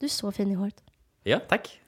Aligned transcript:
Du 0.00 0.06
är 0.06 0.10
så 0.10 0.32
fin 0.32 0.50
i 0.50 0.54
håret. 0.54 0.84
Ja, 1.22 1.38
tack. 1.48 1.80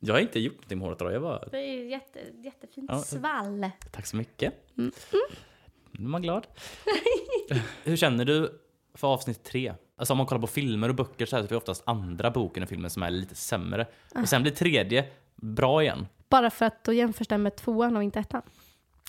Jag 0.00 0.14
har 0.14 0.20
inte 0.20 0.40
gjort 0.40 0.54
någonting 0.54 0.78
med 0.78 0.86
håret 0.86 1.00
idag. 1.00 1.12
Jag 1.14 1.22
bara, 1.22 1.44
Det 1.50 1.58
är 1.58 1.84
jätte, 1.84 2.18
jättefint 2.44 2.90
Ja. 2.92 2.98
svall. 2.98 3.70
tack 3.90 4.06
så 4.06 4.16
mycket. 4.16 4.54
Mm. 4.78 4.92
Nu 5.90 6.04
är 6.04 6.08
man 6.08 6.22
glad. 6.22 6.46
Hur 7.84 7.96
känner 7.96 8.24
du 8.24 8.60
för 8.94 9.08
avsnitt 9.08 9.44
tre? 9.44 9.74
Alltså 9.96 10.14
om 10.14 10.18
man 10.18 10.26
kollar 10.26 10.40
på 10.40 10.46
filmer 10.46 10.88
och 10.88 10.94
böcker 10.94 11.26
så 11.26 11.36
är 11.36 11.42
det 11.42 11.56
oftast 11.56 11.82
andra 11.86 12.30
boken 12.30 12.62
än 12.62 12.66
filmen 12.66 12.90
som 12.90 13.02
är 13.02 13.10
lite 13.10 13.34
sämre. 13.34 13.86
Och 14.14 14.28
sen 14.28 14.42
blir 14.42 14.52
tredje 14.52 15.06
bra 15.36 15.82
igen. 15.82 16.06
Bara 16.28 16.50
för 16.50 16.64
att 16.66 16.84
då 16.84 16.92
jämförs 16.92 17.28
den 17.28 17.42
med 17.42 17.56
tvåan 17.56 17.96
och 17.96 18.02
inte 18.02 18.18
ettan. 18.20 18.42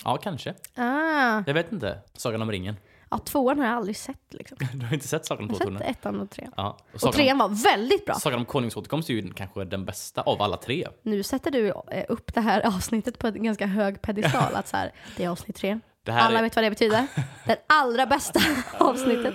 Ja, 0.04 0.16
kanske. 0.16 0.54
Ah. 0.74 1.42
Jag 1.46 1.54
vet 1.54 1.72
inte. 1.72 1.98
Sagan 2.14 2.42
om 2.42 2.50
ringen. 2.50 2.76
Ja, 3.14 3.18
tvåan 3.18 3.58
har 3.58 3.66
jag 3.66 3.74
aldrig 3.76 3.96
sett 3.96 4.34
liksom. 4.34 4.58
Du 4.74 4.86
har 4.86 4.94
inte 4.94 5.08
sett 5.08 5.26
Sagan 5.26 5.44
om 5.50 5.56
Jag 5.60 5.66
har 5.70 5.78
sett 5.78 5.88
ettan 5.96 6.20
och 6.20 6.30
trean. 6.30 6.52
Ja. 6.56 6.78
Och 6.94 7.04
Och 7.04 7.14
trean 7.14 7.38
var 7.38 7.48
väldigt 7.48 8.06
bra. 8.06 8.14
om, 8.14 8.20
Sagan 8.20 8.38
om 8.38 8.44
Konungens 8.44 8.76
återkomst 8.76 9.10
är 9.10 9.14
ju 9.14 9.32
kanske 9.32 9.64
den 9.64 9.84
bästa 9.84 10.22
av 10.22 10.42
alla 10.42 10.56
tre. 10.56 10.88
Nu 11.02 11.22
sätter 11.22 11.50
du 11.50 11.68
eh, 11.68 12.04
upp 12.08 12.34
det 12.34 12.40
här 12.40 12.66
avsnittet 12.76 13.18
på 13.18 13.26
en 13.26 13.42
ganska 13.42 13.66
hög 13.66 14.02
pedestal. 14.02 14.54
Att 14.54 14.68
så 14.68 14.76
här, 14.76 14.92
det 15.16 15.24
är 15.24 15.28
avsnitt 15.28 15.56
tre. 15.56 15.80
Alla 16.06 16.38
är, 16.38 16.42
vet 16.42 16.56
vad 16.56 16.64
det 16.64 16.70
betyder. 16.70 17.06
Det 17.46 17.58
allra 17.66 18.06
bästa 18.06 18.40
avsnittet. 18.78 19.34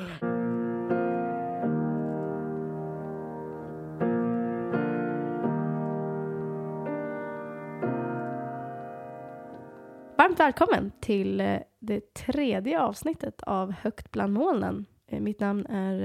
Varmt 10.17 10.39
välkommen 10.39 10.91
till 11.01 11.41
eh, 11.41 11.57
det 11.79 12.13
tredje 12.13 12.81
avsnittet 12.81 13.41
av 13.41 13.71
Högt 13.71 14.11
bland 14.11 14.33
molnen. 14.33 14.85
Eh, 15.11 15.19
Mitt 15.19 15.39
namn 15.39 15.65
är... 15.65 16.01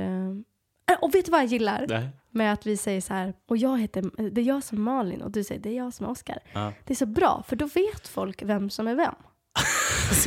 eh, 0.90 0.96
Och 1.00 1.14
vet 1.14 1.24
du 1.24 1.30
vad 1.30 1.40
jag 1.40 1.46
gillar? 1.48 1.86
Nej. 1.88 2.08
Med 2.30 2.52
att 2.52 2.66
vi 2.66 2.76
säger 2.76 3.00
så 3.00 3.14
här, 3.14 3.34
och 3.46 3.56
jag 3.56 3.78
heter, 3.80 4.30
det 4.30 4.40
är 4.40 4.44
jag 4.44 4.62
som 4.64 4.78
är 4.78 4.82
Malin 4.82 5.22
och 5.22 5.30
du 5.30 5.44
säger 5.44 5.60
det 5.60 5.68
är 5.70 5.76
jag 5.76 5.94
som 5.94 6.06
är 6.06 6.10
Oskar. 6.10 6.38
Ja. 6.52 6.72
Det 6.84 6.92
är 6.92 6.96
så 6.96 7.06
bra, 7.06 7.42
för 7.48 7.56
då 7.56 7.66
vet 7.66 8.08
folk 8.08 8.42
vem 8.42 8.70
som 8.70 8.88
är 8.88 8.94
vem. 8.94 9.14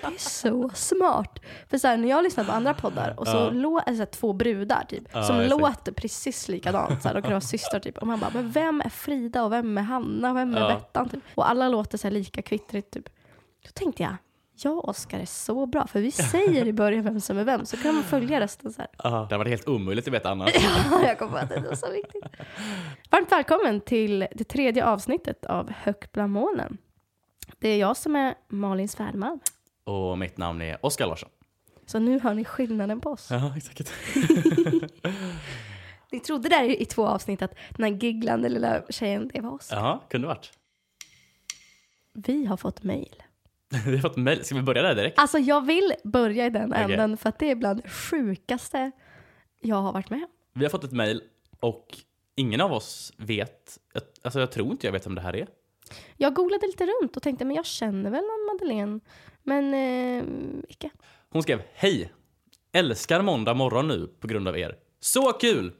Det 0.00 0.06
är 0.06 0.18
så 0.18 0.70
smart. 0.74 1.38
För 1.70 1.78
så 1.78 1.88
här, 1.88 1.96
när 1.96 2.08
jag 2.08 2.24
lyssnar 2.24 2.44
på 2.44 2.52
andra 2.52 2.74
poddar 2.74 3.14
och 3.20 3.26
så 3.28 3.36
Ja. 3.36 3.50
lå- 3.50 3.82
är 3.86 3.90
det 3.90 3.96
så 3.96 4.00
här, 4.02 4.06
två 4.06 4.32
brudar 4.32 4.84
typ, 4.88 5.02
Ja, 5.12 5.22
som 5.22 5.36
ser. 5.36 5.48
låter 5.48 5.92
precis 5.92 6.48
likadant. 6.48 7.02
Så 7.02 7.08
här, 7.08 7.14
de 7.14 7.22
kan 7.22 7.30
vara 7.30 7.40
systrar 7.40 7.80
typ. 7.80 7.98
Och 7.98 8.06
man 8.06 8.20
bara, 8.20 8.30
men 8.34 8.50
vem 8.50 8.80
är 8.80 8.88
Frida 8.88 9.44
och 9.44 9.52
vem 9.52 9.78
är 9.78 9.82
Hanna 9.82 10.30
och 10.30 10.36
vem 10.36 10.54
är 10.56 10.60
Ja. 10.60 10.68
Bettan? 10.74 11.08
Typ. 11.08 11.20
Och 11.34 11.50
alla 11.50 11.68
låter 11.68 11.98
så 11.98 12.06
här 12.06 12.12
lika 12.12 12.42
kvittrigt 12.42 12.90
typ. 12.90 13.08
Då 13.64 13.70
tänkte 13.74 14.02
jag, 14.02 14.16
jag 14.62 14.76
och 14.76 14.88
Oskar 14.88 15.18
är 15.20 15.26
så 15.26 15.66
bra, 15.66 15.86
för 15.86 16.00
vi 16.00 16.10
säger 16.10 16.66
i 16.66 16.72
början 16.72 17.04
vem 17.04 17.20
som 17.20 17.38
är 17.38 17.44
vem, 17.44 17.66
så 17.66 17.76
kan 17.76 17.94
man 17.94 18.04
följa 18.04 18.40
resten 18.40 18.72
så 18.72 18.82
här. 18.82 18.90
Det 19.02 19.08
hade 19.08 19.36
varit 19.38 19.50
helt 19.50 19.68
omöjligt 19.68 20.08
att 20.08 20.14
veta 20.14 20.30
annars. 20.30 20.50
Ja, 20.90 21.02
jag 21.06 21.18
kom 21.18 21.30
på 21.30 21.36
att 21.36 21.48
det 21.48 21.60
var 21.60 21.74
så 21.74 21.90
viktigt. 21.90 22.24
Varmt 23.10 23.32
välkommen 23.32 23.80
till 23.80 24.26
det 24.34 24.44
tredje 24.44 24.84
avsnittet 24.86 25.44
av 25.46 25.70
Högt 25.72 26.12
bland 26.12 26.32
molnen. 26.32 26.78
Det 27.58 27.68
är 27.68 27.78
jag 27.78 27.96
som 27.96 28.16
är 28.16 28.34
Malin 28.48 28.88
Svärdmalm. 28.88 29.40
Och 29.90 30.18
mitt 30.18 30.36
namn 30.38 30.62
är 30.62 30.86
Oskar 30.86 31.06
Larsson. 31.06 31.30
Så 31.86 31.98
nu 31.98 32.20
hör 32.20 32.34
ni 32.34 32.44
skillnaden 32.44 33.00
på 33.00 33.10
oss. 33.10 33.28
Ja, 33.30 33.52
exakt. 33.56 33.80
Ni 36.12 36.20
trodde 36.20 36.48
där 36.48 36.64
i 36.64 36.84
två 36.84 37.06
avsnitt 37.06 37.42
att 37.42 37.54
den 37.76 37.84
här 37.84 38.00
gigglande 38.02 38.48
lilla 38.48 38.82
tjejen, 38.88 39.30
det 39.34 39.40
var 39.40 39.50
oss. 39.50 39.68
Ja, 39.72 40.04
kunde 40.10 40.26
varit. 40.26 40.52
Vi 42.12 42.44
har 42.44 42.56
fått 42.56 42.82
mejl. 42.82 43.22
Vi 43.86 43.96
har 43.96 44.02
fått 44.02 44.16
mejl. 44.16 44.44
Ska 44.44 44.54
vi 44.54 44.62
börja 44.62 44.82
där 44.82 44.94
direkt? 44.94 45.18
Alltså 45.18 45.38
jag 45.38 45.66
vill 45.66 45.92
börja 46.04 46.46
i 46.46 46.50
den 46.50 46.72
Okej. 46.72 46.82
änden 46.82 47.16
för 47.16 47.28
att 47.28 47.38
det 47.38 47.50
är 47.50 47.54
bland 47.54 47.82
det 47.82 47.88
sjukaste 47.88 48.90
jag 49.60 49.76
har 49.76 49.92
varit 49.92 50.10
med. 50.10 50.26
Vi 50.54 50.64
har 50.64 50.70
fått 50.70 50.84
ett 50.84 50.92
mejl 50.92 51.22
och 51.60 51.86
ingen 52.34 52.60
av 52.60 52.72
oss 52.72 53.12
vet, 53.16 53.78
alltså 54.22 54.40
jag 54.40 54.52
tror 54.52 54.70
inte 54.70 54.86
jag 54.86 54.92
vet 54.92 55.06
vem 55.06 55.14
det 55.14 55.20
här 55.20 55.36
är. 55.36 55.46
Jag 56.16 56.34
googlade 56.34 56.66
lite 56.66 56.86
runt 56.86 57.16
och 57.16 57.22
tänkte 57.22 57.44
men 57.44 57.56
jag 57.56 57.66
känner 57.66 58.10
väl 58.10 58.22
någon 58.22 58.46
Madeleine. 58.52 59.00
Men 59.50 59.74
eh, 59.74 60.24
icke. 60.68 60.90
Hon 61.30 61.42
skrev 61.42 61.62
Hej! 61.74 62.12
Älskar 62.72 63.22
måndag 63.22 63.54
morgon 63.54 63.88
nu 63.88 64.06
på 64.20 64.26
grund 64.26 64.48
av 64.48 64.58
er. 64.58 64.76
Så 65.00 65.32
kul! 65.32 65.72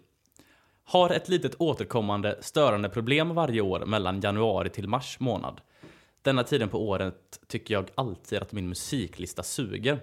Har 0.84 1.10
ett 1.10 1.28
litet 1.28 1.54
återkommande 1.58 2.38
störande 2.41 2.88
problem 2.88 3.34
varje 3.34 3.60
år 3.60 3.86
mellan 3.86 4.20
januari 4.20 4.70
till 4.70 4.88
mars 4.88 5.20
månad. 5.20 5.60
Denna 6.22 6.42
tiden 6.44 6.69
på 6.69 6.88
året 6.88 7.41
tycker 7.48 7.75
jag 7.75 7.91
alltid 7.94 8.38
att 8.42 8.53
min 8.53 8.69
musiklista 8.69 9.42
suger. 9.42 10.00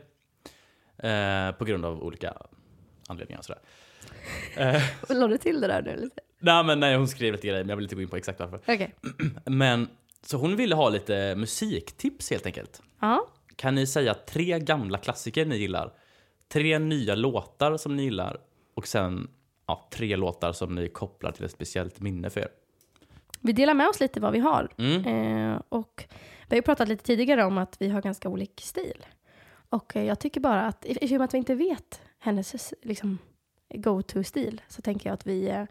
Eh, 0.98 1.52
på 1.52 1.66
grund 1.66 1.86
av 1.86 2.04
olika 2.04 2.34
anledningar 3.08 3.40
och 3.40 3.46
sådär. 3.46 3.62
Eh, 4.58 4.82
La 5.10 5.28
du 5.28 5.38
till 5.38 5.62
det 5.62 5.68
där 5.68 5.82
nu 5.82 5.96
lite? 5.96 6.22
nej 6.40 6.64
men 6.64 6.80
nej, 6.80 6.96
hon 6.96 7.08
skrev 7.08 7.34
lite 7.34 7.48
grejer 7.48 7.64
men 7.64 7.70
jag 7.70 7.76
vill 7.76 7.86
inte 7.86 7.96
gå 7.96 8.02
in 8.02 8.10
på 8.10 8.18
exakt 8.18 8.40
varför. 8.40 8.60
Okej. 8.68 8.96
Men, 9.46 9.88
så 10.22 10.38
hon 10.38 10.56
ville 10.56 10.76
ha 10.76 10.90
lite 10.90 11.36
musiktips 11.36 12.30
helt 12.32 12.46
enkelt. 12.46 12.82
Ja. 13.00 13.28
Kan 13.58 13.76
ni 13.76 13.88
säga 13.88 14.14
tre 14.14 14.60
gamla 14.60 14.98
klassiker 14.98 15.46
ni 15.46 15.58
gillar? 15.58 15.94
Tre 16.48 16.80
nya 16.80 17.16
låtar 17.16 17.78
som 17.78 17.96
ni 17.96 18.04
gillar 18.04 18.38
och 18.74 18.88
sen 18.88 19.30
ja, 19.68 19.88
tre 19.92 20.16
låtar 20.16 20.52
som 20.52 20.76
ni 20.76 20.90
kopplar 20.90 21.32
till 21.32 21.46
ett 21.46 21.52
speciellt 21.52 22.00
minne 22.00 22.30
för 22.30 22.42
er. 22.42 22.50
Vi 23.42 23.54
delar 23.54 23.74
med 23.74 23.88
oss 23.88 24.00
lite 24.00 24.20
vad 24.20 24.34
vi 24.34 24.40
har. 24.40 24.70
Mm. 24.78 25.06
Eh, 25.06 25.62
och 25.70 26.06
vi 26.48 26.56
har 26.56 26.58
ju 26.58 26.62
pratat 26.62 26.88
lite 26.88 27.04
tidigare 27.04 27.46
om 27.46 27.58
att 27.58 27.82
vi 27.82 27.90
har 27.90 28.02
ganska 28.02 28.30
olik 28.30 28.62
stil. 28.64 29.06
Och 29.70 29.96
eh, 29.96 30.04
jag 30.04 30.20
tycker 30.20 30.42
bara 30.42 30.66
att, 30.66 30.86
i 30.86 30.98
i 31.02 31.08
och 31.08 31.12
med 31.12 31.26
att 31.26 31.34
vi 31.34 31.38
inte 31.38 31.56
vet 31.56 32.02
hennes 32.20 32.74
liksom, 32.82 33.18
go-to-stil, 33.74 34.62
så 34.68 34.82
tänker 34.82 35.10
jag 35.10 35.14
att 35.14 35.28
vi 35.28 35.50
eh, 35.50 35.64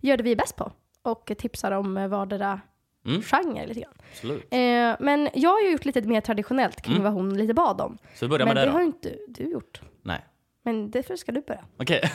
gör 0.00 0.16
det 0.16 0.22
vi 0.22 0.32
är 0.32 0.36
bäst 0.36 0.56
på. 0.56 0.72
Och 1.02 1.32
tipsar 1.38 1.72
om 1.72 1.96
eh, 1.96 2.08
vardera 2.08 2.60
Mm. 3.06 3.22
genre 3.22 3.66
lite 3.66 3.80
grann. 3.80 4.40
Eh, 4.50 4.96
men 5.00 5.28
jag 5.34 5.50
har 5.50 5.60
ju 5.60 5.70
gjort 5.72 5.84
lite 5.84 6.02
mer 6.02 6.20
traditionellt 6.20 6.82
kring 6.82 6.92
Mm. 6.96 7.04
vad 7.04 7.12
hon 7.12 7.36
lite 7.38 7.54
bad 7.54 7.80
om. 7.80 7.98
Så 8.14 8.24
vi 8.24 8.28
börjar 8.28 8.46
Men 8.46 8.54
med 8.54 8.62
det 8.62 8.66
det 8.66 8.72
har 8.72 8.80
ju 8.80 8.86
inte 8.86 9.16
du 9.28 9.44
gjort. 9.50 9.80
Nej. 10.02 10.24
Men 10.62 10.90
därför 10.90 11.16
ska 11.16 11.32
du 11.32 11.40
börja. 11.40 11.64
Okej. 11.78 12.10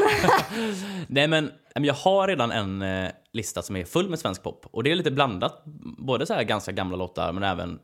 Nej 1.07 1.27
men 1.27 1.51
jag 1.73 1.93
har 1.93 2.27
redan 2.27 2.51
en 2.51 2.81
eh, 2.81 3.11
lista 3.31 3.61
som 3.61 3.75
är 3.75 3.85
full 3.85 4.09
med 4.09 4.19
svensk 4.19 4.43
pop. 4.43 4.65
Och 4.71 4.83
det 4.83 4.91
är 4.91 4.95
lite 4.95 5.11
blandat. 5.11 5.63
Både 5.97 6.25
så 6.25 6.33
här 6.33 6.43
ganska 6.43 6.71
gamla 6.71 6.95
låtar 6.97 7.31
men 7.33 7.43
även 7.43 7.79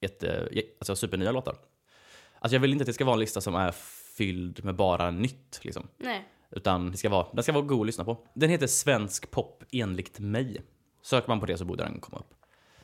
jätte, 0.00 0.48
jä- 0.52 0.62
alltså 0.80 0.96
supernya 0.96 1.32
låtar. 1.32 1.54
Alltså 2.40 2.54
jag 2.56 2.60
vill 2.60 2.72
inte 2.72 2.82
att 2.82 2.86
det 2.86 2.92
ska 2.92 3.04
vara 3.04 3.14
en 3.14 3.20
lista 3.20 3.40
som 3.40 3.54
är 3.54 3.72
fylld 4.16 4.64
med 4.64 4.74
bara 4.76 5.10
nytt 5.10 5.60
liksom. 5.62 5.88
Nej. 5.98 6.28
Utan 6.50 6.90
det 6.90 6.96
ska 6.96 7.08
vara, 7.08 7.26
den 7.32 7.42
ska 7.42 7.52
vara 7.52 7.64
god 7.64 7.80
att 7.80 7.86
lyssna 7.86 8.04
på. 8.04 8.18
Den 8.34 8.50
heter 8.50 8.66
Svensk 8.66 9.30
pop 9.30 9.64
enligt 9.72 10.18
mig. 10.18 10.62
Söker 11.02 11.28
man 11.28 11.40
på 11.40 11.46
det 11.46 11.56
så 11.58 11.64
borde 11.64 11.84
den 11.84 12.00
komma 12.00 12.18
upp. 12.18 12.34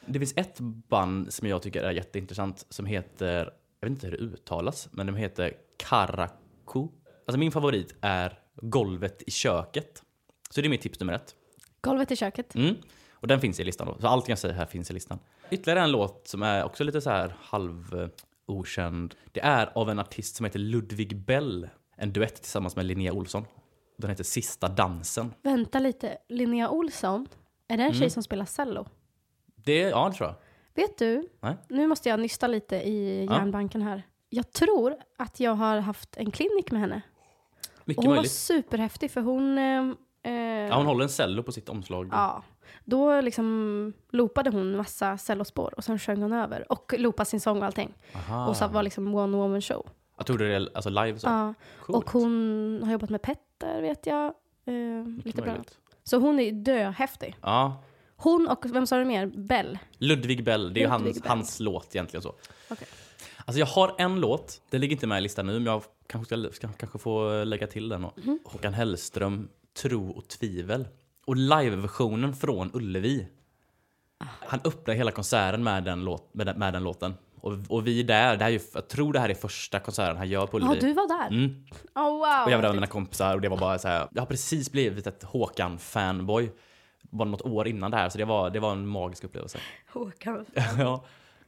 Det 0.07 0.19
finns 0.19 0.35
ett 0.37 0.61
band 0.61 1.33
som 1.33 1.49
jag 1.49 1.63
tycker 1.63 1.83
är 1.83 1.91
jätteintressant 1.93 2.67
som 2.69 2.87
heter, 2.87 3.37
jag 3.81 3.89
vet 3.89 3.97
inte 3.97 4.07
hur 4.07 4.11
det 4.17 4.23
uttalas, 4.23 4.89
men 4.93 5.07
de 5.07 5.17
heter 5.17 5.53
Karaku. 5.77 6.89
Alltså 7.27 7.39
min 7.39 7.53
favorit 7.53 7.95
är 8.01 8.39
Golvet 8.57 9.23
i 9.27 9.31
köket. 9.31 10.03
Så 10.51 10.61
det 10.61 10.67
är 10.67 10.71
mitt 10.71 10.81
tips 10.83 11.01
nummer 11.01 11.13
ett. 11.13 11.35
Golvet 11.81 12.11
i 12.11 12.17
köket. 12.17 12.55
Mm. 12.55 12.75
Och 13.13 13.29
den 13.29 13.41
finns 13.41 13.61
i 13.61 13.65
listan 13.65 13.87
då. 13.87 13.97
Så 14.01 14.07
allt 14.07 14.29
jag 14.29 14.39
säger 14.39 14.55
här 14.55 14.67
finns 14.67 14.91
i 14.91 14.95
listan. 14.95 15.19
Ytterligare 15.51 15.81
en 15.81 15.93
låt 15.93 16.29
som 16.29 16.43
är 16.43 16.65
också 16.65 16.85
lite 16.85 17.01
så 17.01 17.11
här 17.11 17.35
halv 17.41 18.11
okänd. 18.47 19.15
Det 19.33 19.41
är 19.41 19.71
av 19.75 19.91
en 19.91 19.99
artist 19.99 20.37
som 20.37 20.45
heter 20.45 20.59
Ludvig 20.59 21.17
Bell. 21.17 21.69
En 21.97 22.13
duett 22.13 22.35
tillsammans 22.43 22.77
med 22.77 22.87
Linnea 22.87 23.13
Olsson. 23.13 23.45
Den 23.99 24.11
heter 24.11 24.25
Sista 24.25 24.69
dansen. 24.69 25.35
Vänta 25.43 25.79
lite. 25.79 26.19
Linnea 26.29 26.71
Olsson, 26.71 27.27
är 27.69 27.77
det 27.77 27.83
en 27.83 27.93
tjej 27.93 27.99
Mm. 27.99 28.11
som 28.11 28.23
spelar 28.23 28.45
cello? 28.45 28.87
Det, 29.65 29.79
ja, 29.81 30.09
det 30.09 30.15
tror 30.17 30.29
jag. 30.29 30.37
Vet 30.83 30.99
du, 30.99 31.29
Nej. 31.41 31.57
nu 31.69 31.87
måste 31.87 32.09
jag 32.09 32.21
nysta 32.21 32.47
lite 32.47 32.77
i 32.77 33.25
järnbanken 33.31 33.83
här. 33.83 34.03
Jag 34.29 34.53
tror 34.53 34.97
att 35.19 35.41
jag 35.41 35.55
har 35.55 35.79
haft 35.79 36.17
en 36.17 36.31
klinik 36.31 36.71
med 36.71 36.81
henne. 36.81 37.03
Mycket 37.85 37.99
Och 37.99 38.05
hon 38.05 38.11
var 38.11 38.17
möjligt. 38.17 38.33
superhäftig 38.33 39.11
för 39.11 39.21
hon... 39.21 39.59
Eh, 39.59 40.33
eh, 40.33 40.69
Ja, 40.69 40.77
hon 40.77 40.87
håller 40.87 41.03
en 41.03 41.09
cello 41.09 41.43
på 41.43 41.53
sitt 41.53 41.69
omslag. 41.69 42.09
ja, 42.13 42.43
då 42.85 43.21
liksom 43.21 43.93
loopade 44.11 44.51
hon 44.51 44.77
massa 44.77 45.19
cellospår 45.19 45.75
och 45.77 45.85
sen 45.85 45.99
sjöng 45.99 46.23
hon 46.23 46.33
över. 46.33 46.73
Och 46.73 46.95
loopade 46.99 47.27
sin 47.31 47.41
sång 47.41 47.59
och 47.59 47.65
allting. 47.65 47.95
Aha. 48.15 48.49
Och 48.49 48.57
så 48.57 48.69
var 48.69 48.83
liksom 48.83 49.15
one 49.15 49.37
woman 49.37 49.61
show. 49.63 49.87
Jag 50.17 50.27
trodde 50.27 50.49
det 50.49 50.55
är 50.55 50.69
alltså 50.75 50.91
live 50.91 51.19
så. 51.19 51.27
Ja. 51.27 51.55
Coolt. 51.81 51.97
Och 51.99 52.11
hon 52.11 52.81
har 52.85 52.93
jobbat 52.93 53.11
med 53.11 53.23
Petter 53.23 53.83
vet 53.83 54.07
jag. 54.07 54.25
Eh, 54.65 55.07
lite 55.25 55.43
bra. 55.43 55.51
möjligt. 55.51 55.79
Så 56.03 56.19
hon 56.19 56.41
är 56.41 56.53
döhäftig. 56.53 57.37
Ja. 57.43 57.83
Hon 58.17 58.49
och, 58.49 58.65
vem 58.75 58.87
sa 58.87 58.99
du 58.99 59.05
mer? 59.05 59.27
Bell? 59.27 59.79
Ludvig 59.99 60.45
Bell, 60.45 60.75
det 60.75 60.83
är 60.83 60.89
Ludvig 60.91 61.07
hans, 61.07 61.23
Bell. 61.23 61.29
hans 61.31 61.61
låt 61.61 61.95
egentligen 61.95 62.23
så. 62.23 62.35
Okej. 62.69 62.89
Alltså 63.45 63.59
jag 63.59 63.67
har 63.67 63.95
en 63.99 64.21
låt, 64.21 64.61
den 64.71 64.81
ligger 64.81 64.97
inte 64.97 65.07
med 65.07 65.19
i 65.19 65.21
listan 65.21 65.47
nu, 65.47 65.53
men 65.53 65.67
jag 65.67 65.83
kanske 66.07 66.37
ska, 66.43 66.53
ska 66.53 66.69
kanske 66.69 66.99
få 66.99 67.45
lägga 67.45 67.67
till 67.67 67.89
den. 67.89 68.01
Mhm. 68.01 68.39
Håkan 68.45 68.75
Hellström, 68.75 69.49
Tro 69.83 70.11
och 70.11 70.29
tvivel. 70.29 70.89
Och 71.27 71.37
liveversionen 71.37 72.35
från 72.35 72.71
Ullevi. 72.75 73.27
Ah. 74.19 74.25
Han 74.41 74.61
öppnar 74.65 74.95
hela 74.95 75.11
konserten 75.11 75.65
med 75.65 75.85
den, 75.85 76.05
låt, 76.05 76.35
med 76.35 76.47
den, 76.47 76.59
med 76.59 76.73
den 76.73 76.85
låten. 76.85 77.15
Och, 77.41 77.53
och 77.69 77.87
vi 77.87 78.01
är 78.01 78.05
där, 78.05 78.37
det 78.37 78.45
här 78.45 78.51
är 78.51 78.55
ju, 78.55 78.61
jag 78.75 78.89
tror 78.89 79.13
det 79.13 79.19
här 79.21 79.29
är 79.29 79.35
första 79.35 79.81
konserten 79.81 80.17
han 80.17 80.29
gör 80.29 80.47
på 80.47 80.61
Ja, 80.61 80.65
Ullevi. 80.65 80.81
du 80.81 80.93
var 80.93 81.09
där? 81.09 81.37
Mm. 81.37 81.65
Oh, 81.95 82.03
wow. 82.05 82.45
Och 82.45 82.51
jag 82.51 82.57
var 82.59 82.63
där 82.63 82.69
med 82.69 82.75
mina 82.75 82.87
kompisar 82.87 83.35
och 83.35 83.41
det 83.41 83.49
var 83.49 83.57
bara 83.59 83.79
så 83.79 83.89
här, 83.89 84.09
jag 84.13 84.23
har 84.23 84.27
precis 84.27 84.73
blivit 84.73 85.07
ett 85.07 85.23
Håkan-fanboy. 85.25 86.51
Bara 87.15 87.29
något 87.29 87.43
år 87.43 87.69
innan 87.69 87.91
det 87.91 87.97
här, 87.97 88.09
så 88.09 88.19
det 88.19 88.25
var, 88.25 88.51
det 88.51 88.61
var 88.61 88.73
en 88.73 88.87
magisk 88.87 89.25
upplevelse. 89.25 89.59
Håkan. 89.93 90.47
ja. 90.79 91.05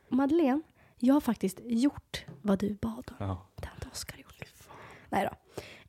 Madeleine, 0.08 0.62
jag 0.98 1.14
har 1.14 1.20
faktiskt 1.20 1.60
gjort 1.64 2.24
vad 2.42 2.58
du 2.58 2.74
bad 2.74 3.10
om. 3.10 3.16
ja. 3.18 3.46
Det 3.56 3.66
har 3.66 3.74
inte 3.74 3.88
Oscar 3.92 4.16
gjort. 4.18 4.32
Nej 5.08 5.28
då. 5.30 5.36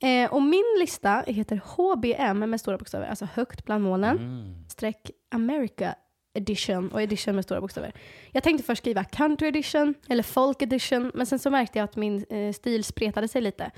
Eh, 0.08 0.34
och 0.34 0.42
min 0.42 0.64
lista 0.80 1.24
heter 1.28 1.62
HBM 1.66 2.40
med 2.50 2.60
stora 2.60 2.78
bokstäver, 2.78 3.08
alltså 3.08 3.26
högt 3.34 3.66
bland 3.66 3.84
molnen, 3.84 4.18
Mm. 4.18 4.66
streck 4.70 5.12
America 5.32 5.96
edition 6.34 6.92
och 6.92 7.02
edition 7.02 7.36
med 7.36 7.44
stora 7.44 7.62
bokstäver. 7.62 7.94
Jag 8.32 8.44
tänkte 8.44 8.64
först 8.64 8.82
skriva 8.84 9.04
country 9.04 9.48
edition 9.48 9.94
eller 10.10 10.24
folk 10.24 10.62
edition, 10.62 11.12
men 11.14 11.26
sen 11.26 11.40
så 11.40 11.50
märkte 11.50 11.80
jag 11.80 11.84
att 11.84 11.96
min 11.96 12.26
eh, 12.30 12.54
stil 12.54 12.84
spretade 12.84 13.28
sig 13.28 13.42
lite. 13.42 13.72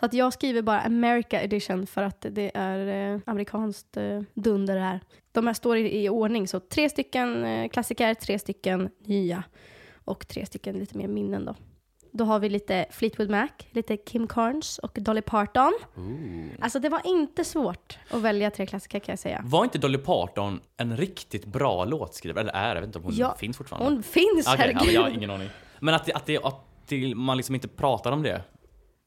Så 0.00 0.04
att 0.06 0.14
jag 0.14 0.32
skriver 0.32 0.62
bara 0.62 0.80
America 0.80 1.42
edition 1.42 1.86
för 1.86 2.02
att 2.02 2.26
det 2.30 2.50
är 2.54 3.12
eh, 3.14 3.20
amerikanskt 3.26 3.96
eh, 3.96 4.20
dunder 4.34 4.74
det 4.74 4.80
här. 4.80 5.00
De 5.38 5.46
här 5.46 5.54
står 5.54 5.76
i, 5.76 6.04
i 6.04 6.08
ordning, 6.08 6.48
så 6.48 6.60
tre 6.60 6.88
stycken 6.88 7.44
eh, 7.44 7.68
klassiker, 7.68 8.14
tre 8.14 8.38
stycken 8.38 8.90
nya 9.04 9.42
och 10.04 10.28
tre 10.28 10.46
stycken 10.46 10.78
lite 10.78 10.98
mer 10.98 11.08
minnen 11.08 11.44
då. 11.44 11.54
Då 12.12 12.24
har 12.24 12.38
vi 12.38 12.48
lite 12.48 12.86
Fleetwood 12.90 13.30
Mac, 13.30 13.48
lite 13.70 13.96
Kim 13.96 14.26
Carnes 14.28 14.78
och 14.78 14.98
Dolly 15.00 15.22
Parton. 15.22 15.72
Ooh. 15.96 16.46
Alltså 16.60 16.78
det 16.78 16.88
var 16.88 17.00
inte 17.04 17.44
svårt 17.44 17.98
att 18.10 18.20
välja 18.22 18.50
tre 18.50 18.66
klassiker 18.66 18.98
kan 18.98 19.12
jag 19.12 19.18
säga. 19.18 19.40
Var 19.44 19.64
inte 19.64 19.78
Dolly 19.78 19.98
Parton 19.98 20.60
en 20.76 20.96
riktigt 20.96 21.44
bra 21.46 21.84
låtskrivare? 21.84 22.40
Eller 22.40 22.52
är, 22.52 22.74
jag 22.74 22.80
vet 22.80 22.86
inte 22.86 22.98
om 22.98 23.04
hon 23.04 23.14
Ja, 23.14 23.36
finns 23.38 23.56
fortfarande. 23.56 23.90
Hon 23.90 24.02
finns, 24.02 24.44
ja, 24.44 24.50
men 24.50 24.58
herregud. 24.58 24.94
jag 24.94 25.02
har 25.02 25.08
ingen 25.10 25.30
aning. 25.30 25.48
Men 25.80 25.94
att, 25.94 26.04
det, 26.04 26.12
att, 26.12 26.26
det, 26.26 26.38
att 26.44 26.64
det, 26.88 27.14
man 27.14 27.36
liksom 27.36 27.54
inte 27.54 27.68
pratar 27.68 28.12
om 28.12 28.22
det. 28.22 28.42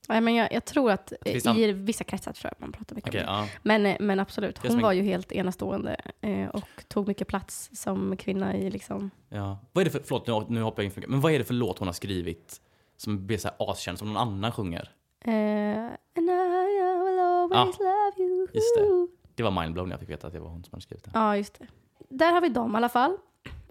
Nej, 0.10 0.22
men 0.22 0.36
jag, 0.36 0.54
jag 0.54 0.66
tror 0.66 0.92
att 0.92 1.14
an- 1.46 1.58
i 1.58 1.72
vissa 1.72 2.04
kretsar 2.04 2.34
tror 2.34 2.52
jag 2.54 2.62
man 2.62 2.72
pratar 2.72 2.96
mycket 2.96 3.10
Okej, 3.10 3.22
om 3.22 3.26
det. 3.26 3.32
ja. 3.32 3.48
Men, 3.64 3.96
men 4.00 4.20
absolut, 4.20 4.58
hon 4.58 4.72
som 4.72 4.82
var 4.82 4.92
ju 4.92 5.02
helt 5.02 5.32
enastående 5.32 5.96
eh, 6.22 6.48
och 6.48 6.68
tog 6.88 7.08
mycket 7.08 7.28
plats 7.28 7.70
som 7.74 8.18
kvinna 8.18 8.56
i 8.56 8.70
liksom... 8.70 9.12
ja. 9.30 9.60
Vad 9.72 9.82
är 9.82 9.86
det 9.86 9.92
för, 9.92 10.02
förlåt 10.06 10.28
nu, 10.50 10.56
nu 10.56 10.62
hoppar 10.62 10.84
jag 10.84 10.98
in. 10.98 11.04
Men 11.08 11.22
vad 11.22 11.32
är 11.32 11.40
det 11.40 11.46
för 11.46 11.54
låt 11.54 11.80
hon 11.80 11.88
har 11.88 11.94
skrivit 11.94 12.62
som 12.98 13.28
blir 13.28 13.38
så 13.38 13.48
här 13.48 13.72
askänd, 13.72 14.00
som 14.00 14.08
någon 14.08 14.18
annan 14.18 14.52
sjunger? 14.52 14.90
Eh, 15.26 15.32
And 15.32 16.30
I 16.30 17.04
will 17.06 17.20
always 17.20 17.80
love 17.80 18.12
you. 18.18 18.48
just 18.54 18.76
det. 18.78 19.08
Det 19.36 19.44
var 19.44 19.52
mindblown 19.62 19.88
när 19.90 19.94
jag 19.94 20.00
fick 20.00 20.10
veta 20.10 20.28
att 20.28 20.34
det 20.34 20.40
var 20.40 20.50
hon 20.50 20.64
som 20.64 20.70
hade 20.72 20.82
skrivit 20.84 21.04
det. 21.04 21.12
Ja, 21.14 21.38
just 21.38 21.60
det. 21.60 21.68
Där 22.10 22.32
har 22.32 22.42
vi 22.42 22.50
dem 22.50 22.74
i 22.74 22.78
alla 22.78 22.90
fall. 22.90 23.18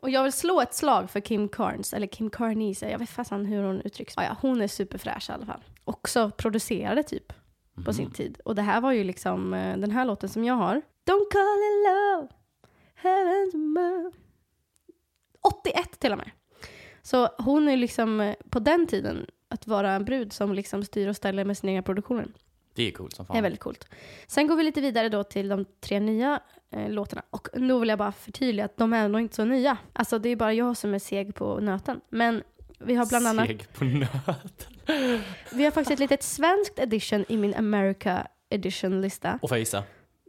Och 0.02 0.10
jag 0.10 0.22
vill 0.22 0.32
slå 0.32 0.60
ett 0.60 0.74
slag 0.74 1.10
för 1.10 1.20
Kim 1.20 1.48
Carnes, 1.48 1.92
eller 1.94 2.06
Kim 2.06 2.30
Carnese, 2.30 2.90
jag 2.90 2.98
vet 2.98 3.10
fasen 3.10 3.46
hur 3.46 3.62
hon 3.62 3.80
uttrycks. 3.80 4.14
Ja, 4.16 4.24
ja, 4.24 4.36
hon 4.40 4.62
är 4.62 4.68
superfräsch 4.68 5.30
i 5.30 5.32
alla 5.32 5.46
fall. 5.46 5.64
Också 5.84 6.30
producerade 6.30 7.02
typ 7.02 7.28
på 7.74 7.80
Mhm. 7.80 7.92
sin 7.92 8.10
tid. 8.10 8.40
Och 8.44 8.54
det 8.54 8.62
här 8.62 8.80
var 8.80 8.92
ju 8.92 9.04
liksom 9.04 9.54
eh, 9.54 9.76
den 9.76 9.90
här 9.90 10.04
låten 10.04 10.28
som 10.28 10.44
jag 10.44 10.54
har. 10.54 10.74
Don't 11.06 11.30
call 11.30 11.58
it 11.58 11.86
love, 11.88 12.28
heaven's 13.02 13.54
above. 13.54 14.10
81 15.40 15.98
till 16.00 16.12
och 16.12 16.18
med. 16.18 16.30
Så 17.02 17.26
hon 17.38 17.68
är 17.68 17.76
liksom 17.76 18.20
eh, 18.20 18.34
på 18.50 18.58
den 18.58 18.86
tiden 18.86 19.26
att 19.48 19.66
vara 19.66 19.92
en 19.92 20.04
brud 20.04 20.32
som 20.32 20.52
liksom 20.54 20.84
styr 20.84 21.08
och 21.08 21.16
ställer 21.16 21.44
med 21.44 21.58
sin 21.58 21.70
egna 21.70 21.82
produktioner. 21.82 22.28
Det 22.74 22.82
är 22.88 22.90
coolt 22.92 23.14
som 23.16 23.26
fan. 23.26 23.34
Det 23.34 23.38
är 23.38 23.42
väldigt 23.42 23.60
coolt. 23.60 23.88
Sen 24.26 24.46
går 24.46 24.56
vi 24.56 24.62
lite 24.62 24.80
vidare 24.80 25.08
då 25.08 25.24
till 25.24 25.48
de 25.48 25.64
tre 25.80 26.00
nya 26.00 26.40
eh, 26.70 26.90
låtarna. 26.90 27.22
Och 27.30 27.48
nu 27.54 27.78
vill 27.80 27.88
jag 27.88 27.98
bara 27.98 28.12
förtydliga 28.12 28.64
att 28.64 28.76
de 28.76 28.92
är 28.92 29.08
nog 29.08 29.20
inte 29.20 29.36
så 29.36 29.44
nya. 29.44 29.78
Alltså 29.92 30.18
det 30.18 30.28
är 30.28 30.36
bara 30.36 30.52
jag 30.52 30.76
som 30.76 30.94
är 30.94 30.98
seg 30.98 31.34
på 31.34 31.60
nöten. 31.60 32.00
Men 32.08 32.42
vi 32.78 32.94
har 32.94 33.06
bland 33.06 33.26
annat, 33.26 33.46
Seg 33.46 33.72
på 33.72 33.84
nöt. 33.84 34.68
vi 35.52 35.64
har 35.64 35.70
faktiskt 35.70 35.90
ett 35.90 35.98
litet 35.98 36.22
svenskt 36.22 36.78
edition 36.78 37.24
i 37.28 37.36
min 37.36 37.54
America 37.54 38.26
edition-lista. 38.50 39.38
Och 39.42 39.48
får 39.48 39.56
jag 39.56 39.60
gissa? 39.60 39.84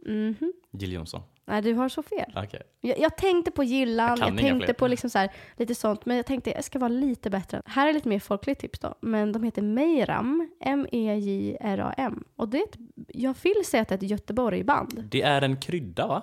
Mhm. 0.06 0.52
Jill 0.70 0.92
Johnson. 0.92 1.22
Nej, 1.44 1.62
du 1.62 1.74
har 1.74 1.88
så 1.88 2.02
fel. 2.02 2.32
Okej. 2.36 2.62
Jag, 2.80 2.98
jag 2.98 3.16
tänkte 3.16 3.50
på 3.50 3.64
Gillan, 3.64 4.18
Jag 4.20 4.28
jag, 4.28 4.38
tänkte 4.38 4.66
fler. 4.66 4.74
på 4.74 4.86
liksom 4.86 5.10
så 5.10 5.18
här, 5.18 5.32
lite 5.56 5.74
sånt, 5.74 6.06
men 6.06 6.16
jag 6.16 6.26
tänkte 6.26 6.50
jag 6.50 6.64
ska 6.64 6.78
vara 6.78 6.88
lite 6.88 7.30
bättre. 7.30 7.62
Här 7.66 7.88
är 7.88 7.92
lite 7.92 8.08
mer 8.08 8.18
folkligt 8.18 8.60
tips 8.60 8.78
då, 8.78 8.94
men 9.00 9.32
de 9.32 9.42
heter 9.42 9.62
Meiram, 9.62 10.50
M-E-J-R-A-M. 10.60 12.24
Och 12.36 12.48
det 12.48 12.58
är 12.58 12.62
ett, 12.62 12.76
jag 13.08 13.36
vill 13.42 13.64
säga 13.66 13.82
att 13.82 13.88
det 13.88 13.94
är 13.94 13.96
ett 13.96 14.10
Göteborg-band. 14.10 15.04
Det 15.10 15.22
är 15.22 15.42
en 15.42 15.56
krydda 15.56 16.06
va? 16.06 16.22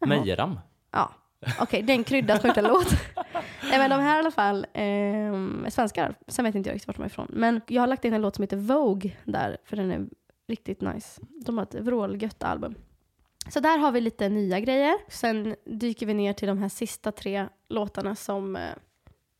Jaha. 0.00 0.08
Mejram. 0.08 0.58
Ja, 0.92 1.12
okej, 1.60 1.82
det 1.82 1.92
är 1.92 1.96
en 1.96 2.04
krydda 2.04 2.38
som 2.38 2.48
inte 2.48 2.62
låt. 2.62 2.90
Nej 3.70 3.78
men 3.78 3.90
de 3.90 4.00
här 4.00 4.16
i 4.16 4.18
alla 4.18 4.30
fall 4.30 4.66
ehm, 4.72 5.64
är 5.66 5.70
svenskar, 5.70 6.14
sen 6.28 6.44
vet 6.44 6.54
inte 6.54 6.68
jag 6.68 6.74
riktigt 6.74 6.88
vart 6.88 6.96
de 6.96 7.02
är 7.02 7.06
ifrån. 7.06 7.26
Men 7.30 7.60
jag 7.66 7.82
har 7.82 7.86
lagt 7.86 8.04
in 8.04 8.14
en 8.14 8.22
låt 8.22 8.34
som 8.34 8.42
heter 8.42 8.56
Vogue 8.56 9.12
där, 9.24 9.56
för 9.64 9.76
den 9.76 9.90
är 9.90 10.06
riktigt 10.48 10.80
nice. 10.80 11.20
De 11.46 11.58
har 11.58 11.64
ett 11.64 11.74
vrålgött 11.74 12.42
album. 12.42 12.74
Så 13.48 13.60
där 13.60 13.78
har 13.78 13.92
vi 13.92 14.00
lite 14.00 14.28
nya 14.28 14.60
grejer. 14.60 14.94
Sen 15.08 15.56
dyker 15.64 16.06
vi 16.06 16.14
ner 16.14 16.32
till 16.32 16.48
de 16.48 16.58
här 16.58 16.68
sista 16.68 17.12
tre 17.12 17.48
låtarna 17.68 18.14
som 18.14 18.56
eh, 18.56 18.62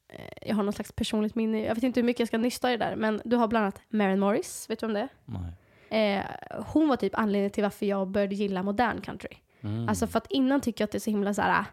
eh, 0.09 0.49
jag 0.49 0.57
har 0.57 0.63
någon 0.63 0.73
slags 0.73 0.93
personligt 0.93 1.35
minne 1.35 1.65
Jag 1.65 1.75
vet 1.75 1.85
inte 1.85 2.01
hur 2.01 2.07
mycket 2.07 2.21
jag 2.21 2.29
ska 2.29 2.39
nysta 2.39 2.73
i 2.73 2.77
det 2.77 2.85
där, 2.85 2.97
men 2.97 3.21
du 3.25 3.37
har 3.37 3.49
bland 3.49 3.63
annat 3.63 3.81
Maren 3.89 4.19
Morris, 4.19 4.71
vet 4.71 4.81
du 4.81 4.87
om 4.87 4.93
det? 4.93 5.09
Nej. 5.25 5.53
Eh, 5.91 6.25
hon 6.67 6.89
var 6.89 6.97
typ 6.97 7.19
anledningen 7.19 7.51
till 7.51 7.63
varför 7.63 7.87
jag 7.87 8.09
började 8.09 8.35
gilla 8.35 8.63
modern 8.63 9.01
country. 9.01 9.37
Mm. 9.61 9.89
Alltså 9.89 10.07
för 10.07 10.19
att 10.19 10.31
innan 10.31 10.61
tycker 10.61 10.83
jag 10.83 10.87
att 10.87 10.93
det 10.93 10.99
är 10.99 11.01
så 11.01 11.11
himla 11.11 11.35
så 11.35 11.43
här. 11.43 11.65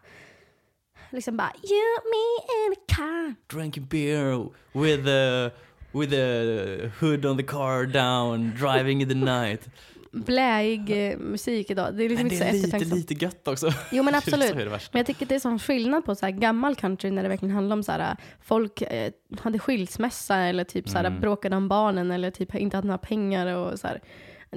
Liksom 1.09 1.37
bara 1.37 1.51
you, 1.63 1.97
me 2.13 2.25
and 2.65 2.77
a 2.77 2.81
car. 2.87 3.57
Drinking 3.57 3.85
beer 3.85 4.49
with 4.73 5.07
a, 5.09 5.51
with 5.91 6.13
a 6.13 6.91
hood 6.99 7.25
on 7.25 7.37
the 7.37 7.43
car 7.43 7.85
down, 7.85 8.51
driving 8.59 9.01
in 9.01 9.09
the 9.09 9.15
night. 9.15 9.69
Bläig 10.13 11.11
eh, 11.11 11.17
musik 11.17 11.69
idag. 11.69 11.95
Det 11.95 12.03
är 12.03 12.09
liksom 12.09 12.27
Men 12.27 12.33
inte 12.33 12.45
det 12.45 12.51
så 12.51 12.55
är 12.57 12.61
lite, 12.61 12.67
eftertänksamt. 12.67 13.09
lite 13.09 13.25
gött 13.25 13.47
också. 13.47 13.69
Jo 13.91 14.03
men 14.03 14.15
absolut. 14.15 14.55
Men 14.55 14.79
jag 14.91 15.05
tycker 15.05 15.25
det 15.25 15.35
är 15.35 15.39
sån 15.39 15.59
skillnad 15.59 16.05
på 16.05 16.15
så 16.15 16.25
här 16.25 16.33
gammal 16.33 16.75
country 16.75 17.11
när 17.11 17.23
det 17.23 17.29
verkligen 17.29 17.55
handlar 17.55 17.75
om 17.75 17.83
så 17.83 17.91
här 17.91 18.17
folk 18.41 18.81
eh, 18.81 19.11
hade 19.39 19.59
skilsmässa 19.59 20.35
eller 20.37 20.63
typ 20.63 20.89
så 20.89 20.97
här 20.97 21.05
Mm. 21.05 21.19
bråkade 21.21 21.55
om 21.55 21.67
barnen 21.67 22.11
eller 22.11 22.31
typ 22.31 22.55
inte 22.55 22.77
hade 22.77 22.87
några 22.87 22.97
pengar 22.97 23.55
och 23.55 23.79
så 23.79 23.87
här. 23.87 24.01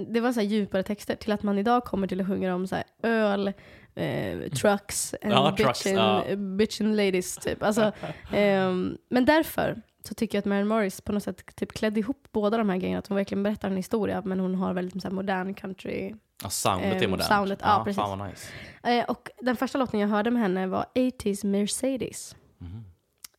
Det 0.08 0.20
var 0.20 0.32
så 0.32 0.40
här 0.40 0.46
djupare 0.46 0.82
texter 0.82 1.14
till 1.16 1.32
att 1.32 1.42
man 1.42 1.58
idag 1.58 1.84
kommer 1.84 2.06
till 2.06 2.20
att 2.20 2.26
sjunga 2.26 2.54
om 2.54 2.66
så 2.66 2.74
här 2.74 2.84
öl, 3.02 3.52
eh, 3.94 4.38
trucks 4.52 5.14
and 5.22 5.32
Ja, 5.32 5.54
bitchin, 5.56 5.94
ja. 5.94 6.24
bitchin 6.36 6.96
ladies 6.96 7.36
typ. 7.36 7.62
Alltså, 7.62 7.92
ehm, 8.32 8.96
men 9.10 9.24
därför 9.24 9.82
så 10.06 10.14
tycker 10.14 10.38
jag 10.38 10.40
att 10.40 10.44
Maren 10.44 10.68
Morris 10.68 11.00
på 11.00 11.12
något 11.12 11.22
sätt 11.22 11.56
typ 11.56 11.72
klädde 11.72 12.00
ihop 12.00 12.28
båda 12.32 12.56
de 12.58 12.68
här 12.68 12.76
grejerna. 12.76 12.98
Att 12.98 13.06
hon 13.06 13.16
verkligen 13.16 13.42
berättar 13.42 13.70
en 13.70 13.76
historia 13.76 14.22
men 14.24 14.40
hon 14.40 14.54
har 14.54 14.74
väldigt 14.74 15.02
så 15.02 15.08
här, 15.08 15.14
modern 15.14 15.54
country 15.54 16.14
Ja, 16.42 16.50
soundet 16.50 16.92
är 16.94 17.04
Ehm, 17.04 17.10
modernt. 17.10 17.28
soundet, 17.28 17.58
ja, 17.62 17.82
precis. 17.84 18.02
Fan 18.02 18.18
vad 18.18 18.28
nice. 18.28 18.48
Eh, 18.82 19.04
och 19.04 19.30
den 19.40 19.56
första 19.56 19.78
låten 19.78 20.00
jag 20.00 20.08
hörde 20.08 20.30
med 20.30 20.42
henne 20.42 20.66
var 20.66 20.86
80s 20.94 21.46
Mercedes. 21.46 22.36
Mhm. 22.58 22.84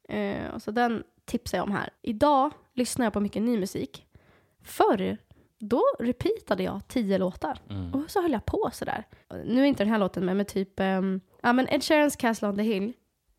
Eh, 0.10 0.50
och 0.53 0.62
så 0.62 0.72
den 0.72 1.03
tipsar 1.25 1.58
jag 1.58 1.65
om 1.68 1.72
här. 1.72 1.89
Idag 2.01 2.51
lyssnar 2.74 3.06
jag 3.06 3.13
på 3.13 3.20
mycket 3.20 3.42
ny 3.42 3.58
musik. 3.60 4.06
Förr, 4.63 5.18
då 5.60 5.84
repeatade 6.00 6.63
jag 6.63 6.88
tio 6.88 7.18
låtar. 7.18 7.60
Mm. 7.70 7.94
Och 7.94 8.12
så 8.12 8.22
höll 8.22 8.32
jag 8.32 8.46
på 8.46 8.70
sådär. 8.74 9.03
Nu 9.46 9.62
är 9.62 9.65
inte 9.65 9.84
den 9.84 9.92
här 9.92 10.00
låten 10.00 10.25
med, 10.25 10.38
men 10.38 10.46
typ 10.46 10.80
ehm, 10.80 11.22
ja, 11.42 11.53
men 11.53 11.68
Ed 11.70 11.84
Sheerans 11.84 12.15
Castle 12.15 12.48
on 12.48 12.56
the 12.56 12.63
Hill. 12.63 12.94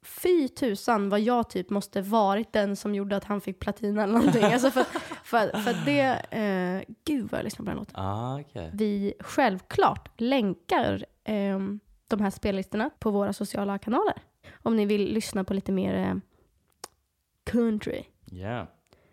Fy 0.08 0.48
tusan 0.48 1.08
vad 1.08 1.20
jag 1.20 1.50
typ 1.50 1.70
måste 1.70 2.00
varit 2.02 2.52
den 2.52 2.76
som 2.76 2.94
gjorde 2.94 3.16
att 3.16 3.24
han 3.24 3.40
fick 3.40 3.60
platina 3.60 4.02
eller 4.02 4.14
någonting. 4.14 4.44
alltså 4.52 4.70
för, 4.70 4.84
för, 5.24 5.62
för 5.62 5.84
det, 5.86 6.02
eh, 6.30 6.94
gud 7.04 7.30
vad 7.30 7.38
jag 7.38 7.44
lyssnar 7.44 7.64
på 7.64 7.70
den 7.70 7.78
låten 7.78 7.94
Ah, 7.96 8.40
okej. 8.40 8.70
vi 8.74 9.14
självklart 9.20 10.20
länkar 10.20 11.04
ehm, 11.24 11.80
de 12.08 12.20
här 12.20 12.30
spellistorna 12.30 12.90
på 12.98 13.10
våra 13.10 13.32
sociala 13.32 13.78
kanaler. 13.78 14.22
Om 14.62 14.76
ni 14.76 14.86
vill 14.86 15.12
lyssna 15.12 15.44
på 15.44 15.54
lite 15.54 15.72
mer 15.72 15.94
eh, 15.94 16.14
country. 17.44 18.02
Yeah. 18.32 18.66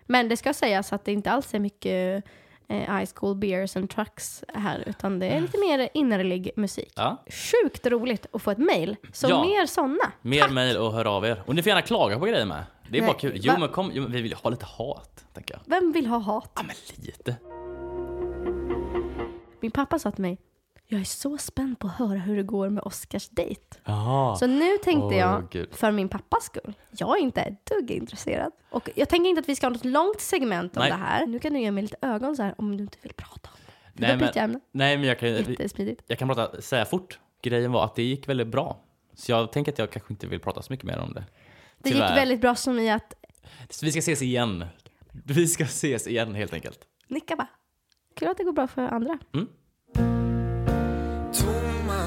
Men 0.06 0.30
det 0.30 0.38
ska 0.38 0.54
sägas 0.54 0.94
att 0.94 1.06
det 1.06 1.12
inte 1.12 1.32
alls 1.32 1.54
är 1.54 1.60
mycket 1.60 2.26
eh, 2.70 3.04
Ice 3.06 3.14
Cold 3.14 3.40
Beers 3.40 3.76
and 3.76 3.90
Trucks 3.90 4.44
här, 4.54 4.84
utan 4.88 5.20
det 5.20 5.26
är 5.28 5.42
lite 5.42 5.58
mer 5.60 5.90
innerlig 5.94 6.52
musik. 6.56 6.94
Ja. 6.96 7.24
Sjukt 7.30 7.88
roligt 7.88 8.26
att 8.32 8.42
få 8.42 8.52
ett 8.52 8.58
mail. 8.58 8.96
Så 9.14 9.28
Ja. 9.30 9.42
mer 9.46 9.66
sådana. 9.66 10.12
Mer 10.22 10.50
mejl 10.50 10.78
och 10.78 10.94
hör 10.94 11.06
av 11.18 11.26
er. 11.26 11.44
Och 11.46 11.56
ni 11.56 11.62
får 11.64 11.68
gärna 11.70 11.82
klaga 11.82 12.20
på 12.20 12.26
grejer 12.26 12.46
med. 12.46 12.64
Det 12.90 12.98
är 12.98 13.02
Nej, 13.02 13.08
bara 13.10 13.20
kul. 13.20 13.32
Jo 13.36 13.52
va? 13.54 13.60
men 13.60 13.70
kom, 13.70 13.92
jo, 13.94 14.04
men 14.04 14.12
vi 14.12 14.22
vill 14.22 14.34
ha 14.34 14.50
lite 14.50 14.66
hat, 14.66 15.26
tänker 15.34 15.54
jag. 15.54 15.62
Vem 15.66 15.92
vill 15.92 16.06
ha 16.08 16.18
hat? 16.18 16.52
Ja 16.56 16.62
men 16.68 16.76
lite. 17.06 17.36
Min 19.62 19.72
pappa 19.72 20.00
sa 20.00 20.12
till 20.12 20.22
mig, 20.22 20.38
jag 20.88 21.02
är 21.02 21.06
så 21.06 21.38
spänd 21.38 21.80
på 21.80 21.88
att 21.88 21.94
höra 21.94 22.20
hur 22.20 22.36
det 22.38 22.44
går 22.44 22.70
med 22.70 22.84
Oscars 22.84 23.30
dejt. 23.30 23.62
Jaha. 23.84 24.36
Så 24.36 24.48
nu 24.48 24.78
tänkte 24.78 25.06
Åh, 25.06 25.18
jag, 25.18 25.50
Gud. 25.50 25.76
för 25.76 25.92
min 25.92 26.10
pappas 26.10 26.44
skull, 26.44 26.74
jag 26.92 27.18
är 27.18 27.22
inte 27.22 27.42
ett 27.42 27.66
dugg 27.66 27.92
intresserad. 27.92 28.52
Och 28.70 28.90
jag 28.96 29.10
tänker 29.10 29.30
inte 29.30 29.40
att 29.42 29.50
vi 29.50 29.56
ska 29.56 29.66
ha 29.66 29.72
något 29.72 29.86
långt 29.86 30.22
segment 30.22 30.78
om 30.78 30.82
Nej. 30.82 30.90
det 30.92 30.98
här. 30.98 31.26
Nu 31.26 31.40
kan 31.40 31.54
du 31.54 31.60
ge 31.60 31.72
mig 31.72 31.82
lite 31.84 31.98
ögon 32.02 32.36
så 32.36 32.44
här 32.44 32.56
om 32.58 32.78
du 32.78 32.84
inte 32.84 32.98
vill 33.02 33.14
prata 33.14 33.50
om 33.54 33.60
det. 33.66 34.08
Nej, 34.08 34.18
men, 34.18 34.30
ämne. 34.44 34.60
nej 34.72 34.98
men 34.98 35.08
jag 35.08 35.20
kan, 35.20 35.30
Jättesmidigt. 35.30 36.04
jag 36.08 36.20
kan 36.20 36.28
prata, 36.28 36.62
säga 36.62 36.86
fort. 36.86 37.20
Grejen 37.42 37.72
var 37.72 37.86
att 37.86 37.96
det 37.96 38.04
gick 38.04 38.30
väldigt 38.30 38.48
bra. 38.48 38.80
Så 39.14 39.32
jag 39.32 39.52
tänker 39.52 39.72
att 39.72 39.80
jag 39.80 39.92
kanske 39.92 40.14
inte 40.14 40.28
vill 40.28 40.40
prata 40.40 40.62
så 40.62 40.74
mycket 40.74 40.86
mer 40.86 41.00
om 41.00 41.14
det. 41.14 41.24
Det 41.78 41.90
Tyvärr. 41.90 42.08
gick 42.10 42.18
väldigt 42.18 42.42
bra 42.42 42.56
som 42.56 42.80
i 42.80 42.90
att 42.92 43.14
Så 43.70 43.86
vi 43.86 43.92
ska 43.92 44.00
ses 44.00 44.22
igen. 44.22 44.66
Vi 45.12 45.48
ska 45.48 45.64
ses 45.64 46.08
igen 46.08 46.36
helt 46.36 46.54
enkelt. 46.54 46.80
Nicka 47.08 47.36
bara. 47.36 47.48
Kul 48.16 48.28
att 48.28 48.38
det 48.38 48.44
går 48.44 48.54
bra 48.54 48.68
för 48.68 48.82
andra. 48.82 49.20
Tomma 49.32 49.46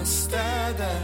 städer 0.09 1.01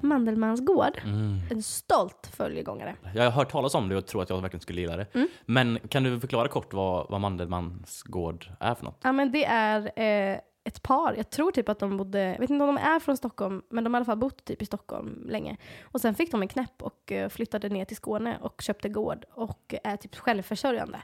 Mandelmans 0.00 0.60
gård. 0.60 1.00
Mm. 1.04 1.38
En 1.50 1.62
stolt 1.62 2.30
följegångare. 2.36 2.96
Jag 3.14 3.24
har 3.24 3.30
hört 3.30 3.50
talas 3.50 3.74
om 3.74 3.88
det 3.88 3.96
och 3.96 4.06
tror 4.06 4.22
att 4.22 4.30
jag 4.30 4.40
verkligen 4.40 4.60
skulle 4.60 4.80
gilla 4.80 4.96
det. 4.96 5.14
Mm. 5.14 5.28
Men 5.46 5.78
kan 5.88 6.02
du 6.02 6.20
förklara 6.20 6.48
kort 6.48 6.72
vad, 6.72 7.10
vad 7.10 7.20
Mandelmans 7.20 8.02
gård 8.02 8.46
är 8.60 8.74
för 8.74 8.84
något? 8.84 9.00
Ja 9.02 9.12
men 9.12 9.32
det 9.32 9.44
är 9.44 10.00
eh, 10.00 10.38
ett 10.64 10.82
par, 10.82 11.14
jag 11.16 11.30
tror 11.30 11.50
typ 11.50 11.68
att 11.68 11.78
de 11.78 11.96
bodde, 11.96 12.20
jag 12.20 12.38
vet 12.38 12.50
inte 12.50 12.64
om 12.64 12.74
de 12.74 12.82
är 12.82 13.00
från 13.00 13.16
Stockholm, 13.16 13.62
men 13.70 13.84
de 13.84 13.94
har 13.94 13.98
i 13.98 14.00
alla 14.00 14.04
fall 14.04 14.18
bott 14.18 14.44
typ 14.44 14.62
i 14.62 14.66
Stockholm 14.66 15.26
länge. 15.28 15.56
Och 15.82 16.00
sen 16.00 16.14
fick 16.14 16.30
de 16.30 16.42
en 16.42 16.48
knäpp 16.48 16.82
och 16.82 17.12
eh, 17.12 17.28
flyttade 17.28 17.68
ner 17.68 17.84
till 17.84 17.96
Skåne 17.96 18.38
och 18.40 18.62
köpte 18.62 18.88
gård 18.88 19.24
och 19.30 19.74
är 19.84 19.96
typ 19.96 20.16
självförsörjande. 20.16 20.98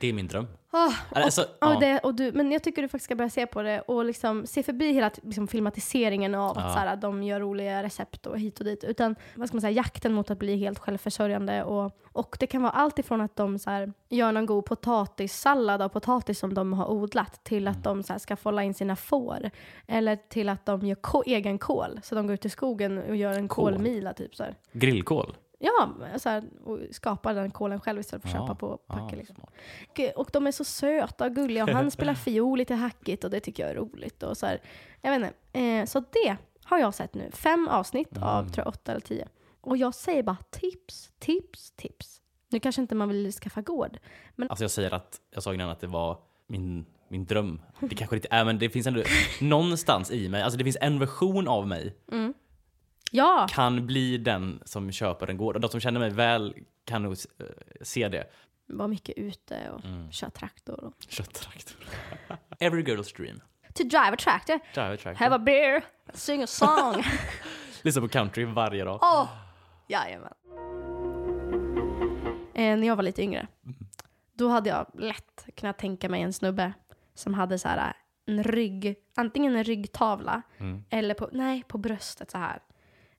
Det 0.00 0.08
är 0.08 0.12
min 0.12 0.28
dröm. 0.28 0.46
Oh, 0.72 0.94
Alltså, 1.10 1.42
och, 1.42 1.48
ja. 1.60 1.74
och 1.74 1.80
det, 1.80 1.98
och 1.98 2.14
du, 2.14 2.32
men 2.32 2.52
jag 2.52 2.62
tycker 2.62 2.82
du 2.82 2.88
faktiskt 2.88 3.04
ska 3.04 3.14
börja 3.14 3.30
se 3.30 3.46
på 3.46 3.62
det 3.62 3.80
och 3.80 4.04
liksom 4.04 4.46
se 4.46 4.62
förbi 4.62 4.92
hela 4.92 5.10
liksom, 5.22 5.48
filmatiseringen 5.48 6.34
av 6.34 6.50
att 6.58 6.64
Ja. 6.64 6.72
så 6.72 6.78
här, 6.78 6.96
de 6.96 7.22
gör 7.22 7.40
roliga 7.40 7.82
recept 7.82 8.26
och 8.26 8.38
hit 8.38 8.58
och 8.58 8.64
dit. 8.64 8.84
Utan 8.84 9.16
vad 9.34 9.48
ska 9.48 9.56
man 9.56 9.60
säga, 9.60 9.70
jakten 9.70 10.12
mot 10.12 10.30
att 10.30 10.38
bli 10.38 10.56
helt 10.56 10.78
självförsörjande. 10.78 11.64
Och, 11.64 11.92
och 12.12 12.36
det 12.40 12.46
kan 12.46 12.62
vara 12.62 12.72
allt 12.72 12.98
ifrån 12.98 13.20
att 13.20 13.36
de 13.36 13.58
så 13.58 13.70
här, 13.70 13.92
gör 14.08 14.32
någon 14.32 14.46
god 14.46 14.64
potatissallad 14.64 15.82
av 15.82 15.88
potatis 15.88 16.38
som 16.38 16.54
de 16.54 16.72
har 16.72 16.90
odlat 16.90 17.44
till 17.44 17.68
att 17.68 17.84
de 17.84 18.02
så 18.02 18.12
här, 18.12 18.20
ska 18.20 18.36
fålla 18.36 18.62
in 18.62 18.74
sina 18.74 18.96
får. 18.96 19.50
Eller 19.86 20.16
till 20.16 20.48
att 20.48 20.66
de 20.66 20.86
gör 20.86 20.94
ko- 20.96 21.22
egen 21.26 21.58
kol. 21.58 22.00
Så 22.02 22.14
de 22.14 22.26
går 22.26 22.34
ut 22.34 22.44
i 22.44 22.50
skogen 22.50 22.98
och 22.98 23.16
gör 23.16 23.32
en 23.32 23.48
Kol? 23.48 23.72
kolmila 23.72 24.12
typ. 24.12 24.36
Så 24.36 24.42
här. 24.42 24.54
Grillkål? 24.72 25.36
Ja, 25.64 25.90
så 26.18 26.28
här, 26.28 26.44
och 26.64 26.78
skapar 26.90 27.34
den 27.34 27.50
kolen 27.50 27.80
själv 27.80 28.00
istället 28.00 28.22
för 28.22 28.28
att 28.28 28.34
Ja, 28.34 28.40
köpa 28.40 28.54
på 28.54 28.78
Ja, 28.86 28.94
packe. 28.94 29.16
Liksom. 29.16 29.36
Och, 29.88 30.00
och 30.20 30.28
de 30.32 30.46
är 30.46 30.52
så 30.52 30.64
söta 30.64 31.26
och 31.26 31.34
gulliga 31.34 31.64
och 31.64 31.70
han 31.70 31.90
spelar 31.98 32.14
fiol 32.14 32.58
lite 32.58 32.74
hackigt 32.74 33.24
och 33.24 33.30
det 33.30 33.40
tycker 33.40 33.62
jag 33.62 33.70
är 33.70 33.76
roligt. 33.76 34.22
Och 34.22 34.36
så, 34.36 34.46
här, 34.46 34.60
jag 35.00 35.10
vet 35.10 35.20
inte. 35.52 35.58
Eh, 35.60 35.84
så 35.86 36.00
det 36.00 36.36
har 36.64 36.78
jag 36.78 36.94
sett 36.94 37.14
nu. 37.14 37.30
Fem 37.32 37.68
avsnitt 37.68 38.18
av 38.22 38.40
Mm. 38.40 38.52
tror 38.52 38.64
jag, 38.66 38.68
åtta 38.74 38.92
eller 38.92 39.00
tio. 39.00 39.28
Och 39.60 39.76
jag 39.76 39.94
säger 39.94 40.22
bara 40.22 40.36
tips, 40.50 41.10
tips, 41.18 41.70
tips. 41.76 42.20
Nu 42.50 42.60
kanske 42.60 42.82
inte 42.82 42.94
man 42.94 43.08
vill 43.08 43.32
skaffa 43.32 43.60
gård. 43.62 43.98
Alltså 44.48 44.64
jag 44.64 44.70
säger 44.70 44.94
att, 44.94 45.20
jag 45.34 45.42
sa 45.42 45.54
innan 45.54 45.68
att 45.70 45.80
det 45.80 45.86
var 45.86 46.18
min, 46.46 46.86
min 47.08 47.24
dröm. 47.24 47.60
Det 47.80 47.94
kanske 47.96 48.16
inte 48.16 48.28
är, 48.30 48.44
men 48.44 48.58
det 48.58 48.70
finns 48.70 48.86
ändå 48.86 49.02
någonstans 49.40 50.10
i 50.10 50.28
mig, 50.28 50.42
alltså 50.42 50.58
det 50.58 50.64
finns 50.64 50.76
en 50.80 50.98
version 50.98 51.48
av 51.48 51.66
mig 51.68 51.94
Ja, 53.16 53.46
kan 53.50 53.86
bli 53.86 54.18
den 54.18 54.62
som 54.64 54.92
köper 54.92 55.30
en 55.30 55.36
gård. 55.36 55.54
Och 55.54 55.60
de 55.60 55.70
som 55.70 55.80
känner 55.80 56.00
mig 56.00 56.10
väl 56.10 56.54
kan 56.84 57.02
nog 57.02 57.12
eh, 57.12 57.46
se 57.82 58.08
det. 58.08 58.24
var 58.66 58.88
mycket 58.88 59.18
ute 59.18 59.70
och 59.70 59.84
Mm. 59.84 60.10
kör 60.12 60.30
traktor. 60.30 60.84
Och... 60.84 60.94
Kötttraktor. 61.08 61.76
Every 62.60 62.82
girl's 62.82 63.16
dream. 63.16 63.40
To 63.74 63.82
drive 63.82 64.10
a 64.12 64.16
tractor, 64.18 64.58
Drive 64.74 64.94
a 64.94 64.96
tractor. 64.96 65.24
have 65.24 65.34
a 65.34 65.38
beer, 65.38 65.84
sing 66.12 66.42
a 66.42 66.46
song. 66.46 67.04
Lyssna 67.82 68.02
på 68.02 68.08
country 68.08 68.44
varje 68.44 68.84
dag. 68.84 68.98
Åh! 69.02 69.28
Jajamän. 69.88 70.32
Eh, 72.54 72.76
när 72.76 72.86
jag 72.86 72.96
var 72.96 73.02
lite 73.02 73.22
yngre, 73.22 73.46
då 74.34 74.48
hade 74.48 74.70
jag 74.70 74.86
lätt 74.94 75.46
kunnat 75.56 75.78
tänka 75.78 76.08
mig 76.08 76.22
en 76.22 76.32
snubbe 76.32 76.72
som 77.14 77.34
hade 77.34 77.58
så 77.58 77.68
här 77.68 77.92
en 78.26 78.42
rygg, 78.44 78.96
antingen 79.14 79.56
en 79.56 79.64
ryggtavla 79.64 80.42
Mm. 80.58 80.84
eller 80.90 81.14
på, 81.14 81.28
nej, 81.32 81.62
på 81.68 81.78
bröstet 81.78 82.30
så 82.30 82.38
här. 82.38 82.58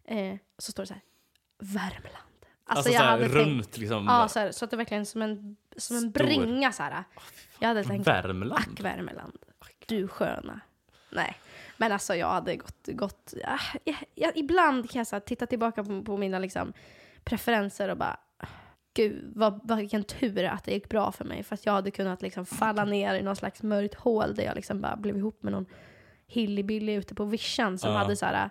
Eh, 0.08 0.36
så 0.58 0.72
står 0.72 0.84
det 0.84 0.88
så 0.88 0.94
här, 0.94 1.04
Värmland. 1.60 2.16
Alltså, 2.68 2.90
jag 2.90 2.98
såhär 3.00 3.12
hade 3.12 3.24
tänkt- 3.24 3.36
runt 3.36 3.78
liksom. 3.78 4.06
Ja, 4.06 4.28
så, 4.28 4.40
här, 4.40 4.52
så 4.52 4.66
att 4.66 4.72
det 4.72 4.78
verkligen 4.78 5.06
som 5.06 5.22
en, 5.22 5.56
som 5.78 5.96
en 5.96 6.02
Stor. 6.02 6.12
bringa 6.24 6.72
så 6.72 6.84
här. 6.84 7.04
Jag 7.60 7.68
hade 7.68 7.84
tänkt, 7.84 8.08
Värmland. 8.08 8.54
ack 8.54 8.80
Värmland, 8.80 9.38
du 9.88 10.08
sköna. 10.08 10.60
Nej, 11.10 11.36
men 11.78 11.92
alltså 11.92 12.16
jag 12.16 12.30
hade 12.30 12.56
gått, 12.56 12.88
gått 12.88 13.34
ja, 13.42 13.60
jag, 13.84 13.96
jag, 14.16 14.38
ibland 14.38 14.90
kan 14.92 15.00
jag 15.00 15.08
så 15.08 15.16
här, 15.16 15.20
titta 15.22 15.46
tillbaka 15.46 15.84
på, 15.84 16.02
på 16.04 16.18
mina 16.18 16.40
liksom, 16.40 16.74
preferenser 17.24 17.90
och 17.90 17.98
bara, 17.98 18.20
gud 18.94 19.32
vad, 19.36 19.60
vad, 19.64 19.78
vilken 19.78 20.04
tur 20.04 20.44
att 20.44 20.64
det 20.64 20.72
gick 20.72 20.90
bra 20.90 21.12
för 21.12 21.26
mig. 21.26 21.44
För 21.44 21.54
att 21.54 21.66
jag 21.66 21.74
hade 21.74 21.92
kunnat 21.92 22.22
liksom 22.22 22.46
falla 22.46 22.86
ner 22.86 23.14
i 23.16 23.22
någon 23.22 23.36
slags 23.36 23.64
mörkt 23.64 23.96
hål 23.96 24.36
där 24.36 24.44
jag 24.44 24.56
liksom 24.56 24.82
bara 24.82 24.96
blev 24.96 25.18
ihop 25.18 25.44
med 25.44 25.54
någon 25.54 25.66
hillybilly 26.28 26.94
ute 26.94 27.16
på 27.16 27.26
vischan 27.26 27.78
som 27.78 27.92
Ja. 27.92 27.98
hade 27.98 28.16
så 28.16 28.26
här, 28.26 28.50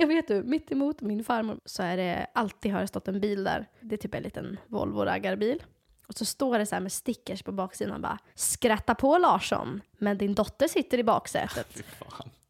jag 0.00 0.06
vet 0.06 0.28
du, 0.28 0.42
mitt 0.42 0.72
emot 0.72 1.00
min 1.00 1.24
farmor 1.24 1.58
så 1.64 1.82
är 1.82 1.96
det 1.96 2.26
alltid 2.34 2.72
har 2.72 2.80
det 2.80 2.86
stått 2.86 3.08
en 3.08 3.20
bil 3.20 3.44
där. 3.44 3.66
Det 3.80 3.94
är 3.94 3.96
typ 3.96 4.14
en 4.14 4.22
liten 4.22 4.58
Volvo 4.66 5.04
raggarbil. 5.04 5.62
Och 6.08 6.14
så 6.14 6.24
står 6.24 6.58
det 6.58 6.66
så 6.66 6.74
här 6.74 6.80
med 6.82 6.92
stickers 6.92 7.42
på 7.42 7.52
baksidan 7.52 8.02
bara 8.02 8.18
Skratta 8.34 8.94
på 8.94 9.18
Larsson, 9.18 9.80
men 9.98 10.18
din 10.18 10.34
dotter 10.34 10.68
sitter 10.68 10.98
i 10.98 11.02
baksätet. 11.04 11.82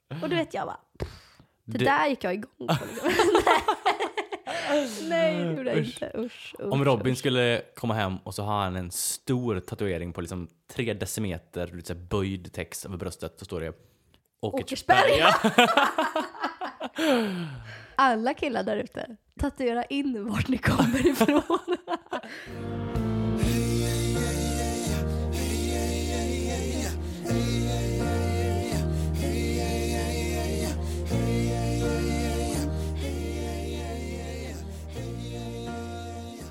Och 0.23 0.29
du 0.29 0.37
vet 0.37 0.55
jag 0.55 0.67
bara, 0.67 0.79
det, 1.65 1.79
Det- 1.79 1.85
där 1.85 2.07
gick 2.09 2.25
jag 2.25 2.35
igång 2.35 2.51
på. 2.69 2.77
Liksom. 2.89 3.11
Nej, 5.09 5.35
det 5.45 5.51
gjorde 5.57 5.71
jag 5.71 5.79
inte. 5.85 6.13
Usch, 6.15 6.55
usch, 6.59 6.73
Om 6.73 6.85
Robin 6.85 7.13
usch. 7.13 7.19
skulle 7.19 7.63
komma 7.77 7.95
hem 7.95 8.17
och 8.17 8.35
så 8.35 8.43
har 8.43 8.61
han 8.63 8.77
en 8.77 8.91
stor 8.91 9.61
tatuering 9.61 10.13
på 10.13 10.21
liksom 10.21 10.49
tre 10.73 10.95
decimeter, 10.95 11.67
lite 11.67 11.95
böjd 11.95 12.53
text 12.53 12.85
över 12.87 12.97
bröstet, 12.97 13.35
så 13.39 13.45
står 13.45 13.61
det 13.61 13.73
Åkersberga. 14.41 15.29
Åkersberga. 15.29 15.89
Alla 17.97 18.35
killar 18.35 18.63
där 18.63 18.77
ute, 18.77 19.17
tatuera 19.41 19.85
in 19.85 20.29
vart 20.29 20.49
ni 20.49 20.59
kommer 20.59 21.07
ifrån. 21.07 21.77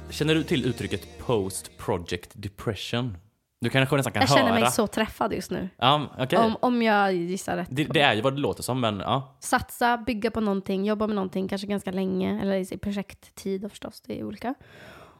Känner 0.10 0.36
du 0.36 0.44
till 0.44 0.66
uttrycket 0.66 1.18
post 1.18 1.78
project 1.78 2.30
depression? 2.34 3.18
Du 3.62 3.70
kanske 3.70 3.96
nästan 3.96 4.14
kan 4.14 4.22
Jag 4.22 4.28
höra. 4.30 4.40
känner 4.40 4.60
mig 4.62 4.72
så 4.72 4.88
träffad 4.88 5.34
just 5.34 5.52
nu. 5.52 5.70
Ja, 5.78 6.08
okej. 6.20 6.40
Om, 6.40 6.56
om 6.60 6.82
jag 6.82 7.14
gissar 7.14 7.56
rätt. 7.58 7.68
Det, 7.72 7.84
det 7.84 8.02
är 8.02 8.14
ju 8.14 8.22
vad 8.22 8.34
det 8.36 8.40
låter 8.40 8.64
som, 8.64 8.80
men 8.82 9.00
ja. 9.00 9.38
Satsa, 9.40 9.98
bygga 9.98 10.32
på 10.32 10.42
någonting, 10.42 10.86
jobba 10.86 11.08
med 11.08 11.16
någonting 11.16 11.48
kanske 11.48 11.68
ganska 11.68 11.92
länge, 11.92 12.42
eller 12.42 12.74
i 12.74 12.78
projekttid 12.78 13.62
då 13.62 13.70
förstås, 13.70 14.02
det 14.02 14.20
är 14.20 14.24
olika. 14.24 14.54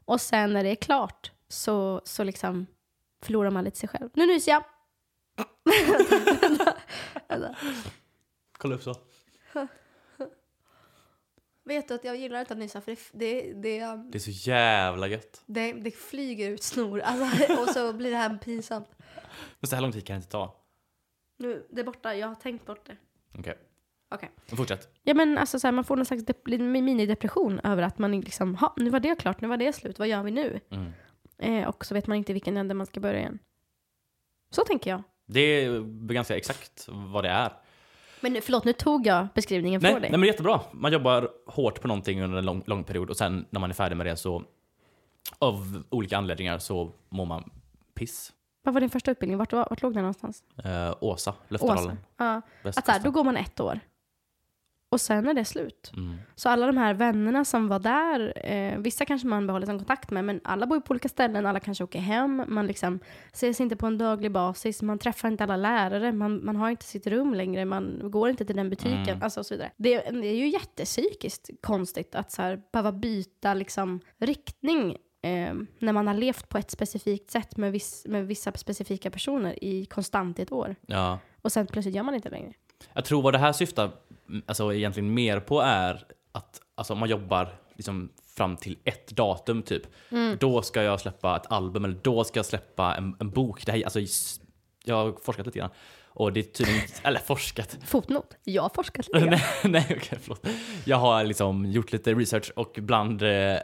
Och 0.06 0.22
sen 0.22 0.54
när 0.54 0.64
det 0.64 0.70
är 0.72 0.76
klart 0.76 1.32
så, 1.48 2.02
så 2.06 2.24
liksom 2.24 2.66
förlorar 3.24 3.52
man 3.52 3.64
lite 3.64 3.78
sig 3.78 3.90
själv. 3.90 4.10
Nu 4.14 4.26
nyser 4.26 4.52
jag! 4.52 4.64
Kolla 8.58 8.76
upp 8.76 8.84
så. 8.84 8.96
Vet 11.70 11.88
du 11.88 11.94
att 11.94 12.04
jag 12.04 12.16
gillar 12.16 12.40
inte 12.40 12.54
att 12.54 12.60
nysa 12.60 12.82
för 12.82 12.92
det, 12.92 13.00
det, 13.14 13.54
det, 13.54 13.80
Det 14.12 14.18
är 14.18 14.20
så 14.20 14.50
jävla 14.50 15.08
gött. 15.08 15.42
det, 15.46 15.74
det 15.74 15.92
flyger 15.92 16.50
ut 16.50 16.64
snor 16.64 17.00
alltså, 17.00 17.62
och 17.62 17.70
så 17.70 17.94
blir 17.94 18.12
det 18.12 18.18
här 18.18 18.38
pinsamt. 18.38 18.88
Men 19.60 19.68
så 19.68 19.76
här 19.76 19.82
lång 19.82 19.92
tid 19.92 20.06
kan 20.06 20.14
det 20.14 20.18
inte 20.18 20.30
ta. 20.30 20.56
Nu, 21.38 21.68
det 21.70 21.82
är 21.82 21.86
borta, 21.86 22.16
jag 22.16 22.28
har 22.28 22.36
tänkt 22.36 22.66
bort 22.66 22.86
det. 22.86 22.98
Okej, 23.40 23.58
Okej. 24.10 24.30
men 24.48 24.58
fortsätt. 24.58 24.90
Ja 25.04 25.14
men 25.14 25.38
alltså 25.38 25.60
så 25.60 25.68
här, 25.68 25.72
man 25.72 25.84
får 25.84 25.96
någon 25.96 26.06
slags 26.06 26.24
minidepression 26.60 27.60
över 27.60 27.84
att 27.84 27.98
man 27.98 28.22
liksom, 28.22 28.56
ha, 28.56 28.74
nu 28.78 28.90
var 28.90 29.00
det 29.00 29.16
klart, 29.16 29.42
nu 29.42 29.48
var 29.48 29.58
det 29.58 29.74
slut, 29.74 30.00
vad 30.00 30.08
gör 30.08 30.24
vi 30.24 30.32
nu? 30.32 30.60
Mm. 30.70 30.92
Eh, 31.38 31.68
och 31.68 31.86
så 31.86 31.94
vet 31.94 32.08
man 32.08 32.18
inte 32.18 32.34
vilken 32.34 32.58
ände 32.58 32.74
man 32.74 32.86
ska 32.86 33.00
börja 33.00 33.20
igen. 33.20 33.40
Så 34.52 34.64
tänker 34.64 34.90
jag. 34.90 35.04
Det 35.26 35.40
är 35.40 35.82
ganska 36.08 36.38
exakt 36.38 36.86
vad 36.88 37.24
det 37.24 37.30
är. 37.30 37.54
Men 38.22 38.42
förlåt, 38.42 38.66
nu 38.66 38.74
tog 38.74 39.08
jag 39.08 39.28
beskrivningen 39.36 39.82
Nej, 39.82 39.92
från 39.92 40.02
nej 40.02 40.10
dig. 40.12 40.20
men 40.20 40.28
jättebra. 40.28 40.62
Man 40.72 40.92
jobbar 40.94 41.30
hårt 41.48 41.82
på 41.82 41.88
någonting 41.88 42.22
under 42.22 42.38
en 42.38 42.46
lång, 42.46 42.64
lång 42.66 42.84
period 42.84 43.10
och 43.10 43.18
sen 43.18 43.46
när 43.50 43.60
man 43.60 43.70
är 43.70 43.74
färdig 43.74 43.96
med 43.98 44.06
det 44.06 44.16
så 44.18 44.44
av 45.40 45.84
olika 45.90 46.18
anledningar 46.18 46.58
så 46.58 46.92
mår 47.10 47.26
man 47.26 47.50
piss. 47.96 48.34
Vad 48.64 48.74
var 48.74 48.82
din 48.82 48.90
första 48.90 49.12
utbildning? 49.12 49.38
Vart, 49.38 49.54
var- 49.54 49.68
vart 49.70 49.82
låg 49.82 49.94
den 49.94 50.02
någonstans? 50.02 50.44
Eh, 50.64 50.94
Åsa, 51.00 51.34
Löftedalen, 51.48 51.84
Åsa. 51.86 51.98
Ja. 52.18 52.42
Att 52.64 52.86
så 52.86 52.92
här, 52.92 53.00
då 53.00 53.12
går 53.12 53.24
man 53.24 53.38
ett 53.38 53.60
år. 53.60 53.80
Och 54.92 55.02
sen 55.02 55.28
är 55.28 55.34
det 55.34 55.46
slut. 55.46 55.92
Mm. 55.98 56.16
Så 56.36 56.50
alla 56.50 56.66
de 56.68 56.78
här 56.78 56.94
vännerna 56.94 57.46
som 57.46 57.68
var 57.68 57.80
där, 57.80 58.34
eh, 58.52 58.78
vissa 58.80 59.06
kanske 59.06 59.28
man 59.28 59.48
behåller 59.48 59.66
som 59.66 59.78
kontakt 59.78 60.12
med, 60.12 60.26
men 60.26 60.42
alla 60.44 60.66
bor 60.68 60.80
på 60.80 60.92
olika 60.92 61.10
ställen, 61.10 61.46
alla 61.46 61.60
kanske 61.60 61.84
åker 61.84 62.00
hem, 62.00 62.44
man 62.48 62.68
liksom 62.68 63.00
ses 63.34 63.62
inte 63.62 63.76
på 63.76 63.88
en 63.88 63.98
daglig 63.98 64.32
basis, 64.32 64.82
man 64.82 65.00
träffar 65.00 65.28
inte 65.28 65.44
alla 65.44 65.58
lärare, 65.58 66.12
man, 66.12 66.46
man 66.46 66.56
har 66.56 66.70
inte 66.70 66.86
sitt 66.86 67.08
rum 67.08 67.34
längre, 67.34 67.66
man 67.66 68.00
går 68.04 68.30
inte 68.30 68.46
till 68.46 68.56
den 68.56 68.70
butiken, 68.70 69.00
Mm. 69.10 69.24
alltså 69.24 69.40
och 69.40 69.46
så 69.46 69.54
vidare. 69.54 69.72
Det, 69.78 69.94
är- 69.94 70.12
det 70.22 70.28
är 70.28 70.36
ju 70.36 70.48
jättepsykiskt 70.48 71.50
konstigt 71.62 72.16
att 72.16 72.32
så 72.32 72.42
här, 72.42 72.62
behöva 72.72 72.92
byta 72.92 73.54
liksom 73.54 74.00
riktning 74.20 74.92
eh, 75.22 75.54
när 75.80 75.94
man 75.94 76.08
har 76.08 76.14
levt 76.14 76.50
på 76.50 76.58
ett 76.58 76.72
specifikt 76.72 77.32
sätt 77.32 77.58
med, 77.58 77.72
viss, 77.72 78.06
med 78.08 78.28
vissa 78.28 78.52
specifika 78.52 79.12
personer 79.12 79.64
i 79.64 79.86
konstant 79.86 80.40
ett 80.40 80.52
år. 80.52 80.76
Ja. 80.88 81.20
Och 81.42 81.52
sen 81.52 81.68
plötsligt 81.68 81.96
gör 81.96 82.04
man 82.04 82.16
inte 82.16 82.30
längre. 82.30 82.54
Jag 82.94 83.06
tror 83.06 83.22
vad 83.22 83.34
det 83.34 83.38
här 83.38 83.52
syftar 83.54 83.92
alltså, 84.46 84.74
egentligen 84.74 85.14
mer 85.14 85.40
på 85.40 85.62
är 85.62 86.04
att 86.32 86.62
alltså, 86.76 86.96
man 86.96 87.10
jobbar 87.10 87.56
liksom 87.76 88.10
fram 88.36 88.58
till 88.58 88.78
ett 88.84 89.12
datum 89.12 89.62
typ. 89.62 89.84
Då 90.40 90.62
ska 90.62 90.84
jag 90.84 91.00
släppa 91.00 91.36
ett 91.36 91.52
album 91.52 91.86
eller 91.86 91.98
då 92.02 92.24
ska 92.24 92.40
jag 92.40 92.46
släppa 92.46 92.96
en, 92.96 93.16
en 93.20 93.30
bok. 93.30 93.66
Det 93.66 93.72
här, 93.72 93.84
alltså, 93.84 94.00
jag 94.86 94.96
har 94.96 95.14
forskat 95.24 95.46
lite 95.46 95.60
grann. 95.60 95.70
Och 96.08 96.34
det 96.34 96.40
är 96.40 96.44
tydligen 96.44 96.82
eller 97.04 97.20
forskat. 97.20 97.78
Fotnot. 97.86 98.36
Jag 98.44 98.62
har 98.62 98.70
forskat 98.70 99.08
lite 99.08 99.20
grann. 99.26 99.30
nej, 99.30 99.42
nej 99.64 99.98
okej 99.98 100.20
förlåt. 100.22 100.48
Jag 100.86 100.98
har 100.98 101.24
liksom 101.24 101.66
gjort 101.66 101.92
lite 101.92 102.14
research 102.14 102.52
och 102.56 102.80
bland, 102.82 103.22
eh, 103.22 103.56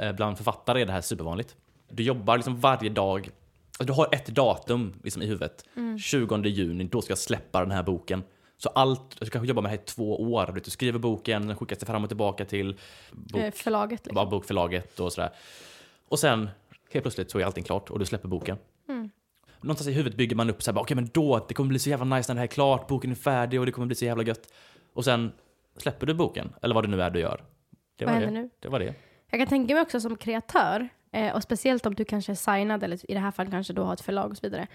eh, 0.00 0.12
bland 0.16 0.36
författare 0.36 0.82
är 0.82 0.86
det 0.86 0.92
här 0.92 1.00
supervanligt. 1.00 1.56
Du 1.90 2.02
jobbar 2.02 2.36
liksom 2.36 2.60
varje 2.60 2.90
dag, 2.90 3.28
alltså 3.68 3.84
du 3.84 3.92
har 3.92 4.14
ett 4.14 4.26
datum 4.26 4.94
liksom 5.04 5.22
i 5.22 5.26
huvudet. 5.26 5.64
20 6.00 6.36
juni, 6.48 6.84
då 6.84 7.02
ska 7.02 7.10
jag 7.10 7.18
släppa 7.18 7.60
den 7.60 7.70
här 7.70 7.82
boken. 7.82 8.22
Så 8.56 8.68
allt, 8.68 9.20
du 9.20 9.30
kanske 9.30 9.48
jobbar 9.48 9.62
med 9.62 9.70
det 9.72 9.76
här 9.76 9.82
i 9.82 9.86
två 9.86 10.32
år. 10.32 10.60
Du 10.64 10.70
skriver 10.70 10.98
boken, 10.98 11.46
den 11.46 11.56
skickas 11.56 11.78
fram 11.84 12.02
och 12.02 12.10
tillbaka 12.10 12.44
till 12.44 12.78
bok, 13.12 13.40
Eh, 13.40 13.52
Förlaget. 13.52 14.06
Liksom. 14.06 14.30
bokförlaget 14.30 15.00
och 15.00 15.12
sådär. 15.12 15.30
Och 16.08 16.18
sen 16.18 16.48
helt 16.92 17.04
plötsligt 17.04 17.30
så 17.30 17.38
är 17.38 17.44
allting 17.44 17.64
klart 17.64 17.90
och 17.90 17.98
du 17.98 18.04
släpper 18.04 18.28
boken. 18.28 18.56
Mm. 18.88 19.10
Någonstans 19.60 19.88
i 19.88 19.92
huvudet 19.92 20.18
bygger 20.18 20.36
man 20.36 20.50
upp 20.50 20.62
så 20.62 20.72
här, 20.72 20.80
okej 20.80 20.94
men 20.94 21.10
då, 21.12 21.44
det 21.48 21.54
kommer 21.54 21.68
bli 21.68 21.78
så 21.78 21.90
jävla 21.90 22.16
nice 22.16 22.32
när 22.32 22.34
det 22.34 22.40
här 22.40 22.46
är 22.46 22.52
klart, 22.52 22.86
boken 22.88 23.10
är 23.10 23.14
färdig 23.14 23.60
och 23.60 23.66
det 23.66 23.72
kommer 23.72 23.86
bli 23.86 23.96
så 23.96 24.04
jävla 24.04 24.22
gött. 24.24 24.52
Och 24.94 25.04
sen 25.04 25.32
släpper 25.76 26.06
du 26.06 26.14
boken, 26.14 26.52
eller 26.62 26.74
vad 26.74 26.84
det 26.84 26.88
nu 26.88 27.02
är 27.02 27.10
du 27.10 27.20
gör. 27.20 27.44
Det 27.96 28.04
Vad 28.04 28.14
var 28.14 28.20
det. 28.20 28.26
händer 28.26 28.42
nu? 28.42 28.50
Det 28.60 28.68
var 28.68 28.78
det. 28.80 28.94
Jag 29.30 29.40
kan 29.40 29.48
tänka 29.48 29.74
mig 29.74 29.82
också 29.82 30.00
som 30.00 30.16
kreatör, 30.16 30.88
eh, 31.12 31.34
och 31.34 31.42
speciellt 31.42 31.86
om 31.86 31.94
du 31.94 32.04
kanske 32.04 32.32
är 32.32 32.36
signad, 32.36 32.82
eller 32.82 33.10
i 33.10 33.14
det 33.14 33.20
här 33.20 33.30
fallet 33.30 33.50
kanske 33.52 33.72
du 33.72 33.82
har 33.82 33.92
ett 33.92 34.00
förlag 34.00 34.30
och 34.30 34.36
så 34.36 34.46
vidare, 34.46 34.66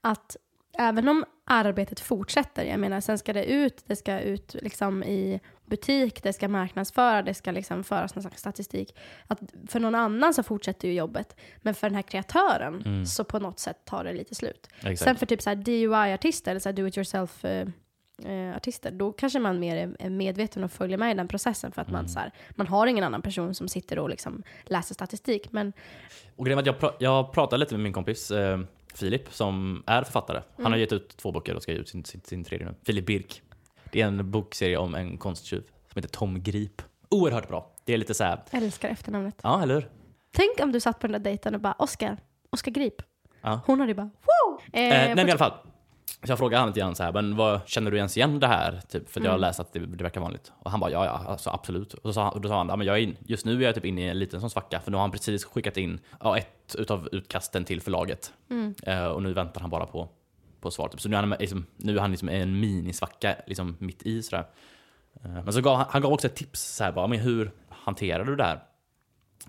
att 0.00 0.36
även 0.78 1.08
om 1.08 1.24
arbetet 1.44 2.00
fortsätter, 2.00 2.64
jag 2.64 2.80
menar 2.80 3.00
sen 3.00 3.18
ska 3.18 3.32
det 3.32 3.44
ut, 3.44 3.82
det 3.86 3.96
ska 3.96 4.20
ut 4.20 4.56
liksom 4.62 5.02
i 5.02 5.40
butik, 5.66 6.22
det 6.22 6.32
ska 6.32 6.48
marknadsföra, 6.48 7.22
det 7.22 7.34
ska 7.34 7.50
liksom 7.50 7.84
föras 7.84 8.14
någon 8.14 8.22
slags 8.22 8.40
statistik. 8.40 8.96
Att 9.26 9.38
för 9.68 9.80
någon 9.80 9.94
annan 9.94 10.34
så 10.34 10.42
fortsätter 10.42 10.88
ju 10.88 10.94
jobbet, 10.94 11.36
men 11.62 11.74
för 11.74 11.86
den 11.86 11.94
här 11.94 12.02
kreatören 12.02 13.06
så 13.06 13.24
på 13.24 13.38
något 13.38 13.58
sätt 13.58 13.84
tar 13.84 14.04
det 14.04 14.12
lite 14.12 14.34
slut. 14.34 14.68
Exakt. 14.76 14.98
Sen 14.98 15.16
för 15.16 15.26
typ 15.26 15.42
så 15.42 15.50
här 15.50 15.56
DIY-artister 15.56 16.50
eller 16.50 16.60
så 16.60 16.68
här 16.68 16.76
do 16.76 16.86
it 16.86 16.96
yourself 16.96 17.44
eh, 17.44 17.68
eh, 18.24 18.56
artister, 18.56 18.90
då 18.90 19.12
kanske 19.12 19.38
man 19.38 19.58
mer 19.60 19.94
är, 19.98 20.10
medveten 20.10 20.64
och 20.64 20.72
följer 20.72 20.98
med 20.98 21.10
i 21.10 21.14
den 21.14 21.28
processen 21.28 21.72
för 21.72 21.82
att 21.82 21.90
man, 21.90 22.08
så 22.08 22.18
här, 22.18 22.32
man 22.50 22.66
har 22.66 22.86
ingen 22.86 23.04
annan 23.04 23.22
person 23.22 23.54
som 23.54 23.68
sitter 23.68 23.98
och 23.98 24.10
liksom 24.10 24.42
läser 24.64 24.94
statistik. 24.94 25.52
Men 25.52 25.72
Och 26.36 26.44
grejen 26.44 26.58
att 26.58 26.66
jag, 26.66 26.76
pra- 26.76 26.94
jag 26.98 27.32
pratade 27.32 27.60
lite 27.60 27.74
med 27.74 27.82
min 27.82 27.92
kompis 27.92 28.30
eh, 28.30 28.58
Filip 28.94 29.32
som 29.32 29.82
är 29.86 30.02
författare. 30.02 30.42
Han 30.56 30.72
har 30.72 30.78
gett 30.78 30.92
ut 30.92 31.16
två 31.16 31.32
böcker 31.32 31.54
och 31.54 31.62
ska 31.62 31.72
ge 31.72 31.78
ut 31.78 31.88
sin, 31.88 32.04
sin, 32.04 32.20
sin 32.20 32.44
tredje 32.44 32.66
nu. 32.66 32.74
Filip 32.86 33.06
Birk. 33.06 33.42
Det 33.92 34.00
är 34.00 34.06
en 34.06 34.30
bokserie 34.30 34.76
om 34.78 34.94
en 34.94 35.18
konsttjuv 35.18 35.60
som 35.62 35.92
heter 35.94 36.08
Tom 36.08 36.42
Grip. 36.42 36.82
Oerhört 37.08 37.48
bra. 37.48 37.70
Det 37.84 37.94
är 37.94 37.98
lite 37.98 38.14
så 38.14 38.24
här, 38.24 38.40
älskar 38.50 38.88
efternamnet. 38.88 39.34
ja 39.42 39.62
eller 39.62 39.74
hur? 39.74 39.88
Tänk 40.32 40.60
om 40.60 40.72
du 40.72 40.80
satt 40.80 41.00
på 41.00 41.06
den 41.06 41.12
där 41.12 41.30
dejten 41.30 41.54
och 41.54 41.60
bara 41.60 41.72
Oscar, 41.78 42.16
Oscar 42.50 42.70
Grip. 42.72 42.94
Ja. 43.42 43.60
Hon 43.66 43.80
hade 43.80 43.90
ju 43.90 43.96
bara 43.96 44.10
wow! 44.22 44.60
Eh, 44.72 44.82
Eh, 44.82 44.88
nej 44.88 45.14
men 45.14 45.18
i 45.18 45.22
forts- 45.22 45.30
alla 45.30 45.38
fall. 45.38 45.52
Så 46.24 46.30
jag 46.32 46.38
frågade 46.38 46.60
han 46.60 46.68
lite 46.68 46.80
grann 46.80 46.94
så 46.94 47.02
här, 47.02 47.12
men 47.12 47.36
vad, 47.36 47.60
känner 47.66 47.90
du 47.90 47.96
ens 47.96 48.16
igen 48.16 48.40
det 48.40 48.46
här? 48.46 48.80
Typ, 48.88 49.10
för 49.10 49.20
att 49.20 49.24
jag 49.24 49.32
har 49.32 49.38
läst 49.38 49.60
att 49.60 49.72
det, 49.72 49.78
det 49.78 50.04
verkar 50.04 50.20
vanligt. 50.20 50.52
Och 50.58 50.70
han 50.70 50.80
bara, 50.80 50.90
ja 50.90 51.04
ja, 51.04 51.24
alltså, 51.28 51.50
absolut. 51.50 51.94
Och, 51.94 52.02
så 52.02 52.12
sa 52.12 52.38
då 52.42 52.48
sa 52.48 52.56
han, 52.56 52.68
ja, 52.68 52.76
men 52.76 52.86
jag 52.86 52.98
är 52.98 53.00
in, 53.00 53.16
just 53.26 53.44
nu 53.44 53.62
är 53.62 53.66
jag 53.66 53.74
typ 53.74 53.84
inne 53.84 54.00
i 54.00 54.08
en 54.08 54.18
liten 54.18 54.40
sån 54.40 54.50
svacka, 54.50 54.80
för 54.80 54.90
nu 54.90 54.96
har 54.96 55.02
han 55.02 55.10
precis 55.10 55.44
skickat 55.44 55.76
in 55.76 56.00
ja, 56.20 56.38
ett 56.38 56.74
utav 56.78 57.08
utkasten 57.12 57.64
till 57.64 57.80
förlaget. 57.80 58.32
Eh, 58.82 59.04
och 59.04 59.22
nu 59.22 59.32
väntar 59.32 59.60
han 59.60 59.70
bara 59.70 59.86
på, 59.86 60.08
på 60.60 60.70
svar. 60.70 60.88
Typ. 60.88 61.00
Så 61.00 61.08
nu 61.08 61.16
är 61.16 61.20
han, 61.20 61.30
liksom, 61.30 61.66
nu 61.76 61.96
är 61.96 62.00
han 62.00 62.10
liksom 62.10 62.28
en 62.28 62.60
minisvacka 62.60 63.36
liksom, 63.46 63.76
mitt 63.78 64.02
i 64.02 64.22
sådär. 64.22 64.44
Eh, 65.24 65.30
men 65.30 65.52
så 65.52 65.60
gav 65.60 65.76
han, 65.76 65.86
han 65.90 66.02
gav 66.02 66.12
också 66.12 66.26
ett 66.26 66.36
tips, 66.36 66.60
så 66.76 66.84
här, 66.84 66.92
bara, 66.92 67.06
men 67.06 67.18
hur 67.18 67.50
hanterar 67.68 68.24
du 68.24 68.36
det 68.36 68.44
här? 68.44 68.62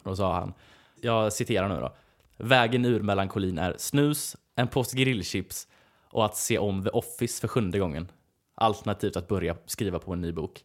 Och 0.03 0.09
då 0.09 0.15
sa 0.15 0.33
han, 0.33 0.53
jag 1.01 1.33
citerar 1.33 1.69
nu 1.69 1.75
då. 1.75 1.95
Vägen 2.37 2.85
ur 2.85 3.01
melankolin 3.01 3.57
är 3.57 3.75
snus, 3.77 4.35
en 4.55 4.67
påse 4.67 4.97
grillchips 4.97 5.67
och 6.15 6.25
att 6.25 6.35
se 6.35 6.57
om 6.57 6.83
The 6.83 6.89
Office 6.89 7.41
för 7.41 7.47
sjunde 7.47 7.79
gången. 7.79 8.11
Alternativt 8.55 9.15
att 9.17 9.27
börja 9.27 9.57
skriva 9.65 9.99
på 9.99 10.13
en 10.13 10.21
ny 10.21 10.31
bok. 10.31 10.63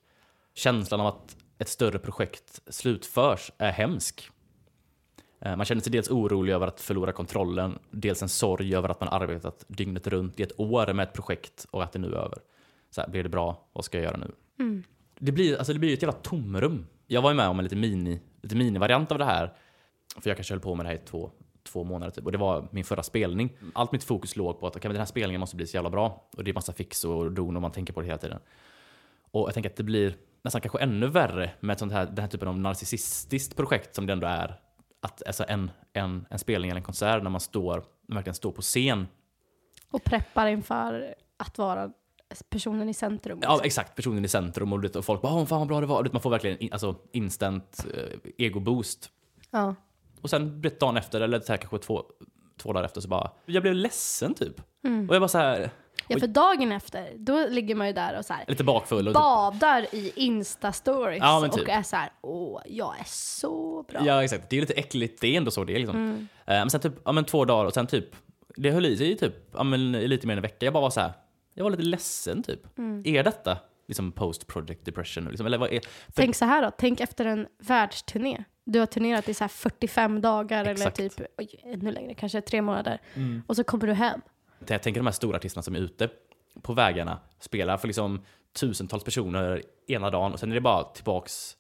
Känslan 0.55 1.01
av 1.01 1.07
att 1.07 1.37
ett 1.59 1.69
större 1.69 1.99
projekt 1.99 2.61
slutförs 2.67 3.53
är 3.59 3.73
hemsk. 3.73 4.31
Eh, 5.41 5.57
Man 5.57 5.67
känner 5.67 5.83
sig 5.83 5.93
dels 5.93 6.11
orolig 6.11 6.53
över 6.53 6.67
att 6.67 6.81
förlora 6.81 7.13
kontrollen, 7.13 7.79
dels 7.91 8.23
en 8.23 8.29
sorg 8.29 8.75
över 8.77 8.89
att 8.89 9.01
man 9.01 9.09
arbetat 9.09 9.65
dygnet 9.69 10.07
runt 10.07 10.41
i 10.41 10.43
ett 10.43 10.61
år 10.61 10.93
med 10.93 11.03
ett 11.09 11.13
projekt 11.13 11.67
och 11.71 11.83
att 11.83 11.93
det 11.93 11.99
nu 11.99 12.09
är 12.09 12.19
över. 12.19 12.39
Så 12.91 13.01
här, 13.01 13.09
blir 13.09 13.23
det 13.23 13.29
bra? 13.29 13.69
Vad 13.73 13.85
ska 13.85 13.99
jag 13.99 14.05
göra 14.05 14.17
nu? 14.17 14.33
Det 15.19 15.33
blir, 15.33 15.57
alltså 15.57 15.73
det 15.73 15.79
blir 15.79 15.89
ju 15.89 15.95
ett 15.95 16.03
jävla 16.03 16.19
tomrum. 16.19 16.87
Jag 17.07 17.23
var 17.23 17.31
ju 17.31 17.37
med 17.37 17.49
om 17.49 17.59
en 17.59 17.65
lite 17.65 17.77
mini, 17.77 18.21
lite 18.43 18.57
mini-variant 18.57 19.13
av 19.13 19.19
det 19.19 19.25
här. 19.25 19.55
För 20.21 20.31
jag 20.31 20.37
kanske 20.37 20.55
höll 20.55 20.61
på 20.61 20.75
med 20.75 20.87
det 20.87 20.91
här 20.91 20.97
i 20.97 21.07
två, 21.07 21.31
två 21.65 21.85
månader 21.85 22.13
typ. 22.13 22.25
Och 22.25 22.33
det 22.33 22.39
var 22.39 22.69
min 22.71 22.85
förra 22.85 23.03
spelning. 23.03 23.53
Allt 23.75 23.93
mitt 23.93 24.05
fokus 24.05 24.37
låg 24.37 24.61
på 24.61 24.67
att 24.67 24.77
okay, 24.77 24.89
den 24.89 24.99
här 24.99 25.07
spelningen 25.07 25.41
måste 25.41 25.57
bli 25.57 25.67
så 25.67 25.77
jävla 25.77 25.91
bra. 25.91 26.29
Och 26.37 26.45
det 26.45 26.51
är 26.51 26.55
massa 26.55 26.73
fix 26.73 27.05
och 27.05 27.33
don 27.33 27.57
och 27.57 27.63
man 27.63 27.73
tänker 27.73 27.93
på 27.93 28.01
det 28.01 28.07
hela 28.07 28.19
tiden. 28.19 28.39
Och 29.31 29.49
jag 29.49 29.55
tänker 29.55 29.71
att 29.71 29.77
det 29.77 29.83
blir 29.83 30.17
nästan 30.43 30.61
kanske 30.61 30.79
ännu 30.79 31.07
värre 31.07 31.51
med 31.61 31.79
sånt 31.79 31.93
här, 31.93 32.07
den 32.07 32.19
här 32.19 32.29
typen 32.29 32.49
av 32.49 32.59
narcissistiskt 32.59 33.57
projekt 33.57 33.95
som 33.95 34.07
det 34.07 34.13
ändå 34.13 34.27
är. 34.27 34.61
Att, 35.03 35.27
alltså 35.27 35.45
en, 35.49 35.71
en, 35.93 36.27
en 36.31 36.39
spelning 36.39 36.71
eller 36.71 36.79
en 36.79 36.85
konsert 36.85 37.23
när 37.23 37.31
man 37.31 37.41
står, 37.41 37.85
verkligen 38.09 38.35
står 38.35 38.53
på 38.53 38.63
scen. 38.63 39.09
Och 39.91 40.05
preppar 40.05 40.47
inför 40.47 41.15
att 41.37 41.59
vara 41.59 41.91
personen 42.49 42.89
i 42.89 42.95
centrum. 42.95 43.39
Ja, 43.43 43.61
exakt. 43.65 43.97
Personen 43.97 44.25
i 44.25 44.29
centrum 44.29 44.73
och, 44.73 44.97
och 44.97 45.05
folk 45.05 45.23
bara 45.23 45.35
“Åh, 45.35 45.47
fan 45.47 45.59
vad 45.59 45.69
bra 45.69 45.81
det 45.81 45.87
var”. 45.87 46.09
Man 46.13 46.23
får 46.23 46.31
verkligen 46.31 46.59
in, 46.59 46.73
alltså, 46.73 46.97
instant 47.13 47.87
eh, 47.95 48.19
ego-boost. 48.39 49.11
ja. 49.51 49.75
Och 50.23 50.31
sen 50.31 50.63
dagen 50.81 50.97
efter, 50.97 51.21
eller 51.21 51.41
så 51.41 51.53
här, 51.53 51.57
kanske 51.57 51.79
två, 51.79 52.03
två 52.63 52.73
dagar 52.73 52.85
efter, 52.85 53.01
så 53.01 53.09
bara 53.09 53.31
“Jag 53.47 53.63
blev 53.63 53.75
ledsen” 53.75 54.35
typ. 54.35 54.61
Mm. 54.85 55.09
Och 55.09 55.15
jag 55.15 55.23
bara 55.23 55.29
så 55.29 55.39
här, 55.39 55.71
ja, 56.09 56.19
för 56.19 56.27
dagen 56.27 56.73
efter, 56.73 57.13
då 57.17 57.47
ligger 57.47 57.75
man 57.75 57.87
ju 57.87 57.93
där 57.93 58.19
och 58.19 58.25
så 58.25 58.33
här, 58.33 58.45
lite 58.49 58.65
bakfull 58.65 59.09
och 59.09 59.15
typ, 59.15 59.23
badar 59.23 59.87
i 59.95 60.13
Insta-stories 60.17 61.19
Ja, 61.21 61.49
typ. 61.53 61.63
och 61.63 61.69
är 61.69 61.83
så 61.83 61.97
här, 61.97 62.13
åh, 62.21 62.61
jag 62.67 63.01
är 63.01 63.05
så 63.07 63.85
bra. 63.89 64.01
Ja, 64.07 64.25
exakt. 64.25 64.51
Det 64.51 64.57
är 64.57 64.61
lite 64.61 64.75
äckligt. 64.75 65.21
Det 65.21 65.29
är 65.29 65.37
ändå 65.37 65.51
så 65.51 65.65
det 65.65 65.73
är 65.73 65.79
liksom. 65.79 65.97
Mm. 65.97 66.17
Eh, 66.19 66.27
Men 66.47 66.71
sen 66.71 66.81
typ, 66.81 66.95
ja 67.05 67.13
men 67.13 67.25
två 67.25 67.45
dagar 67.45 67.65
och 67.65 67.75
sen 67.75 67.87
typ, 67.87 68.17
det 68.57 68.71
höll 68.71 68.87
i 68.87 68.97
sig 68.97 69.17
typ, 69.17 69.35
ja 69.53 69.63
men 69.63 69.93
lite 69.93 70.27
mer 70.27 70.33
än 70.35 70.39
en 70.39 70.43
vecka. 70.43 70.67
Jag 70.67 70.73
bara 70.73 70.81
var 70.83 70.91
så 70.91 71.01
här, 71.01 71.13
jag 71.55 71.65
var 71.65 71.71
lite 71.71 71.83
ledsen 71.83 72.43
typ. 72.43 72.79
Mm. 72.79 73.03
Är 73.07 73.23
detta 73.25 73.59
liksom 73.89 74.13
post 74.13 74.47
project 74.47 74.85
depression? 74.85 75.25
Liksom? 75.25 75.47
Eller 75.47 75.59
vad 75.59 75.73
är, 75.73 75.81
för, 75.81 76.13
Tänk 76.13 76.37
så 76.37 76.45
här 76.45 76.63
då, 76.63 76.71
tänk 76.79 77.01
efter 77.01 77.25
en 77.25 77.47
världsturné. 77.59 78.45
Du 78.71 78.79
har 78.79 78.87
turnerat 78.87 79.29
i 79.29 79.35
så 79.35 79.45
här 79.45 79.49
45 79.49 80.21
dagar 80.21 80.65
Exakt. 80.65 80.99
eller 80.99 81.09
typ 81.09 81.27
oj, 81.39 81.61
ännu 81.65 81.93
längre, 81.93 82.15
kanske 82.15 82.41
tre 82.41 82.63
månader. 82.63 83.01
Mm. 83.15 83.43
Och 83.47 83.57
så 83.57 83.65
kommer 83.65 83.87
du 83.87 83.93
hem. 83.93 84.21
jag 84.67 84.83
tänker 84.83 85.01
de 85.01 85.07
här 85.07 85.13
stora 85.13 85.37
artisterna 85.37 85.63
som 85.63 85.75
är 85.75 85.79
ute 85.79 86.09
på 86.63 86.73
vägarna, 86.73 87.19
spelar 87.41 87.77
för 87.77 87.87
liksom 87.87 88.25
tusentals 88.53 89.05
personer 89.05 89.63
ena 89.87 90.11
dagen 90.11 90.33
och 90.33 90.41
sen 90.41 90.51
är 90.51 90.55
det 90.55 90.61
bara 90.61 90.85
tillbaks 90.85 91.57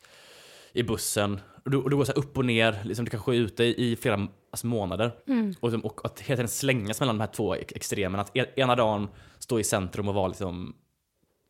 i 0.73 0.83
bussen. 0.83 1.41
Och 1.65 1.71
du, 1.71 1.77
och 1.77 1.91
du 1.91 1.97
går 1.97 2.05
så 2.05 2.13
upp 2.13 2.39
och 2.39 2.45
ner, 2.45 2.79
liksom, 2.85 3.05
du 3.05 3.11
kanske 3.11 3.33
är 3.33 3.37
ute 3.37 3.65
i 3.65 3.97
flera 3.97 4.29
alltså, 4.51 4.67
månader. 4.67 5.13
Och, 5.61 5.75
och, 5.75 5.85
och 5.85 6.05
att 6.05 6.21
hela 6.21 6.37
tiden 6.37 6.49
slängas 6.49 7.01
mellan 7.01 7.19
de 7.19 7.21
här 7.21 7.33
två 7.33 7.55
ex- 7.55 7.73
extremerna. 7.77 8.23
Att 8.23 8.37
e- 8.37 8.53
ena 8.57 8.77
dagen 8.77 9.09
stå 9.39 9.61
i 9.61 9.65
centrum 9.65 10.09
och 10.09 10.15
vara 10.15 10.29
liksom 10.29 10.77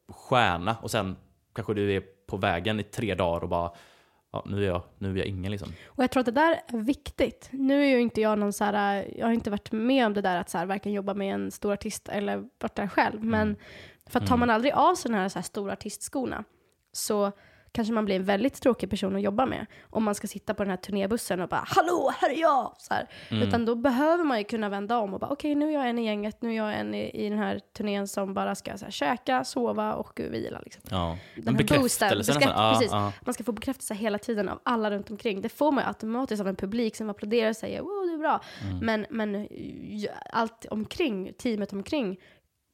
stjärna 0.09 0.77
och 0.83 0.91
sen 0.91 1.17
kanske 1.55 1.75
du 1.75 1.97
är 1.97 2.03
på 2.27 2.37
vägen 2.37 2.81
i 2.81 2.83
tre 2.83 3.15
dagar 3.15 3.43
och 3.43 3.49
bara 3.49 3.73
ja, 4.33 4.45
nu 4.47 4.63
är 4.65 4.67
jag, 4.67 4.83
nu 4.99 5.11
är 5.11 5.17
jag 5.17 5.27
ingen 5.27 5.51
liksom. 5.51 5.69
Och 5.87 6.03
jag 6.03 6.11
tror 6.11 6.21
att 6.21 6.27
det 6.27 6.33
där 6.33 6.61
är 6.67 6.79
viktigt. 6.79 7.49
Nu 7.53 7.85
är 7.85 7.89
ju 7.89 8.01
inte 8.01 8.21
jag 8.21 8.39
någon 8.39 8.53
så 8.53 8.65
här, 8.65 9.15
jag 9.17 9.27
har 9.27 9.33
inte 9.33 9.51
varit 9.51 9.73
med 9.73 10.07
om 10.07 10.15
det 10.15 10.21
där 10.21 10.37
att 10.37 10.51
så 10.51 10.59
här, 10.59 10.67
varken 10.67 10.93
jobba 10.93 11.15
med 11.15 11.35
en 11.35 11.51
stor 11.51 11.73
artist 11.73 12.09
eller 12.09 12.37
varit 12.37 12.75
där 12.75 12.89
själv. 12.89 13.25
Men 13.25 13.57
för 14.07 14.21
att 14.21 14.27
tar 14.27 14.37
man 14.37 14.51
aldrig 14.51 14.73
av 14.73 14.95
sig 14.95 15.11
de 15.11 15.17
här, 15.17 15.29
så 15.29 15.39
här 15.39 15.45
stora 15.45 15.73
artistskorna 15.73 16.45
så 16.93 17.33
kanske 17.73 17.95
man 17.95 18.05
blir 18.05 18.17
en 18.17 18.25
väldigt 18.25 18.63
tråkig 18.63 18.91
person 18.91 19.17
att 19.17 19.23
jobba 19.23 19.47
med. 19.47 19.67
Om 19.91 20.05
man 20.05 20.15
ska 20.15 20.27
sitta 20.27 20.55
på 20.55 20.63
den 20.63 20.71
här 20.71 20.77
turnébussen 20.77 21.41
och 21.41 21.49
bara 21.49 21.65
“Hallå, 21.67 22.13
här 22.19 22.31
är 22.31 22.41
jag!” 22.41 22.75
så 22.79 22.95
här. 22.95 23.07
Utan 23.31 23.65
då 23.65 23.75
behöver 23.75 24.25
man 24.25 24.39
ju 24.39 24.45
kunna 24.45 24.69
vända 24.69 24.99
om 24.99 25.15
och 25.15 25.21
bara 25.21 25.31
“Okej, 25.31 25.55
nu 25.55 25.69
är 25.69 25.73
jag 25.73 25.89
en 25.89 25.99
i 25.99 26.05
gänget, 26.05 26.43
nu 26.43 26.51
är 26.51 26.57
jag 26.57 26.75
en 26.75 26.95
i, 26.95 27.27
i 27.27 27.29
den 27.29 27.39
här 27.39 27.61
turnén 27.77 28.09
som 28.09 28.35
bara 28.35 28.55
ska 28.55 28.79
så 28.79 28.85
här, 28.85 28.93
käka, 28.93 29.45
sova 29.45 29.95
och 29.95 30.21
vila”. 30.21 30.61
Liksom. 30.65 30.83
Ja. 30.91 31.19
Den 31.37 31.55
här 31.57 31.79
boosten, 31.79 32.09
bekräft- 32.09 32.41
Ja, 32.57 32.73
precis. 32.75 32.93
ja. 32.93 33.13
Man 33.21 33.35
ska 33.35 33.45
få 33.45 33.53
bekräftelse 33.53 33.95
hela 33.95 34.19
tiden 34.19 34.49
av 34.49 34.61
alla 34.63 34.91
runt 34.91 35.11
omkring. 35.11 35.41
Det 35.41 35.49
får 35.49 35.73
man 35.73 35.85
ju 35.85 35.89
automatiskt 35.89 36.41
av 36.41 36.49
en 36.49 36.57
publik 36.57 36.97
som 36.97 37.11
applåderar 37.11 37.51
och 37.51 37.57
säger 37.57 37.81
wow, 37.81 38.07
du 38.07 38.15
är 38.15 38.19
bra. 38.19 38.41
Mm. 38.71 38.79
Men, 38.87 39.07
men 39.11 39.49
allt 40.33 40.67
omkring, 40.71 41.33
teamet 41.39 41.73
omkring, 41.73 42.21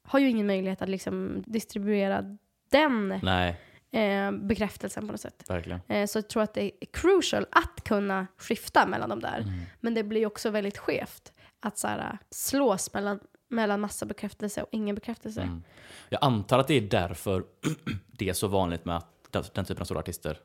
har 0.08 0.18
ju 0.18 0.28
ingen 0.30 0.46
möjlighet 0.46 0.82
att 0.82 0.88
liksom 0.88 1.42
distribuera 1.46 2.24
den 2.70 3.20
Nej, 3.22 3.60
eh, 3.96 4.32
bekräftelsen 4.32 5.06
på 5.06 5.12
något 5.12 5.20
sätt. 5.20 5.50
Eh, 5.88 6.06
så 6.06 6.18
jag 6.18 6.28
tror 6.28 6.42
att 6.42 6.54
det 6.54 6.62
är 6.64 6.86
crucial 6.92 7.46
att 7.50 7.84
kunna 7.84 8.26
skifta 8.36 8.86
mellan 8.86 9.08
de 9.08 9.20
där. 9.20 9.38
Mm. 9.40 9.60
Men 9.80 9.94
det 9.94 10.02
blir 10.02 10.26
också 10.26 10.50
väldigt 10.50 10.78
skevt 10.78 11.32
att 11.60 11.78
så 11.78 11.88
här, 11.88 12.18
slås 12.30 12.94
mellan, 12.94 13.20
mellan 13.48 13.80
massa 13.80 14.06
bekräftelse 14.06 14.62
och 14.62 14.68
ingen 14.72 14.94
bekräftelse. 14.94 15.42
Mm. 15.42 15.62
Jag 16.08 16.24
antar 16.24 16.58
att 16.58 16.68
det 16.68 16.74
är 16.74 16.80
därför 16.80 17.44
det 18.06 18.28
är 18.28 18.32
så 18.32 18.46
vanligt 18.48 18.84
med 18.84 18.96
att 18.96 19.12
den, 19.30 19.44
den 19.54 19.64
typen 19.64 19.80
av 19.80 19.84
stora 19.84 20.00
artister 20.00 20.38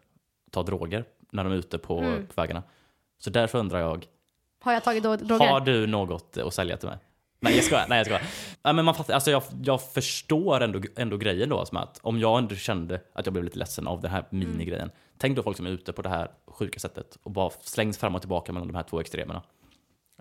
ta 0.52 0.64
droger 0.64 1.06
när 1.32 1.44
de 1.44 1.54
är 1.54 1.58
ute 1.58 1.78
på 1.78 2.00
Mm. 2.00 2.28
vägarna. 2.36 2.64
Så 3.20 3.30
därför 3.30 3.60
undrar 3.60 3.80
jag, 3.80 4.06
Har 4.62 4.74
jag 4.74 4.84
tagit 4.84 5.04
droger? 5.04 5.48
har 5.50 5.60
du 5.60 5.88
något 5.88 6.38
att 6.38 6.54
sälja 6.54 6.78
till 6.78 6.90
mig? 6.90 6.98
Nej 7.43 7.56
jag 7.56 7.63
skojar, 7.63 7.86
nej 7.89 7.97
jag 7.97 8.06
skojar. 8.06 8.21
Nej, 8.63 8.73
men 8.73 8.86
man 8.86 8.95
fattar, 8.95 9.13
alltså 9.13 9.32
jag, 9.32 9.43
jag 9.63 9.82
förstår 9.82 10.62
ändå, 10.62 10.82
ändå 10.95 11.17
grejen 11.17 11.49
då, 11.49 11.65
som 11.65 11.77
att 11.77 11.99
om 12.01 12.19
jag 12.19 12.38
ändå 12.38 12.56
kände 12.56 13.01
att 13.13 13.25
jag 13.25 13.34
blev 13.34 13.45
lite 13.45 13.60
ledsen 13.60 13.88
av 13.88 14.01
den 14.01 14.12
här 14.12 14.25
minigrejen. 14.30 14.91
Tänk 15.17 15.36
då 15.36 15.43
folk 15.43 15.58
som 15.58 15.65
är 15.65 15.69
ute 15.69 15.93
på 15.93 16.01
det 16.01 16.10
här 16.10 16.32
sjuka 16.47 16.80
sättet 16.80 17.17
och 17.23 17.32
bara 17.32 17.49
slängs 17.62 17.97
fram 17.97 18.15
och 18.15 18.21
tillbaka 18.21 18.54
mellan 18.54 18.67
de 18.67 18.75
här 18.75 18.84
två 18.84 18.99
extremerna. 18.99 19.43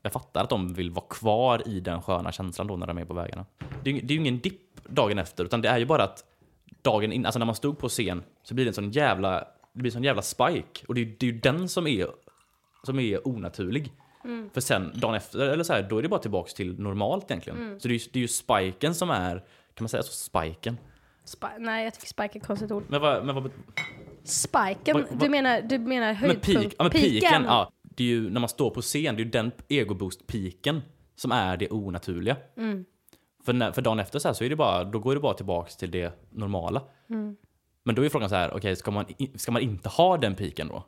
Jag 0.03 0.13
fattar 0.13 0.43
att 0.43 0.51
de 0.51 0.75
vill 0.75 0.91
vara 0.91 1.05
kvar 1.07 1.69
i 1.69 1.81
den 1.81 2.03
sköna 2.03 2.33
känslan 2.33 2.67
då 2.67 2.77
när 2.77 2.87
de 2.87 2.99
är 2.99 3.05
på 3.05 3.15
vägarna. 3.15 3.47
Det 3.83 3.91
är, 3.91 3.95
det 3.95 4.13
är 4.13 4.17
ju 4.17 4.21
ingen 4.21 4.39
dipp 4.39 4.85
dagen 4.85 5.19
efter, 5.19 5.45
utan 5.45 5.63
det 5.63 5.69
är 5.69 5.79
ju 5.79 5.87
bara 5.87 6.03
att 6.03 6.25
dagen 6.83 7.13
in, 7.13 7.27
alltså 7.27 7.39
när 7.39 7.47
man 7.47 7.55
stod 7.55 7.79
på 7.79 7.89
scen 7.89 8.23
så 8.43 8.55
blir 8.55 8.65
det 8.65 8.71
en 8.71 8.75
sån 8.75 8.91
jävla, 8.91 9.39
det 9.73 9.81
blir 9.83 9.91
en 9.91 9.93
sån 9.93 10.05
jävla 10.05 10.23
spike. 10.23 10.87
Och 10.89 10.95
det 10.95 11.01
är, 11.01 11.05
det 11.05 11.27
är 11.27 11.33
ju 11.33 11.39
den 11.39 11.69
som 11.69 11.87
är, 11.87 12.07
som 12.83 12.99
är 12.99 13.29
onaturlig. 13.29 13.93
För 14.53 14.61
sen 14.61 14.93
dagen 14.95 15.15
efter, 15.15 15.39
eller 15.39 15.65
så 15.65 15.73
här, 15.73 15.83
då 15.83 15.99
är 15.99 16.03
det 16.03 16.09
bara 16.09 16.21
tillbaks 16.21 16.55
till 16.55 16.81
normalt 16.81 17.31
egentligen. 17.31 17.81
Så 17.81 17.89
det 17.89 17.95
är, 17.95 17.99
ju, 17.99 18.05
det 18.13 18.19
är 18.19 18.21
ju 18.23 18.29
spiken 18.29 18.95
som 18.95 19.11
är, 19.11 19.37
kan 19.75 19.85
man 19.85 19.89
säga 19.89 20.03
så, 20.03 20.13
spiken? 20.13 20.79
Spi- 21.25 21.59
nej, 21.59 21.85
jag 21.85 21.95
tycker 21.95 22.07
spike 22.07 22.39
är 22.39 22.41
ett 22.41 22.47
konstigt 22.47 22.71
ord. 22.71 22.85
Men 22.89 23.01
vad, 23.01 23.25
men 23.27 23.35
vad, 23.35 23.51
Spiken? 24.25 24.97
Vad- 24.97 25.07
vad- 25.11 25.19
Du 25.19 25.29
menar, 25.29 25.61
du 25.63 25.79
menar 25.79 26.07
men 26.07 26.17
höjdpunkt? 26.17 26.47
peak, 26.61 26.75
ja, 26.79 26.83
men 26.83 26.91
Piken? 26.91 27.45
ja. 27.45 27.71
Det 27.83 28.05
är 28.05 28.09
ju 28.09 28.31
när 28.31 28.41
man 28.41 28.49
står 28.49 28.71
på 28.71 28.83
scen, 28.83 29.17
det 29.17 29.23
är 29.23 29.25
ju 29.25 29.31
den 29.31 29.51
egoboost-piken 29.69 30.81
som 31.17 31.33
är 31.33 31.57
det 31.57 31.71
onaturliga. 31.71 32.37
Mm. 32.57 32.85
För, 33.45 33.53
när, 33.53 33.73
för 33.73 33.83
dagen 33.83 33.99
efter 33.99 34.19
så, 34.19 34.29
här 34.29 34.33
så 34.33 34.45
är 34.45 34.49
det 34.49 34.57
bara, 34.57 34.85
då 34.85 34.99
går 34.99 35.15
det 35.15 35.21
bara 35.21 35.35
tillbaks 35.35 35.77
till 35.77 35.91
det 35.91 36.13
normala. 36.31 36.83
Mm. 37.11 37.37
Men 37.83 37.95
då 37.95 38.05
är 38.05 38.09
frågan 38.09 38.29
så 38.29 38.35
här, 38.35 38.55
okej, 38.57 38.77
ska, 38.77 38.91
man, 38.91 39.05
ska 39.35 39.53
man 39.53 39.63
inte 39.63 39.89
ha 39.89 40.17
den 40.17 40.35
piken 40.35 40.69
då? 40.69 40.85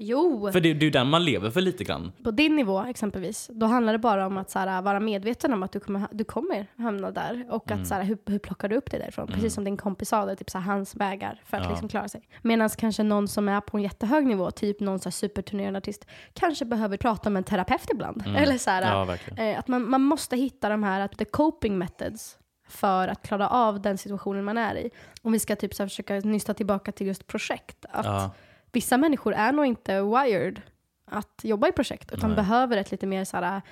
Jo! 0.00 0.50
För 0.52 0.60
det, 0.60 0.74
det 0.74 0.80
är 0.82 0.84
ju 0.84 0.90
den 0.90 1.06
man 1.08 1.24
lever 1.24 1.50
för 1.50 1.60
lite 1.60 1.84
grann. 1.84 2.12
På 2.24 2.30
din 2.30 2.56
nivå 2.56 2.80
exempelvis, 2.82 3.50
då 3.52 3.66
handlar 3.66 3.92
det 3.92 3.98
bara 3.98 4.26
om 4.26 4.36
att 4.38 4.50
så 4.50 4.58
här, 4.58 4.82
vara 4.82 5.00
medveten 5.00 5.52
om 5.52 5.62
att 5.62 5.72
du 5.72 5.80
kommer, 5.80 6.06
du 6.10 6.24
kommer 6.24 6.66
hamna 6.76 7.10
där 7.10 7.46
och 7.50 7.70
Mm. 7.70 7.82
att 7.82 7.88
så 7.88 7.94
här, 7.94 8.02
hur, 8.02 8.18
hur 8.26 8.38
plockar 8.38 8.68
du 8.68 8.76
upp 8.76 8.90
dig 8.90 9.00
därifrån? 9.00 9.26
Precis 9.26 9.54
som 9.54 9.64
din 9.64 9.76
kompis 9.76 10.08
sa, 10.08 10.26
det 10.26 10.36
typ 10.36 10.50
så 10.50 10.58
här, 10.58 10.72
hans 10.72 10.94
vägar 10.96 11.40
för 11.44 11.56
att 11.56 11.62
Ja. 11.64 11.70
liksom 11.70 11.88
klara 11.88 12.08
sig. 12.08 12.28
Medan 12.42 12.68
kanske 12.68 13.02
någon 13.02 13.28
som 13.28 13.48
är 13.48 13.60
på 13.60 13.76
en 13.76 13.82
jättehög 13.82 14.26
nivå, 14.26 14.50
typ 14.50 14.80
någon 14.80 14.98
så 14.98 15.06
här 15.08 15.12
superturnerande 15.12 15.78
artist, 15.78 16.06
kanske 16.32 16.64
behöver 16.64 16.96
prata 16.96 17.30
med 17.30 17.40
en 17.40 17.44
terapeut 17.44 17.90
ibland. 17.92 18.22
Eller 18.36 18.58
så 18.58 18.70
här, 18.70 19.02
Mm. 19.02 19.16
Ja, 19.36 19.42
eh, 19.44 19.58
att 19.58 19.68
man, 19.68 19.90
man 19.90 20.02
måste 20.02 20.36
hitta 20.36 20.68
de 20.68 20.82
här, 20.82 21.08
the 21.08 21.24
coping 21.24 21.78
methods 21.78 22.38
för 22.68 23.08
att 23.08 23.22
klara 23.26 23.48
av 23.48 23.82
den 23.82 23.98
situationen 23.98 24.44
man 24.44 24.58
är 24.58 24.74
i. 24.74 24.90
Om 25.22 25.32
vi 25.32 25.38
ska 25.38 25.56
typ 25.56 25.74
så 25.74 25.84
försöka 25.88 26.14
nysta 26.14 26.54
tillbaka 26.54 26.92
till 26.92 27.06
just 27.06 27.26
projekt. 27.26 27.84
Att 27.90 28.06
Ja. 28.06 28.30
Vissa 28.78 28.96
människor 28.96 29.32
är 29.34 29.52
nog 29.52 29.66
inte 29.66 30.02
wired 30.02 30.60
att 31.04 31.40
jobba 31.42 31.68
i 31.68 31.72
projekt 31.72 32.12
utan 32.12 32.30
Nej. 32.30 32.36
behöver 32.36 32.76
ett 32.76 32.90
lite 32.90 33.06
mer 33.06 33.24
såhär, 33.24 33.62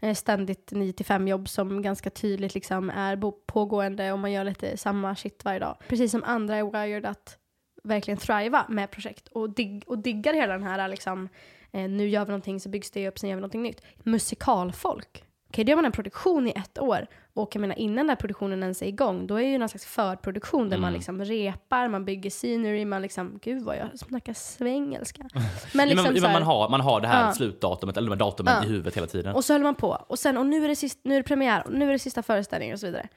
eh, 0.00 0.14
ständigt 0.14 0.72
9-5 0.72 1.28
jobb 1.28 1.48
som 1.48 1.82
ganska 1.82 2.10
tydligt 2.10 2.54
liksom 2.54 2.90
är 2.90 3.16
pågående 3.46 4.12
och 4.12 4.18
man 4.18 4.32
gör 4.32 4.44
lite 4.44 4.76
samma 4.76 5.16
shit 5.16 5.44
varje 5.44 5.58
dag. 5.58 5.76
Precis 5.88 6.10
som 6.10 6.24
andra 6.24 6.56
är 6.56 6.64
wired 6.64 7.06
att 7.06 7.38
verkligen 7.84 8.18
thriva 8.18 8.66
med 8.68 8.90
projekt 8.90 9.28
och, 9.28 9.50
dig- 9.50 9.82
och 9.86 9.98
diggar 9.98 10.34
hela 10.34 10.52
den 10.52 10.62
här 10.62 10.88
liksom, 10.88 11.28
eh, 11.72 11.88
nu 11.90 12.08
gör 12.08 12.24
vi 12.24 12.28
någonting 12.30 12.60
så 12.60 12.68
byggs 12.68 12.90
det 12.90 13.08
upp, 13.08 13.18
sen 13.18 13.28
gör 13.30 13.36
vi 13.36 13.40
någonting 13.40 13.62
nytt. 13.62 13.82
Musikalfolk. 14.02 15.24
Okej, 15.48 15.64
då 15.64 15.70
gör 15.70 15.76
man 15.76 15.84
en 15.84 15.92
produktion 15.92 16.48
i 16.48 16.50
ett 16.56 16.78
år 16.78 17.06
och 17.36 17.54
jag 17.54 17.60
menar 17.60 17.78
innan 17.78 17.96
den 17.96 18.08
här 18.08 18.16
produktionen 18.16 18.62
ens 18.62 18.82
är 18.82 18.86
igång, 18.86 19.26
då 19.26 19.34
är 19.34 19.42
det 19.42 19.48
ju 19.48 19.58
någon 19.58 19.68
slags 19.68 19.86
förproduktion 19.86 20.68
där 20.68 20.78
man 20.78 20.92
liksom 20.92 21.24
repar, 21.24 21.88
man 21.88 22.04
bygger 22.04 22.30
scenery, 22.30 22.84
man 22.84 23.02
liksom, 23.02 23.38
gud 23.42 23.62
vad 23.62 23.76
jag 23.76 23.98
snackar 23.98 24.32
svengelska. 24.32 25.22
Men 25.74 25.88
Ja, 25.88 25.94
liksom 25.94 26.12
men, 26.12 26.22
men 26.22 26.32
man, 26.32 26.42
har, 26.42 26.68
man 26.68 26.80
har 26.80 27.00
det 27.00 27.08
här 27.08 27.26
Ja. 27.26 27.32
slutdatumet, 27.32 27.96
eller 27.96 28.08
de 28.10 28.12
här 28.12 28.18
datumen 28.30 28.54
Ja. 28.56 28.64
i 28.64 28.68
huvudet 28.68 28.96
hela 28.96 29.06
tiden. 29.06 29.34
och 29.34 29.44
så 29.44 29.52
höll 29.52 29.62
man 29.62 29.74
på. 29.74 29.88
Och 30.08 30.18
sen, 30.18 30.36
och 30.38 30.46
nu 30.46 30.64
är 30.64 30.68
det, 30.68 30.76
sist, 30.76 30.98
nu 31.02 31.14
är 31.14 31.18
det 31.18 31.24
premiär, 31.28 31.66
och 31.66 31.72
nu 31.72 31.88
är 31.88 31.92
det 31.92 31.98
sista 31.98 32.22
föreställningen 32.22 32.74
och 32.74 32.80
så 32.80 32.86
vidare. 32.86 33.08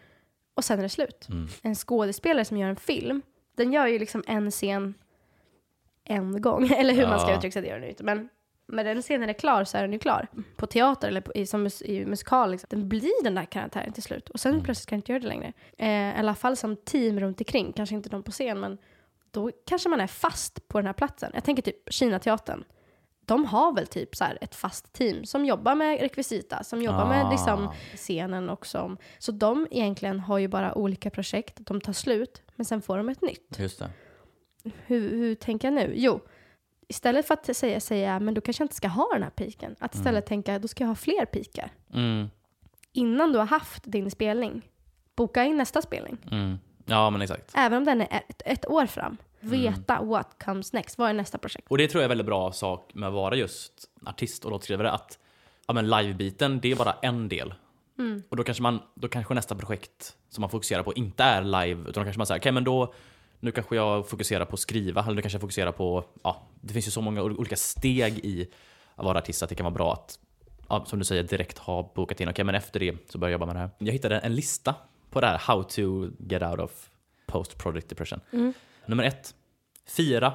Och 0.56 0.64
sen 0.64 0.80
är 0.80 0.84
det 0.84 0.90
slut. 0.90 1.28
Mm. 1.30 1.48
En 1.62 1.76
skådespelare 1.76 2.46
som 2.46 2.58
gör 2.58 2.70
en 2.70 2.76
film, 2.76 3.22
den 3.58 3.74
gör 3.74 3.88
ju 3.88 4.00
liksom 4.00 4.24
en 4.28 4.52
scen 4.52 4.94
en 6.04 6.42
gång. 6.42 6.68
Eller 6.78 6.94
hur 6.94 7.08
man 7.08 7.20
ska 7.20 7.30
Ja. 7.30 7.38
uttrycka 7.38 7.54
sig, 7.54 7.62
det 7.62 7.68
gör 7.68 7.76
den 7.76 7.84
ju 7.84 7.90
inte. 7.90 8.04
Men 8.04 8.30
när 8.72 8.84
den 8.84 9.02
scenen 9.02 9.30
är 9.30 9.34
klar 9.34 9.64
så 9.64 9.78
är 9.78 9.82
den 9.82 9.94
ju 9.94 10.00
klar. 10.00 10.28
På 10.56 10.66
teater 10.68 11.08
eller 11.08 11.22
på, 11.22 11.34
i, 11.34 11.46
som 11.46 11.64
mus, 11.64 11.82
i 11.82 12.06
musikal, 12.06 12.52
liksom, 12.52 12.68
den 12.70 12.90
blir 12.90 13.24
den 13.24 13.36
där 13.36 13.46
karaktären 13.46 13.94
till 13.94 14.04
slut. 14.04 14.30
Och 14.30 14.40
sen 14.40 14.52
Mm. 14.54 14.64
plötsligt 14.64 14.90
kan 14.90 14.96
den 14.96 15.00
inte 15.00 15.12
göra 15.12 15.22
det 15.22 15.28
längre. 15.28 15.54
Eh, 15.78 16.16
I 16.16 16.20
alla 16.20 16.36
fall 16.36 16.58
som 16.58 16.76
team 16.76 17.20
runt 17.20 17.42
omkring, 17.42 17.74
kanske 17.74 17.96
inte 17.96 18.10
de 18.10 18.24
på 18.24 18.32
scen, 18.32 18.60
men 18.60 18.78
då 19.32 19.52
kanske 19.66 19.90
man 19.90 20.02
är 20.02 20.08
fast 20.08 20.68
på 20.68 20.78
den 20.78 20.86
här 20.86 20.94
platsen. 20.94 21.32
Jag 21.34 21.44
tänker 21.44 21.64
typ 21.64 21.94
Kina-teatern. 21.94 22.64
De 23.26 23.46
har 23.46 23.74
väl 23.74 23.88
typ 23.88 24.16
så 24.16 24.24
här 24.24 24.38
ett 24.42 24.56
fast 24.56 24.94
team 24.94 25.26
som 25.26 25.46
jobbar 25.46 25.76
med 25.76 26.00
rekvisita, 26.00 26.64
som 26.64 26.82
jobbar 26.82 27.06
med 27.08 27.26
Ah. 27.26 27.32
liksom 27.32 27.72
scenen 27.96 28.50
och 28.50 28.66
som, 28.66 28.98
Så 29.20 29.32
de 29.32 29.68
egentligen 29.72 30.20
har 30.20 30.38
ju 30.38 30.48
bara 30.48 30.76
olika 30.78 31.10
projekt, 31.10 31.58
de 31.60 31.82
tar 31.82 31.94
slut, 31.94 32.42
men 32.56 32.66
sen 32.66 32.82
får 32.82 32.98
de 32.98 33.10
ett 33.10 33.22
nytt. 33.22 33.60
Just 33.60 33.80
det. 33.80 33.90
Hur, 34.86 35.10
hur 35.10 35.36
tänker 35.36 35.68
jag 35.68 35.76
nu? 35.76 35.94
Jo, 35.96 36.20
istället 36.90 37.28
för 37.28 37.34
att 37.34 37.56
säga, 37.58 37.80
säga 37.80 38.20
men 38.20 38.34
då 38.34 38.42
kanske 38.42 38.62
jag 38.62 38.66
inte 38.66 38.76
ska 38.76 38.88
ha 38.88 39.10
den 39.14 39.24
här 39.24 39.30
piken, 39.30 39.76
att 39.80 39.96
istället 39.96 40.26
tänka 40.26 40.60
då 40.60 40.68
ska 40.68 40.84
jag 40.84 40.88
ha 40.88 40.96
fler 40.96 41.26
pikar. 41.26 41.72
Mm, 41.94 42.30
Innan 42.92 43.32
du 43.32 43.38
har 43.40 43.46
haft 43.46 43.84
din 43.86 44.12
spelning, 44.12 44.70
boka 45.16 45.44
in 45.44 45.58
nästa 45.58 45.82
spelning. 45.82 46.18
mm. 46.32 46.58
Ja, 46.86 47.10
men 47.10 47.22
exakt. 47.22 47.52
Även 47.56 47.78
om 47.78 47.86
den 47.86 48.02
är 48.02 48.08
ett, 48.28 48.42
ett 48.46 48.66
år 48.68 48.86
fram. 48.86 49.18
Veta 49.40 50.02
what 50.02 50.44
comes 50.46 50.74
next, 50.74 50.98
vad 50.98 51.10
är 51.10 51.14
nästa 51.14 51.38
projekt? 51.38 51.68
Och 51.70 51.78
det 51.78 51.88
tror 51.88 52.02
jag 52.02 52.04
är 52.04 52.06
en 52.06 52.10
väldigt 52.10 52.26
bra 52.28 52.52
sak 52.52 52.92
med 52.94 53.08
att 53.08 53.14
vara 53.14 53.36
just 53.36 53.74
artist 54.06 54.46
och 54.46 54.52
låtskrivare. 54.52 54.92
Att 54.92 55.20
ja, 55.68 55.74
men 55.74 55.90
live-biten, 55.90 56.60
det 56.60 56.72
är 56.72 56.76
bara 56.76 56.96
en 57.02 57.30
del. 57.30 57.54
Mm. 58.00 58.24
Och 58.30 58.38
då 58.38 58.44
kanske, 58.44 58.64
man, 58.64 58.80
då 58.96 59.08
kanske 59.08 59.34
nästa 59.34 59.56
projekt 59.56 60.16
som 60.30 60.42
man 60.42 60.50
fokuserar 60.50 60.84
på 60.84 60.94
inte 60.94 61.24
är 61.24 61.44
live, 61.44 61.82
utan 61.82 61.94
då 61.94 62.04
kanske 62.04 62.18
man 62.18 62.26
säger, 62.28 62.40
okej 62.42 62.52
men 62.52 62.64
då, 62.64 62.94
nu 63.40 63.52
kanske 63.52 63.76
jag 63.76 64.10
fokuserar 64.10 64.46
på 64.46 64.54
att 64.54 64.60
skriva, 64.60 65.04
eller 65.04 65.16
nu 65.16 65.22
kanske 65.22 65.36
jag 65.36 65.42
fokuserar 65.42 65.72
på, 65.72 66.06
ja, 66.24 66.48
det 66.62 66.74
finns 66.74 66.88
ju 66.88 66.92
så 66.92 67.02
många 67.02 67.24
olika 67.24 67.56
steg 67.56 68.18
i 68.26 68.50
att 68.96 69.06
vara 69.06 69.18
artist 69.18 69.44
att 69.44 69.50
det 69.50 69.56
kan 69.56 69.64
vara 69.64 69.74
bra 69.74 69.94
att, 69.94 70.20
ja, 70.70 70.86
som 70.86 71.00
du 71.00 71.06
säger, 71.06 71.24
direkt 71.24 71.58
ha 71.58 71.92
bokat 71.96 72.22
in, 72.22 72.30
okej 72.30 72.46
men 72.46 72.56
efter 72.56 72.80
det 72.80 72.98
så 73.10 73.18
börjar 73.18 73.32
jag 73.32 73.36
jobba 73.36 73.46
med 73.46 73.56
det 73.56 73.60
här. 73.60 73.70
Jag 73.78 73.94
hittade 73.94 74.20
en 74.20 74.36
lista 74.36 74.76
på 75.10 75.22
det 75.22 75.28
här, 75.28 75.38
how 75.38 75.64
to 75.64 76.10
get 76.20 76.44
out 76.44 76.60
of 76.60 76.90
post 77.28 77.58
project 77.58 77.90
depression. 77.90 78.20
Mm. 78.32 78.54
Nummer 78.86 79.04
ett, 79.04 79.36
fira 79.86 80.34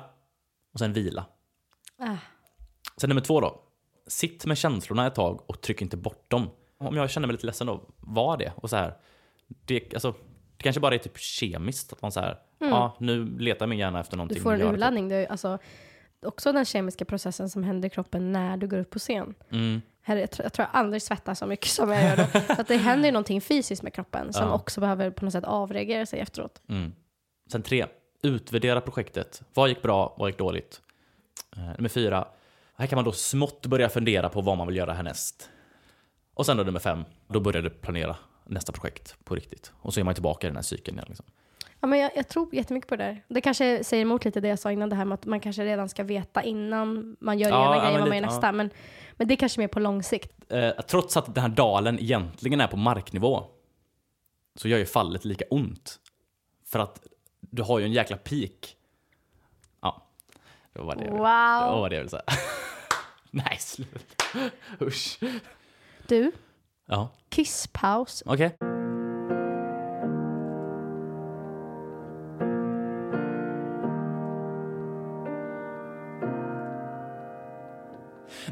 och 0.73 0.79
sen 0.79 0.93
vila. 0.93 1.27
Ah. 1.99 2.17
Sen 2.97 3.09
nummer 3.09 3.23
två 3.23 3.41
då. 3.41 3.61
Sitt 4.07 4.47
med 4.47 4.59
känslorna 4.59 5.07
ett 5.07 5.15
tag 5.15 5.51
och 5.51 5.61
tryck 5.61 5.83
inte 5.83 5.97
bort 5.97 6.31
dem. 6.31 6.51
Om 6.79 6.97
jag 6.97 7.11
känner 7.11 7.27
mig 7.27 7.35
lite 7.35 7.47
ledsen 7.47 7.67
då, 7.67 7.81
var 7.97 8.37
det. 8.37 8.53
Och 8.57 8.71
så 8.71 8.77
här, 8.77 8.95
det, 9.47 9.95
alltså, 9.95 10.15
kanske 10.65 10.81
bara 10.81 10.95
är 10.95 10.99
typ 10.99 11.19
kemiskt. 11.19 11.93
Att 11.93 12.03
man 12.03 12.13
så 12.13 12.21
här, 12.21 12.39
ja 12.59 12.97
nu 13.01 13.39
letar 13.39 13.67
min 13.67 13.79
hjärna 13.79 14.01
efter 14.01 14.17
någonting. 14.17 14.39
Mm. 14.39 14.53
Du 14.53 14.59
får 14.59 14.67
en 14.69 14.75
urladdning. 14.75 15.09
Det 15.09 15.17
är 15.17 15.27
alltså 15.27 15.59
också 16.27 16.53
den 16.53 16.65
kemiska 16.65 17.05
processen 17.05 17.51
som 17.51 17.65
händer 17.65 17.87
i 17.87 17.91
kroppen 17.91 18.33
när 18.33 18.57
du 18.57 18.69
går 18.69 18.79
upp 18.79 18.91
på 18.91 18.99
scen. 18.99 19.35
Mm, 19.51 19.83
Här, 20.03 20.17
jag, 20.17 20.31
tror, 20.31 20.45
jag 20.45 20.53
tror 20.53 20.69
jag 20.73 20.81
aldrig 20.81 21.03
svettas 21.03 21.39
så 21.39 21.47
mycket 21.47 21.67
som 21.69 21.91
jag 21.91 22.03
gör 22.03 22.17
då. 22.17 22.55
Så 22.55 22.61
att 22.61 22.69
det 22.69 22.77
händer 22.77 23.09
ju 23.09 23.13
någonting 23.13 23.41
fysiskt 23.41 23.83
med 23.83 23.93
kroppen 23.95 24.33
som 24.33 24.49
Ja. 24.49 24.55
också 24.55 24.81
behöver 24.81 25.11
på 25.11 25.25
något 25.25 25.33
sätt 25.33 25.45
avreagera 25.45 26.07
sig 26.07 26.21
efteråt. 26.21 26.63
mm. 26.69 26.93
Sen 27.53 27.63
tre, 27.63 27.87
utvärdera 28.23 28.81
projektet. 28.81 29.43
Vad 29.55 29.69
gick 29.69 29.83
bra, 29.83 30.15
vad 30.19 30.29
gick 30.29 30.39
dåligt? 30.39 30.81
Eh, 31.57 31.63
nummer 31.77 31.89
fyra, 31.89 32.29
här 32.77 32.87
kan 32.87 32.97
man 32.97 33.05
då 33.05 33.13
smått 33.13 33.67
börja 33.67 33.89
fundera 33.89 34.29
på 34.29 34.41
vad 34.41 34.57
man 34.59 34.67
vill 34.67 34.77
göra 34.77 34.93
härnäst. 34.93 35.51
Och 36.35 36.47
sen 36.47 36.57
då 36.57 36.63
nummer 36.63 36.81
fem, 36.81 37.05
då 37.29 37.41
börjar 37.41 37.63
du 37.63 37.71
planera 37.71 38.17
nästa 38.45 38.73
projekt 38.73 39.17
på 39.25 39.35
riktigt. 39.35 39.73
Och 39.77 39.95
så 39.95 40.01
är 40.01 40.05
man 40.05 40.15
tillbaka 40.15 40.47
i 40.47 40.51
den 40.51 40.57
här 40.57 40.63
cykeln 40.63 40.97
igen. 40.99 41.07
Liksom. 41.09 41.27
Ja, 41.81 41.87
men 41.87 41.99
jag, 41.99 42.11
jag 42.17 42.29
tror 42.29 42.55
jättemycket 42.55 42.89
på 42.89 42.97
det 42.97 43.05
där. 43.05 43.25
Det 43.29 43.41
kanske 43.41 43.85
säger 43.85 44.03
emot 44.03 44.25
lite 44.25 44.41
det 44.41 44.49
jag 44.49 44.59
sa 44.59 44.73
innan, 44.73 44.89
det 44.89 44.97
här 44.97 45.05
med 45.05 45.15
att 45.15 45.27
man 45.27 45.41
kanske 45.41 45.65
redan 45.65 45.89
ska 45.89 46.03
veta 46.05 46.43
innan 46.43 47.17
man 47.21 47.39
gör 47.39 47.49
Ja, 47.51 47.65
ena 47.67 47.77
ja, 47.77 47.83
grejen 47.85 48.01
vad 48.01 48.09
man 48.09 48.19
gör 48.19 48.27
nästa. 48.27 48.53
Men, 48.53 48.71
men 49.13 49.29
det 49.29 49.35
är 49.35 49.37
kanske 49.37 49.61
mer 49.61 49.69
på 49.69 49.81
lång 49.81 50.03
sikt. 50.03 50.33
eh, 50.53 50.71
trots 50.89 51.17
att 51.17 51.35
den 51.35 51.43
här 51.43 51.49
dalen 51.49 51.99
egentligen 51.99 52.61
är 52.61 52.67
på 52.67 52.77
marknivå 52.77 53.45
så 54.57 54.69
gör 54.69 54.79
ju 54.79 54.87
fallet 54.87 55.25
lika 55.25 55.45
ont. 55.51 56.01
För 56.67 56.79
att 56.79 57.03
du 57.41 57.63
har 57.63 57.79
ju 57.79 57.85
en 57.85 57.93
jäkla 57.93 58.17
peak. 58.17 58.77
Ja, 59.81 60.07
det 60.73 60.81
var 60.83 60.97
det, 60.97 61.05
det, 61.05 61.11
var 61.11 61.71
Wow! 61.79 61.89
det 61.89 61.95
jag 61.97 62.01
ville 62.01 62.11
säga. 62.11 62.23
Nej, 63.31 63.57
sluta. 63.61 64.25
Usch. 64.81 65.19
Du, 66.07 66.33
Ja, 66.87 67.09
kisspaus. 67.29 68.23
okej. 68.27 68.57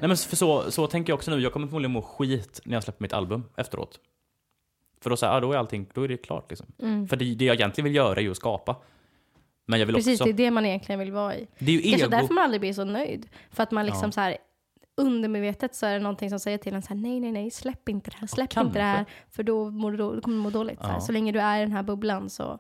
Nej 0.01 0.09
men 0.09 0.17
för 0.17 0.37
så, 0.37 0.71
så 0.71 0.87
tänker 0.87 1.11
jag 1.13 1.17
också 1.17 1.31
nu, 1.31 1.41
jag 1.41 1.53
kommer 1.53 1.67
förmodligen 1.67 1.93
må 1.93 2.03
skit 2.03 2.61
när 2.65 2.75
jag 2.77 2.83
släpper 2.83 3.03
mitt 3.03 3.13
album 3.13 3.45
efteråt. 3.57 4.01
För 5.01 5.11
då, 5.11 5.17
så 5.17 5.27
här, 5.27 5.35
ja, 5.35 5.41
då 5.41 5.53
är 5.53 5.57
allting, 5.57 5.87
då 5.95 6.03
är 6.03 6.09
det 6.09 6.17
klart 6.17 6.51
liksom. 6.51 6.67
Mm. 6.83 7.09
För 7.09 7.17
det, 7.17 7.35
det 7.35 7.45
jag 7.45 7.55
egentligen 7.55 7.85
vill 7.85 7.95
göra 7.95 8.17
är 8.19 8.23
ju 8.23 8.31
att 8.31 8.37
skapa. 8.37 8.77
Men 9.67 9.79
jag 9.81 9.87
vill 9.87 9.95
Precis, 9.95 10.21
också... 10.21 10.33
det 10.33 10.43
är 10.43 10.47
det 10.47 10.51
man 10.51 10.67
egentligen 10.67 10.99
vill 10.99 11.13
vara 11.13 11.37
i. 11.37 11.47
Det 11.59 11.73
är 11.73 11.77
ju 11.77 11.83
Kanske 11.83 12.07
ego. 12.07 12.11
därför 12.11 12.35
man 12.35 12.45
aldrig 12.45 12.61
blir 12.61 12.73
så 12.73 12.85
nöjd. 12.85 13.29
För 13.51 13.63
att 13.63 13.71
man 13.71 13.87
liksom 13.87 14.07
Ja. 14.09 14.13
så 14.13 14.21
här 14.21 14.37
undermedvetet 14.97 15.75
så 15.75 15.87
är 15.87 15.93
det 15.93 15.99
någonting 16.01 16.31
som 16.31 16.41
säger 16.41 16.59
till 16.59 16.75
en 16.75 16.83
så 16.83 16.89
här 16.89 16.97
nej, 16.97 17.21
nej, 17.21 17.33
nej, 17.33 17.51
släpp 17.51 17.89
inte 17.89 18.11
det 18.11 18.17
här, 18.17 18.27
släpp 18.27 18.57
inte 18.57 18.79
det 18.79 18.85
här, 18.85 19.05
för 19.31 19.43
då, 19.43 19.71
mår 19.71 19.91
du, 19.91 19.97
då, 19.97 20.15
då 20.15 20.21
kommer 20.21 20.37
du 20.37 20.43
må 20.43 20.51
dåligt. 20.51 20.81
Så, 20.81 20.87
här. 20.87 20.95
Ja. 20.95 21.01
så 21.01 21.13
länge 21.13 21.33
du 21.33 21.41
är 21.41 21.59
i 21.59 21.61
den 21.61 21.73
här 21.73 21.83
bubblan 21.83 22.31
så, 22.31 22.59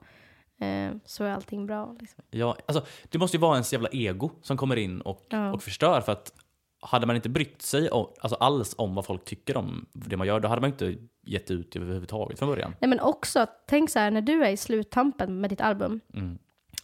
eh, 0.60 0.90
så 1.04 1.24
är 1.24 1.30
allting 1.30 1.66
bra. 1.66 1.96
Liksom. 2.00 2.24
Ja, 2.30 2.56
alltså, 2.66 2.84
det 3.10 3.18
måste 3.18 3.36
ju 3.36 3.40
vara 3.40 3.54
ens 3.54 3.72
jävla 3.72 3.88
ego 3.92 4.30
som 4.42 4.56
kommer 4.56 4.76
in 4.76 5.00
och, 5.00 5.26
Ja. 5.28 5.52
och 5.52 5.62
förstör. 5.62 6.00
För 6.00 6.12
att 6.12 6.32
hade 6.84 7.06
man 7.06 7.16
inte 7.16 7.28
brytt 7.28 7.62
sig 7.62 7.90
om, 7.90 8.06
alltså 8.20 8.36
alls 8.36 8.74
om 8.78 8.94
vad 8.94 9.06
folk 9.06 9.24
tycker 9.24 9.56
om 9.56 9.86
det 9.92 10.16
man 10.16 10.26
gör, 10.26 10.40
då 10.40 10.48
hade 10.48 10.60
man 10.60 10.70
inte 10.70 10.94
gett 11.26 11.50
ut 11.50 11.76
överhuvudtaget 11.76 12.38
från 12.38 12.48
början. 12.48 12.74
Nej, 12.80 12.88
men 12.88 13.00
också, 13.00 13.46
tänk 13.66 13.90
så 13.90 13.98
här, 13.98 14.10
när 14.10 14.20
du 14.20 14.44
är 14.44 14.50
i 14.50 14.56
sluttampen 14.56 15.40
med 15.40 15.50
ditt 15.50 15.60
album 15.60 16.00
Mm. 16.14 16.38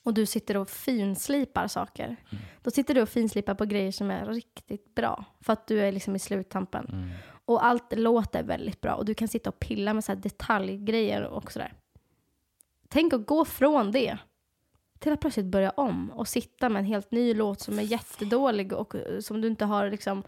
Och 0.09 0.15
du 0.15 0.27
sitter 0.27 0.57
och 0.57 0.71
finslipar 0.71 1.69
saker. 1.69 2.17
Då 2.63 2.71
sitter 2.71 2.95
du 2.95 3.03
och 3.03 3.09
finslipar 3.09 3.55
på 3.55 3.65
grejer 3.65 3.93
som 3.93 4.11
är 4.11 4.27
riktigt 4.27 4.95
bra. 4.95 5.25
För 5.41 5.53
att 5.53 5.67
du 5.67 5.81
är 5.81 5.93
liksom 5.93 6.17
i 6.17 6.19
sluttampen. 6.19 6.87
Mm. 6.93 7.09
Och 7.45 7.65
allt 7.65 7.93
låter 7.97 8.43
väldigt 8.43 8.81
bra 8.81 8.95
och 8.95 9.05
du 9.05 9.15
kan 9.15 9.29
sitta 9.29 9.51
och 9.51 9.59
pilla 9.59 9.95
med 9.95 10.05
så 10.05 10.13
här 10.13 10.21
detaljgrejer 10.21 11.23
och 11.23 11.53
sådär. 11.53 11.73
Tänk 12.89 13.13
att 13.13 13.27
gå 13.27 13.45
från 13.45 13.93
det 13.93 14.19
till 14.99 15.13
att 15.13 15.21
plötsligt 15.21 15.47
börja 15.47 15.71
om 15.71 16.11
och 16.11 16.29
sitta 16.29 16.69
med 16.69 16.81
en 16.81 16.87
helt 16.87 17.11
ny 17.11 17.35
låt 17.35 17.61
som 17.61 17.79
är 17.79 17.83
jättedålig 17.83 18.73
och 18.73 18.95
eh, 18.95 19.21
som 19.21 19.41
du 19.41 19.49
inte 19.49 19.65
har 19.65 19.91
liksom 19.91 20.23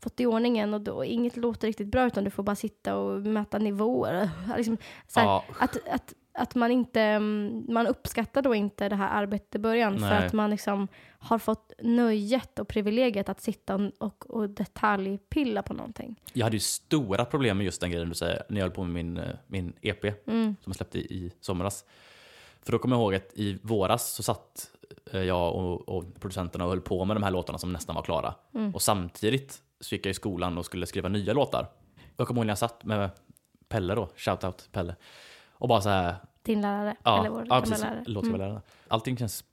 fått 0.00 0.20
i 0.20 0.26
ordningen 0.26 0.74
och 0.74 0.80
då 0.80 1.04
inget 1.04 1.36
låter 1.36 1.66
riktigt 1.66 1.88
bra 1.88 2.06
utan 2.06 2.24
du 2.24 2.30
får 2.30 2.42
bara 2.42 2.56
sitta 2.56 2.96
och 2.96 3.20
mäta 3.20 3.58
nivåer. 3.58 4.30
Liksom, 4.56 4.76
här, 5.16 5.24
Ja. 5.24 5.44
att, 5.58 5.88
att, 5.88 6.14
att 6.34 6.54
man 6.54 6.70
inte, 6.70 7.00
mm, 7.00 7.64
man 7.68 7.86
uppskattar 7.86 8.42
då 8.42 8.54
inte 8.54 8.88
det 8.88 8.96
här 8.96 9.22
arbetet 9.22 9.54
i 9.54 9.58
början 9.58 9.98
för 9.98 10.06
Nej. 10.06 10.26
att 10.26 10.32
man 10.32 10.50
liksom 10.50 10.88
har 11.18 11.38
fått 11.38 11.72
nöjet 11.82 12.58
och 12.58 12.68
privilegiet 12.68 13.28
att 13.28 13.40
sitta 13.40 13.74
och, 13.74 13.90
och, 13.98 14.30
och 14.30 14.50
detaljpilla 14.50 15.62
på 15.62 15.74
någonting. 15.74 16.20
Jag 16.32 16.44
hade 16.44 16.56
ju 16.56 16.60
stora 16.60 17.24
problem 17.24 17.56
med 17.56 17.64
just 17.64 17.80
den 17.80 17.90
grejen 17.90 18.08
du 18.08 18.14
säger, 18.14 18.42
när 18.48 18.56
jag 18.60 18.64
höll 18.64 18.74
på 18.74 18.84
med 18.84 18.92
min, 19.04 19.18
eh, 19.18 19.36
min 19.46 19.72
EP 19.80 20.04
Mm. 20.04 20.44
som 20.44 20.70
jag 20.70 20.76
släppte 20.76 20.98
i, 20.98 21.32
somras. 21.40 21.84
För 22.62 22.72
då 22.72 22.78
kommer 22.78 22.96
jag 22.96 23.02
ihåg 23.02 23.14
att 23.14 23.32
i 23.34 23.58
våras 23.62 24.12
så 24.12 24.22
satt 24.22 24.70
eh, 25.12 25.22
jag 25.22 25.54
och, 25.54 25.88
och 25.88 26.04
producenterna 26.20 26.64
och 26.64 26.70
höll 26.70 26.80
på 26.80 27.04
med 27.04 27.16
de 27.16 27.22
här 27.22 27.30
låtarna 27.30 27.58
som 27.58 27.72
nästan 27.72 27.94
var 27.94 28.02
klara. 28.02 28.34
Mm. 28.54 28.74
Och 28.74 28.82
samtidigt 28.82 29.62
så 29.80 29.94
gick 29.94 30.06
jag 30.06 30.10
i 30.10 30.14
skolan 30.14 30.58
och 30.58 30.64
skulle 30.66 30.86
skriva 30.86 31.08
nya 31.08 31.32
låtar. 31.32 31.66
Jag 32.16 32.26
kommer 32.26 32.40
ihåg 32.40 32.46
när 32.46 32.50
jag 32.50 32.58
satt 32.58 32.84
med 32.84 33.10
Pelle 33.68 33.94
då, 33.94 34.08
shoutout 34.16 34.68
Pelle. 34.72 34.96
Och 35.54 35.68
bara 35.68 35.80
så 35.80 35.88
här, 35.88 36.16
Din 36.42 36.60
lärare, 36.60 36.96
ja, 37.02 37.20
eller 37.20 37.30
vår 37.30 37.46
ja 37.48 37.60
precis, 37.60 37.80
lärare. 37.80 37.98
Mm. 37.98 38.12
låtskrivarlärare. 38.12 38.62
Allting 38.88 39.16
känns 39.16 39.44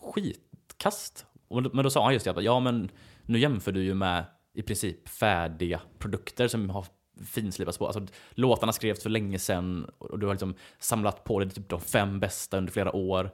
skitkast. 0.00 1.26
Men 1.48 1.82
då 1.82 1.90
sa 1.90 2.04
han 2.04 2.12
just 2.12 2.24
det, 2.24 2.42
ja 2.42 2.60
men 2.60 2.90
nu 3.22 3.38
jämför 3.38 3.72
du 3.72 3.82
ju 3.82 3.94
med 3.94 4.24
i 4.52 4.62
princip 4.62 5.08
färdiga 5.08 5.80
produkter 5.98 6.48
som 6.48 6.70
har 6.70 6.86
finslipats 7.24 7.78
på. 7.78 7.86
Alltså, 7.86 8.06
låtarna 8.30 8.72
skrevs 8.72 9.02
för 9.02 9.10
länge 9.10 9.38
sedan 9.38 9.90
och 9.98 10.18
du 10.18 10.26
har 10.26 10.34
liksom 10.34 10.54
samlat 10.78 11.24
på 11.24 11.38
dig 11.38 11.50
typ 11.50 11.68
de 11.68 11.80
fem 11.80 12.20
bästa 12.20 12.58
under 12.58 12.72
flera 12.72 12.96
år. 12.96 13.30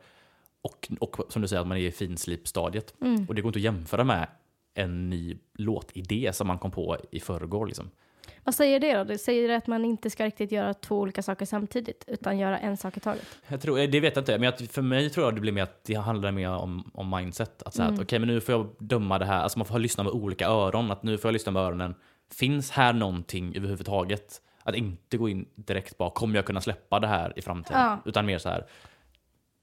Och, 0.63 0.89
och 1.01 1.21
som 1.29 1.43
du 1.43 1.49
säger, 1.49 1.61
att 1.61 1.67
man 1.67 1.77
är 1.79 1.81
i 1.81 1.93
finslipstadiet. 1.93 2.95
Mm. 3.01 3.27
Och 3.29 3.35
det 3.35 3.43
går 3.43 3.49
inte 3.49 3.59
att 3.59 3.63
jämföra 3.63 4.05
med 4.05 4.29
en 4.75 5.11
ny 5.11 5.39
låtidé 5.55 6.33
som 6.33 6.47
man 6.47 6.59
kom 6.59 6.71
på 6.71 6.97
i 7.11 7.21
förrgår. 7.21 7.67
Liksom. 7.67 7.91
Vad 8.45 8.55
säger 8.55 8.81
det 8.81 8.95
då? 8.97 9.05
Det 9.05 9.19
säger 9.19 9.57
att 9.57 9.67
man 9.67 9.85
inte 9.85 10.11
ska 10.11 10.27
riktigt 10.27 10.53
göra 10.53 10.75
två 10.75 10.99
olika 11.01 11.23
saker 11.23 11.47
samtidigt 11.47 12.05
utan 12.07 12.39
göra 12.39 12.59
en 12.59 12.77
sak 12.77 12.97
i 12.97 13.01
taget. 13.01 13.39
Jag 13.49 13.61
tror, 13.61 13.87
det 13.87 14.01
vet 14.01 14.17
jag 14.17 14.23
inte, 14.23 14.39
men 14.39 14.43
jag, 14.43 14.71
för 14.71 14.83
mig 14.83 15.11
tror 15.11 15.27
jag 15.27 15.35
det 15.35 15.41
blir 15.41 15.53
mer 15.53 15.63
att 15.63 15.85
det 15.85 15.95
handlar 15.95 16.33
mer 16.33 16.51
om, 16.51 16.91
om 16.95 17.11
mindset. 17.11 17.63
Att 17.63 17.75
säga 17.75 17.85
Mm. 17.89 17.95
att 17.95 18.05
okej, 18.05 18.19
men 18.19 18.29
nu 18.29 18.41
får 18.41 18.55
jag 18.55 18.69
döma 18.79 19.19
det 19.19 19.25
här. 19.25 19.43
Alltså 19.43 19.59
man 19.59 19.67
får 19.67 19.79
lyssna 19.79 20.05
med 20.05 20.13
olika 20.13 20.47
öron. 20.47 20.91
Att 20.91 21.03
nu 21.03 21.19
får 21.19 21.29
jag 21.29 21.33
lyssna 21.33 21.53
med 21.53 21.63
öronen. 21.63 21.95
Finns 22.35 22.71
här 22.71 22.93
någonting 22.93 23.57
överhuvudtaget? 23.57 24.43
Att 24.63 24.75
inte 24.75 25.17
gå 25.17 25.29
in 25.29 25.49
direkt 25.55 25.99
bara, 25.99 26.11
kommer 26.11 26.37
jag 26.37 26.45
kunna 26.45 26.61
släppa 26.61 27.01
det 27.01 27.07
här 27.07 27.33
i 27.37 27.43
framtiden? 27.43 27.81
Ja. 27.81 27.99
Utan 28.05 28.27
mer 28.27 28.39
så 28.39 28.49
här, 28.49 28.67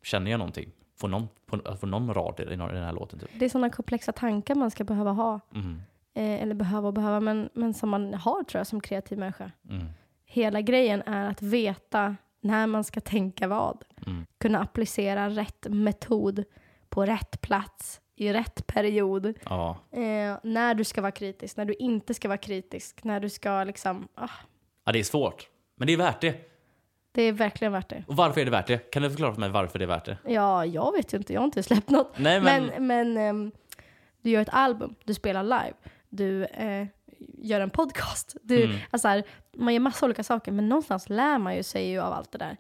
känner 0.04 0.32
jag 0.32 0.38
någonting? 0.38 0.72
Får 1.00 1.08
någon, 1.08 1.28
får, 1.50 1.76
får 1.76 1.88
någon 1.88 2.14
rad 2.14 2.40
i 2.40 2.44
den 2.46 2.54
i 2.62 2.74
den 2.74 2.84
här 2.84 2.92
låten? 2.94 3.20
Typ? 3.20 3.30
Det 3.40 3.46
är 3.46 3.50
sådana 3.50 3.70
komplexa 3.70 4.12
tankar 4.12 4.56
man 4.56 4.72
ska 4.72 4.84
behöva 4.84 5.12
ha. 5.12 5.40
Mm, 5.56 5.82
Eh, 6.16 6.42
eller 6.42 6.56
behöva 6.56 6.88
och 6.88 6.94
behöva, 6.94 7.20
men, 7.20 7.50
men 7.54 7.74
som 7.74 7.90
man 7.90 8.14
har 8.14 8.44
tror 8.44 8.60
jag 8.60 8.68
som 8.68 8.82
kreativ 8.82 9.18
människa. 9.18 9.52
mm, 9.70 9.86
Hela 10.26 10.62
grejen 10.62 11.02
är 11.06 11.30
att 11.30 11.42
veta 11.42 12.16
när 12.42 12.68
man 12.68 12.84
ska 12.84 13.00
tänka 13.02 13.48
vad. 13.48 13.84
mm. 14.08 14.26
Kunna 14.38 14.60
applicera 14.62 15.30
rätt 15.30 15.66
metod 15.70 16.44
på 16.90 17.06
rätt 17.06 17.42
plats 17.42 18.02
i 18.16 18.34
rätt 18.34 18.68
period. 18.68 19.34
Ja, 19.46 19.78
Eh, 19.92 20.38
när 20.44 20.74
du 20.74 20.84
ska 20.84 21.02
vara 21.02 21.12
kritisk, 21.12 21.58
när 21.58 21.66
du 21.66 21.74
inte 21.74 22.14
ska 22.14 22.28
vara 22.28 22.38
kritisk, 22.38 23.04
när 23.04 23.20
du 23.20 23.30
ska 23.30 23.64
liksom... 23.64 24.08
Ah, 24.16 24.30
ja, 24.86 24.92
det 24.92 25.00
är 25.00 25.04
svårt. 25.04 25.50
Men 25.76 25.88
det 25.88 25.94
är 25.94 25.98
värt 25.98 26.22
det. 26.22 26.50
det 27.12 27.22
är 27.22 27.32
verkligen 27.32 27.72
värt 27.74 27.90
det. 27.90 28.04
Och 28.08 28.16
varför 28.16 28.42
är 28.42 28.46
det 28.46 28.52
värt 28.52 28.68
det? 28.68 28.78
Kan 28.78 29.02
du 29.04 29.10
förklara 29.10 29.34
för 29.34 29.40
mig 29.40 29.50
varför 29.50 29.80
det 29.80 29.86
är 29.86 29.88
värt 29.88 30.06
det? 30.06 30.18
Ja, 30.28 30.66
jag 30.66 30.92
vet 30.92 31.14
ju 31.14 31.18
inte, 31.18 31.34
jag 31.34 31.42
har 31.42 31.46
inte 31.46 31.64
släppt 31.64 31.90
något. 31.90 32.18
Nej, 32.18 32.42
men... 32.42 32.66
Men, 32.66 32.88
men 32.88 33.18
ehm, 33.18 33.52
du 34.22 34.30
gör 34.30 34.42
ett 34.42 34.50
album, 34.54 34.96
du 35.04 35.14
spelar 35.14 35.44
live, 35.44 35.74
du 36.16 36.44
eh, 36.46 36.88
gör 37.38 37.62
en 37.62 37.70
podcast. 37.70 38.36
Du, 38.42 38.64
Mm. 38.64 38.78
alltså 38.92 39.08
här, 39.08 39.24
man 39.58 39.74
gör 39.74 39.80
massa 39.80 40.06
olika 40.06 40.24
saker, 40.24 40.52
men 40.52 40.70
någonstans 40.70 41.10
lär 41.10 41.38
man 41.38 41.56
ju 41.56 41.64
sig 41.64 41.90
ju 41.90 42.00
av 42.00 42.14
allt 42.14 42.32
det 42.32 42.38
där. 42.38 42.58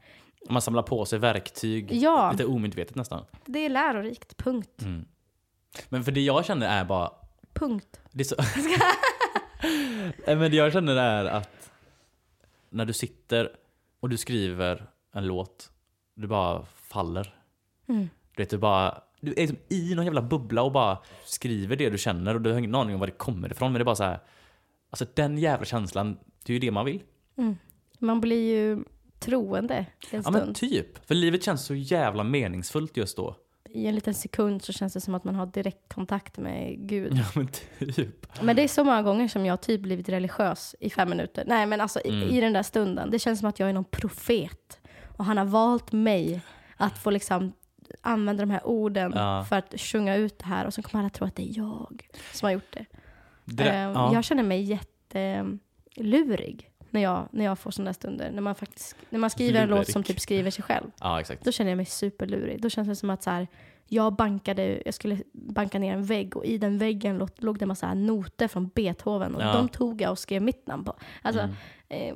Man 0.50 0.62
samlar 0.62 0.84
på 0.84 1.06
sig 1.06 1.20
verktyg, 1.20 1.92
Ja. 1.92 2.32
lite 2.32 2.46
omedvetet 2.46 2.96
nästan. 2.96 3.26
Det 3.46 3.60
är 3.60 3.70
lärorikt, 3.70 4.38
punkt. 4.38 4.82
Mm. 4.82 5.06
Men 5.90 6.04
för 6.04 6.12
det 6.12 6.22
jag 6.22 6.46
känner 6.46 6.68
är 6.68 6.86
bara, 6.86 7.12
Punkt. 7.54 8.02
det 8.12 8.26
så... 8.26 8.36
Men 10.26 10.40
det 10.52 10.58
jag 10.58 10.74
känner 10.74 10.96
är 10.96 11.26
att 11.26 11.70
när 12.70 12.86
du 12.86 12.94
sitter 12.94 13.52
och 14.00 14.10
du 14.10 14.18
skriver 14.18 14.88
en 15.14 15.26
låt, 15.28 15.72
du 16.16 16.28
bara 16.28 16.66
faller. 16.66 17.36
Mm. 17.88 18.10
Du 18.36 18.44
vet, 18.44 18.50
du 18.50 18.58
bara, 18.58 19.02
du 19.26 19.32
är 19.32 19.36
liksom 19.42 19.58
i 19.70 19.96
någon 19.96 20.06
jävla 20.06 20.22
bubbla 20.22 20.62
och 20.64 20.72
bara 20.72 20.98
skriver 21.26 21.76
det 21.76 21.90
du 21.90 21.98
känner 21.98 22.36
och 22.36 22.42
du 22.42 22.52
har 22.52 22.58
ingen 22.60 22.76
aning 22.76 22.94
om 22.94 23.00
var 23.00 23.08
det 23.08 23.14
kommer 23.14 23.52
ifrån. 23.52 23.72
Men 23.72 23.80
det 23.80 23.84
är 23.84 23.86
bara 23.86 23.96
så 23.96 24.04
här, 24.04 24.20
alltså 24.90 25.06
den 25.14 25.38
jävla 25.38 25.66
känslan, 25.66 26.18
det 26.46 26.52
är 26.52 26.54
ju 26.54 26.60
det 26.60 26.72
man 26.72 26.86
vill. 26.86 27.02
Man 28.00 28.22
blir 28.22 28.52
ju 28.56 28.84
troende 29.20 29.76
en 29.76 29.86
Ja 30.12 30.22
stund. 30.22 30.36
men 30.46 30.54
typ, 30.54 31.06
för 31.08 31.16
livet 31.16 31.44
känns 31.44 31.66
så 31.66 31.76
jävla 31.76 32.24
meningsfullt 32.24 32.98
just 32.98 33.18
då. 33.18 33.36
I 33.70 33.88
en 33.88 33.96
liten 33.96 34.14
sekund 34.14 34.62
så 34.64 34.74
känns 34.74 34.94
det 34.94 35.02
som 35.02 35.16
att 35.16 35.24
man 35.24 35.36
har 35.36 35.46
direktkontakt 35.46 36.38
med 36.38 36.76
Gud. 36.90 37.14
Ja 37.18 37.26
men 37.36 37.48
typ. 37.48 38.42
Men 38.44 38.56
det 38.56 38.62
är 38.64 38.68
så 38.68 38.84
många 38.84 39.02
gånger 39.02 39.28
som 39.28 39.46
jag 39.46 39.62
typ 39.62 39.82
blivit 39.82 40.10
religiös 40.10 40.76
i 40.80 40.90
fem 40.90 41.10
minuter. 41.10 41.44
Nej 41.48 41.66
men 41.66 41.82
alltså 41.82 42.00
Mm. 42.06 42.22
i, 42.30 42.38
i 42.38 42.42
den 42.42 42.54
där 42.54 42.64
stunden. 42.64 43.12
Det 43.12 43.20
känns 43.20 43.40
som 43.40 43.50
att 43.50 43.60
jag 43.60 43.70
är 43.70 43.74
någon 43.74 43.84
profet. 43.92 44.80
Och 45.18 45.26
han 45.26 45.38
har 45.38 45.46
valt 45.46 45.92
mig 45.92 46.42
att 46.78 46.98
få 46.98 47.10
liksom 47.10 47.54
använda 48.02 48.44
de 48.46 48.50
här 48.52 48.68
orden 48.68 49.12
Ja. 49.16 49.46
för 49.50 49.56
att 49.56 49.74
sjunga 49.82 50.16
ut 50.16 50.40
det 50.40 50.46
här. 50.46 50.66
Och 50.66 50.74
så 50.74 50.82
kommer 50.82 51.04
alla 51.04 51.10
tro 51.10 51.28
att 51.28 51.36
det 51.36 51.44
är 51.50 51.58
jag 51.58 52.08
som 52.34 52.46
har 52.46 52.52
gjort 52.54 52.74
det. 52.74 52.86
Det, 53.46 53.70
Eh, 53.70 53.76
ja. 53.76 54.14
Jag 54.14 54.24
känner 54.24 54.44
mig 54.44 54.62
jättelurig 55.96 56.70
när 56.90 57.02
jag, 57.02 57.28
när 57.32 57.46
jag 57.46 57.60
får 57.60 57.72
sådana 57.72 57.88
där 57.90 57.94
stunder. 57.94 58.32
När 58.32 58.42
man, 58.42 58.56
faktiskt, 58.56 58.96
när 59.10 59.20
man 59.20 59.30
skriver 59.30 59.62
en 59.64 59.70
låt 59.70 59.88
som 59.92 60.04
typ 60.04 60.20
skriver 60.20 60.52
sig 60.52 60.64
själv. 60.64 60.92
ja 61.00 61.20
exakt. 61.20 61.46
Då 61.46 61.52
känner 61.52 61.72
jag 61.72 61.78
mig 61.78 61.86
superlurig. 61.86 62.62
Då 62.62 62.70
känns 62.70 62.88
det 62.88 62.96
som 62.96 63.10
att 63.10 63.24
så 63.24 63.30
här, 63.30 63.48
jag 63.88 64.14
bankade, 64.16 64.82
jag 64.86 64.94
skulle 64.94 65.18
banka 65.34 65.80
ner 65.80 65.94
en 65.94 66.04
vägg 66.04 66.38
och 66.38 66.46
i 66.46 66.58
den 66.58 66.78
väggen 66.78 67.18
låg, 67.18 67.30
låg 67.38 67.60
det 67.60 67.64
en 67.64 67.68
massa 67.68 67.94
noter 67.94 68.48
från 68.48 68.68
Beethoven 68.68 69.36
och 69.36 69.42
Ja. 69.42 69.54
de 69.54 69.70
tog 69.70 70.02
jag 70.02 70.12
och 70.12 70.20
skrev 70.20 70.42
mitt 70.42 70.68
namn 70.68 70.84
på. 70.84 70.96
Alltså, 71.22 71.42
Mm. 71.42 71.56
eh, 71.90 72.16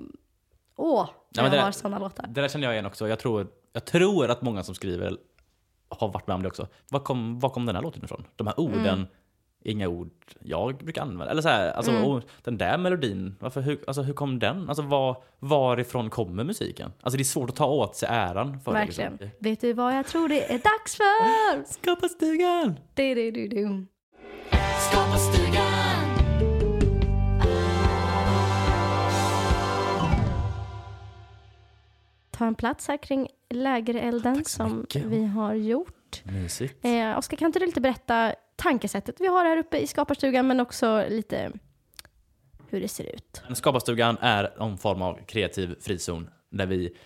åh, 0.75 1.09
Ja, 1.33 1.43
jag 1.43 1.51
det- 1.51 1.61
har 1.61 1.71
sådana 1.71 1.99
låtar. 1.99 2.25
Det 2.27 2.41
där 2.41 2.47
känner 2.49 2.65
jag 2.67 2.73
igen 2.73 2.85
också. 2.85 3.07
Jag 3.07 3.19
tror, 3.19 3.47
jag 3.73 3.85
tror 3.85 4.29
att 4.31 4.41
många 4.41 4.63
som 4.63 4.75
skriver 4.75 5.17
har 5.89 6.07
varit 6.07 6.27
med 6.27 6.35
om 6.35 6.41
det 6.41 6.47
också. 6.47 6.67
Var 6.89 6.99
kom, 6.99 7.39
var 7.39 7.49
kom 7.49 7.65
den 7.65 7.75
här 7.75 7.83
låten 7.83 8.03
ifrån? 8.03 8.25
De 8.35 8.47
här 8.47 8.59
orden, 8.59 8.85
Mm. 8.85 9.05
inga 9.63 9.87
ord 9.87 10.09
jag 10.41 10.77
brukar 10.77 11.01
använda. 11.01 11.29
Eller 11.31 11.41
så 11.41 11.49
här, 11.49 11.71
alltså, 11.71 11.91
Mm. 11.91 12.03
och 12.03 12.23
den 12.43 12.57
där 12.57 12.77
melodin, 12.77 13.35
varför, 13.39 13.61
hur, 13.61 13.83
alltså, 13.87 14.01
hur 14.01 14.13
kom 14.13 14.39
den? 14.39 14.69
Alltså, 14.69 14.81
var, 14.83 15.17
varifrån 15.39 16.09
kommer 16.09 16.43
musiken? 16.43 16.91
Alltså 17.01 17.17
det 17.17 17.21
är 17.21 17.25
svårt 17.25 17.49
att 17.49 17.55
ta 17.55 17.65
åt 17.67 17.95
sig 17.95 18.09
äran 18.11 18.59
för 18.59 18.71
Verkligen. 18.71 19.17
det. 19.17 19.23
Liksom. 19.25 19.39
Vet 19.49 19.61
du 19.61 19.73
vad 19.73 19.95
jag 19.97 20.05
tror 20.07 20.29
det 20.29 20.43
är 20.53 20.57
dags 20.59 20.95
för? 20.97 21.73
Skapa 21.73 22.09
stugan! 22.09 22.79
Du, 22.93 23.15
du, 23.15 23.31
du, 23.31 23.47
du. 23.47 23.85
Skapa 24.91 25.17
stugan. 25.17 25.46
Ta 32.37 32.45
en 32.45 32.55
plats 32.55 32.87
här 32.87 32.97
kring 32.97 33.27
lägerelden 33.49 34.45
som 34.45 34.79
mycket. 34.79 35.03
vi 35.05 35.25
har 35.25 35.53
gjort. 35.53 36.21
Mysigt. 36.23 36.85
Eh, 36.85 37.17
Oskar, 37.17 37.37
kan 37.37 37.45
inte 37.45 37.59
du 37.59 37.65
lite 37.65 37.81
berätta 37.81 38.33
tankesättet 38.55 39.15
vi 39.19 39.27
har 39.27 39.45
här 39.45 39.57
uppe 39.57 39.77
i 39.77 39.87
skaparstugan 39.87 40.47
men 40.47 40.59
också 40.59 41.05
lite 41.09 41.51
hur 42.69 42.81
det 42.81 42.87
ser 42.87 43.15
ut? 43.15 43.41
Skaparstugan 43.53 44.17
är 44.21 44.53
någon 44.57 44.77
form 44.77 45.01
av 45.01 45.19
kreativ 45.25 45.75
frizon 45.79 46.29
där 46.49 46.65
vi 46.65 46.97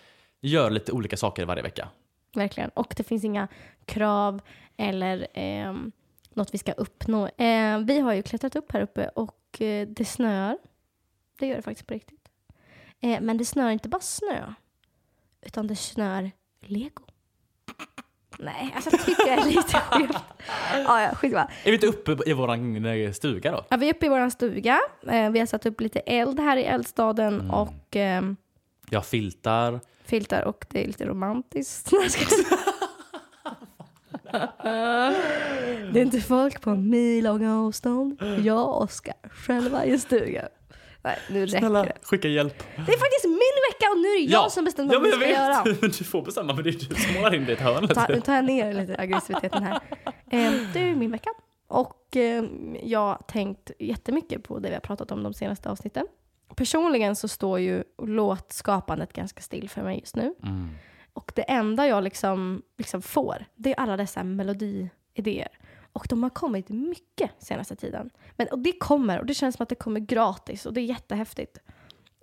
gör 0.41 0.69
lite 0.69 0.91
olika 0.91 1.17
saker 1.17 1.45
varje 1.45 1.63
vecka. 1.63 1.87
Verkligen. 2.35 2.69
Och 2.69 2.93
det 2.97 3.03
finns 3.03 3.23
inga 3.23 3.47
krav 3.85 4.41
eller 4.77 5.27
ehm, 5.33 5.91
något 6.33 6.53
vi 6.53 6.57
ska 6.57 6.71
uppnå. 6.71 7.27
Eh, 7.27 7.79
vi 7.79 7.99
har 7.99 8.13
ju 8.13 8.23
klättrat 8.23 8.55
upp 8.55 8.71
här 8.71 8.81
uppe 8.81 9.07
och 9.07 9.61
eh, 9.61 9.87
det 9.87 10.05
snöar. 10.05 10.57
Det 11.39 11.47
gör 11.47 11.55
det 11.55 11.61
faktiskt 11.61 11.87
på 11.87 11.93
riktigt. 11.93 12.29
Eh, 12.99 13.21
men 13.21 13.37
det 13.37 13.45
snöar 13.45 13.69
inte 13.71 13.89
bara 13.89 14.01
snö, 14.01 14.53
utan 15.41 15.67
det 15.67 15.75
snöar 15.75 16.31
lego. 16.65 17.03
Nej, 18.39 18.71
alltså 18.75 18.89
jag 18.91 19.05
tycker 19.05 19.25
det 19.25 19.31
är 19.31 19.45
lite 19.45 19.61
skevt. 19.91 20.17
Ja, 20.73 21.01
ja, 21.01 21.15
skitsamma. 21.15 21.43
Är 21.63 21.65
vi 21.65 21.73
inte 21.73 21.87
uppe 21.87 22.17
i 22.27 22.33
eh, 22.85 23.11
stuga 23.11 23.51
då? 23.51 23.65
Ja, 23.69 23.77
vi 23.77 23.89
är 23.89 23.93
uppe 23.93 24.05
i 24.05 24.09
vår 24.09 24.29
stuga. 24.29 24.79
Eh, 25.07 25.29
vi 25.29 25.39
har 25.39 25.45
satt 25.45 25.65
upp 25.65 25.81
lite 25.81 25.99
eld 25.99 26.39
här 26.39 26.57
i 26.57 26.63
eldstaden 26.63 27.33
Mm. 27.33 27.51
och 27.51 27.95
Vi 28.89 28.95
har 28.95 29.01
filtar. 29.01 29.79
filtar 30.05 30.41
och 30.43 30.65
det 30.69 30.83
är 30.83 30.87
lite 30.87 31.05
romantiskt. 31.05 31.91
Jag 34.31 35.13
det 35.93 35.99
är 35.99 36.03
inte 36.03 36.21
folk 36.21 36.61
på 36.61 36.69
en 36.69 36.89
millånga 36.89 37.59
avstånd. 37.59 38.21
Jag 38.43 38.67
och 38.69 38.81
Oskar 38.83 39.15
själva 39.31 39.85
i 39.85 39.91
en 39.91 39.99
stuga. 39.99 40.47
Nej, 41.03 41.17
nu 41.29 41.45
räcker 41.45 41.59
Snälla, 41.59 41.83
det. 41.83 41.93
skicka 42.03 42.27
hjälp. 42.27 42.63
Det 42.75 42.93
är 42.93 42.97
faktiskt 42.97 43.25
min 43.25 43.57
vecka 43.71 43.91
och 43.91 43.97
nu 43.97 44.07
är 44.07 44.27
det 44.27 44.33
jag 44.33 44.51
som 44.51 44.65
bestämmer 44.65 44.93
vad 44.93 45.03
vi 45.03 45.11
ska 45.11 45.29
göra. 45.29 45.63
Men 45.81 45.91
du 45.91 46.03
får 46.03 46.21
bestämma, 46.21 46.53
men 46.53 46.63
det 46.63 46.69
är 46.69 46.73
du 46.73 46.95
som 46.95 47.13
målar 47.13 47.35
in 47.35 47.45
dig 47.45 47.49
i 47.49 47.53
ett 47.53 47.63
hörn. 47.63 47.87
Ta, 47.87 48.05
nu 48.09 48.21
tar 48.21 48.35
jag 48.35 48.45
ner 48.45 48.73
lite 48.73 48.95
aggressiviteten 48.97 49.63
här. 49.63 49.79
Eh, 50.29 50.53
det 50.73 50.79
är 50.79 50.95
min 50.95 51.11
vecka. 51.11 51.29
Och 51.67 52.15
eh, 52.15 52.43
jag 52.83 52.99
har 52.99 53.21
tänkt 53.27 53.71
jättemycket 53.79 54.43
på 54.43 54.59
det 54.59 54.69
vi 54.69 54.73
har 54.73 54.81
pratat 54.81 55.11
om 55.11 55.23
de 55.23 55.33
senaste 55.33 55.69
avsnitten. 55.69 56.07
Personligen 56.55 57.15
så 57.15 57.27
står 57.27 57.59
ju 57.59 57.83
låtskapandet 58.03 59.13
ganska 59.13 59.41
still 59.41 59.69
för 59.69 59.83
mig 59.83 59.99
just 59.99 60.15
nu. 60.15 60.33
Mm. 60.43 60.69
Och 61.13 61.31
det 61.35 61.41
enda 61.41 61.87
jag 61.87 62.03
liksom, 62.03 62.61
liksom 62.77 63.01
får, 63.01 63.45
det 63.55 63.71
är 63.71 63.79
alla 63.79 63.97
dessa 63.97 64.23
melodiidéer. 64.23 65.47
Och 65.93 66.05
de 66.09 66.23
har 66.23 66.29
kommit 66.29 66.69
mycket 66.69 67.31
senaste 67.39 67.75
tiden. 67.75 68.09
Men, 68.35 68.47
och 68.47 68.59
det 68.59 68.71
kommer, 68.79 69.19
och 69.19 69.25
det 69.25 69.33
känns 69.33 69.55
som 69.55 69.63
att 69.63 69.69
det 69.69 69.75
kommer 69.75 69.99
gratis 69.99 70.65
och 70.65 70.73
det 70.73 70.81
är 70.81 70.85
jättehäftigt. 70.85 71.57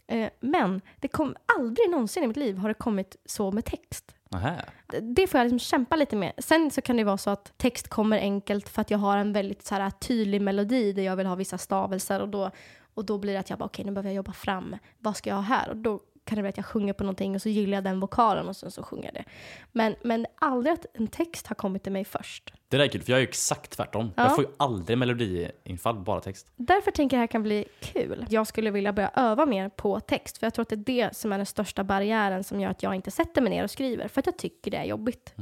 Eh, 0.07 0.31
men 0.41 0.81
det 1.01 1.09
kom 1.09 1.37
aldrig 1.59 1.91
någonsin 1.91 2.25
i 2.25 2.27
mitt 2.27 2.37
liv 2.37 2.59
har 2.59 2.69
det 2.69 2.75
kommit 2.75 3.17
så 3.25 3.51
med 3.53 3.65
text. 3.65 4.15
Nähä. 4.31 4.65
Det- 5.03 5.27
får 5.27 5.39
jag 5.39 5.45
liksom 5.45 5.59
kämpa 5.59 5.97
lite 5.97 6.17
med. 6.17 6.33
Sen 6.39 6.71
så 6.71 6.81
kan 6.81 6.97
det 6.97 7.05
vara 7.05 7.19
så 7.19 7.31
att 7.31 7.53
text 7.59 7.89
kommer 7.89 8.19
enkelt 8.19 8.69
för 8.69 8.81
att 8.81 8.91
jag 8.91 8.99
har 8.99 9.17
en 9.17 9.33
väldigt 9.33 9.67
så 9.67 9.75
här, 9.75 9.91
tydlig 9.91 10.43
melodi 10.43 10.93
där 10.93 11.03
jag 11.03 11.17
vill 11.17 11.27
ha 11.27 11.35
vissa 11.35 11.59
stavelser 11.59 12.21
och 12.21 12.29
då, 12.29 12.51
och 12.95 13.05
då 13.05 13.19
blir 13.19 13.33
det 13.33 13.39
att 13.41 13.51
jag 13.51 13.59
bara 13.59 13.65
okej 13.65 13.85
nu 13.85 13.91
behöver 13.93 14.09
jag 14.11 14.17
jobba 14.17 14.33
fram, 14.33 14.77
vad 14.99 15.17
ska 15.17 15.31
jag 15.31 15.37
ha 15.37 15.43
här? 15.43 15.69
Och 15.69 15.77
då 15.77 16.01
kan 16.29 16.37
det 16.37 16.43
bli 16.43 16.49
att 16.49 16.57
jag 16.57 16.67
sjunger 16.67 16.93
på 16.93 17.05
någonting 17.05 17.35
och 17.35 17.43
så 17.43 17.49
gillar 17.49 17.77
jag 17.77 17.85
den 17.85 18.01
vokalen 18.01 18.49
och 18.49 18.57
sen 18.57 18.71
så 18.71 18.83
sjunger 18.83 19.05
jag 19.05 19.15
det. 19.15 19.25
Men, 19.73 19.95
men 20.03 20.27
aldrig 20.35 20.73
att 20.73 20.87
en 20.95 21.07
text 21.07 21.47
har 21.47 21.55
kommit 21.55 21.83
till 21.83 21.93
mig 21.93 22.05
först. 22.05 22.53
Det 22.69 22.77
där 22.77 22.85
är 22.85 22.89
kul, 22.89 23.03
för 23.03 23.13
jag 23.13 23.17
är 23.17 23.21
ju 23.21 23.29
exakt 23.29 23.71
tvärtom. 23.71 24.13
Ja. 24.17 24.23
Jag 24.23 24.35
får 24.35 24.45
ju 24.45 24.51
aldrig 24.57 24.99
melodiinfall, 24.99 25.99
bara 25.99 26.21
text. 26.21 26.53
Därför 26.57 26.91
tänker 26.91 27.17
jag 27.17 27.25
att 27.25 27.31
det 27.31 27.33
här 27.33 27.33
kan 27.33 27.43
bli 27.43 27.65
kul. 27.81 28.27
Jag 28.31 28.47
skulle 28.47 28.71
vilja 28.71 28.93
börja 28.93 29.11
öva 29.15 29.47
mer 29.47 29.69
på 29.69 30.01
text, 30.01 30.39
för 30.39 30.47
jag 30.47 30.55
tror 30.55 30.63
att 30.63 30.69
det 30.69 30.75
är 30.75 31.09
det 31.09 31.17
som 31.17 31.33
är 31.33 31.37
den 31.37 31.47
största 31.47 31.85
barriären 31.85 32.45
som 32.45 32.61
gör 32.61 32.71
att 32.71 32.83
jag 32.83 32.95
inte 32.95 33.11
sätter 33.11 33.43
mig 33.43 33.51
ner 33.51 33.65
och 33.65 33.71
skriver, 33.71 34.09
för 34.09 34.21
att 34.21 34.27
jag 34.27 34.39
tycker 34.39 34.71
det 34.71 34.77
är 34.77 34.85
jobbigt. 34.85 35.35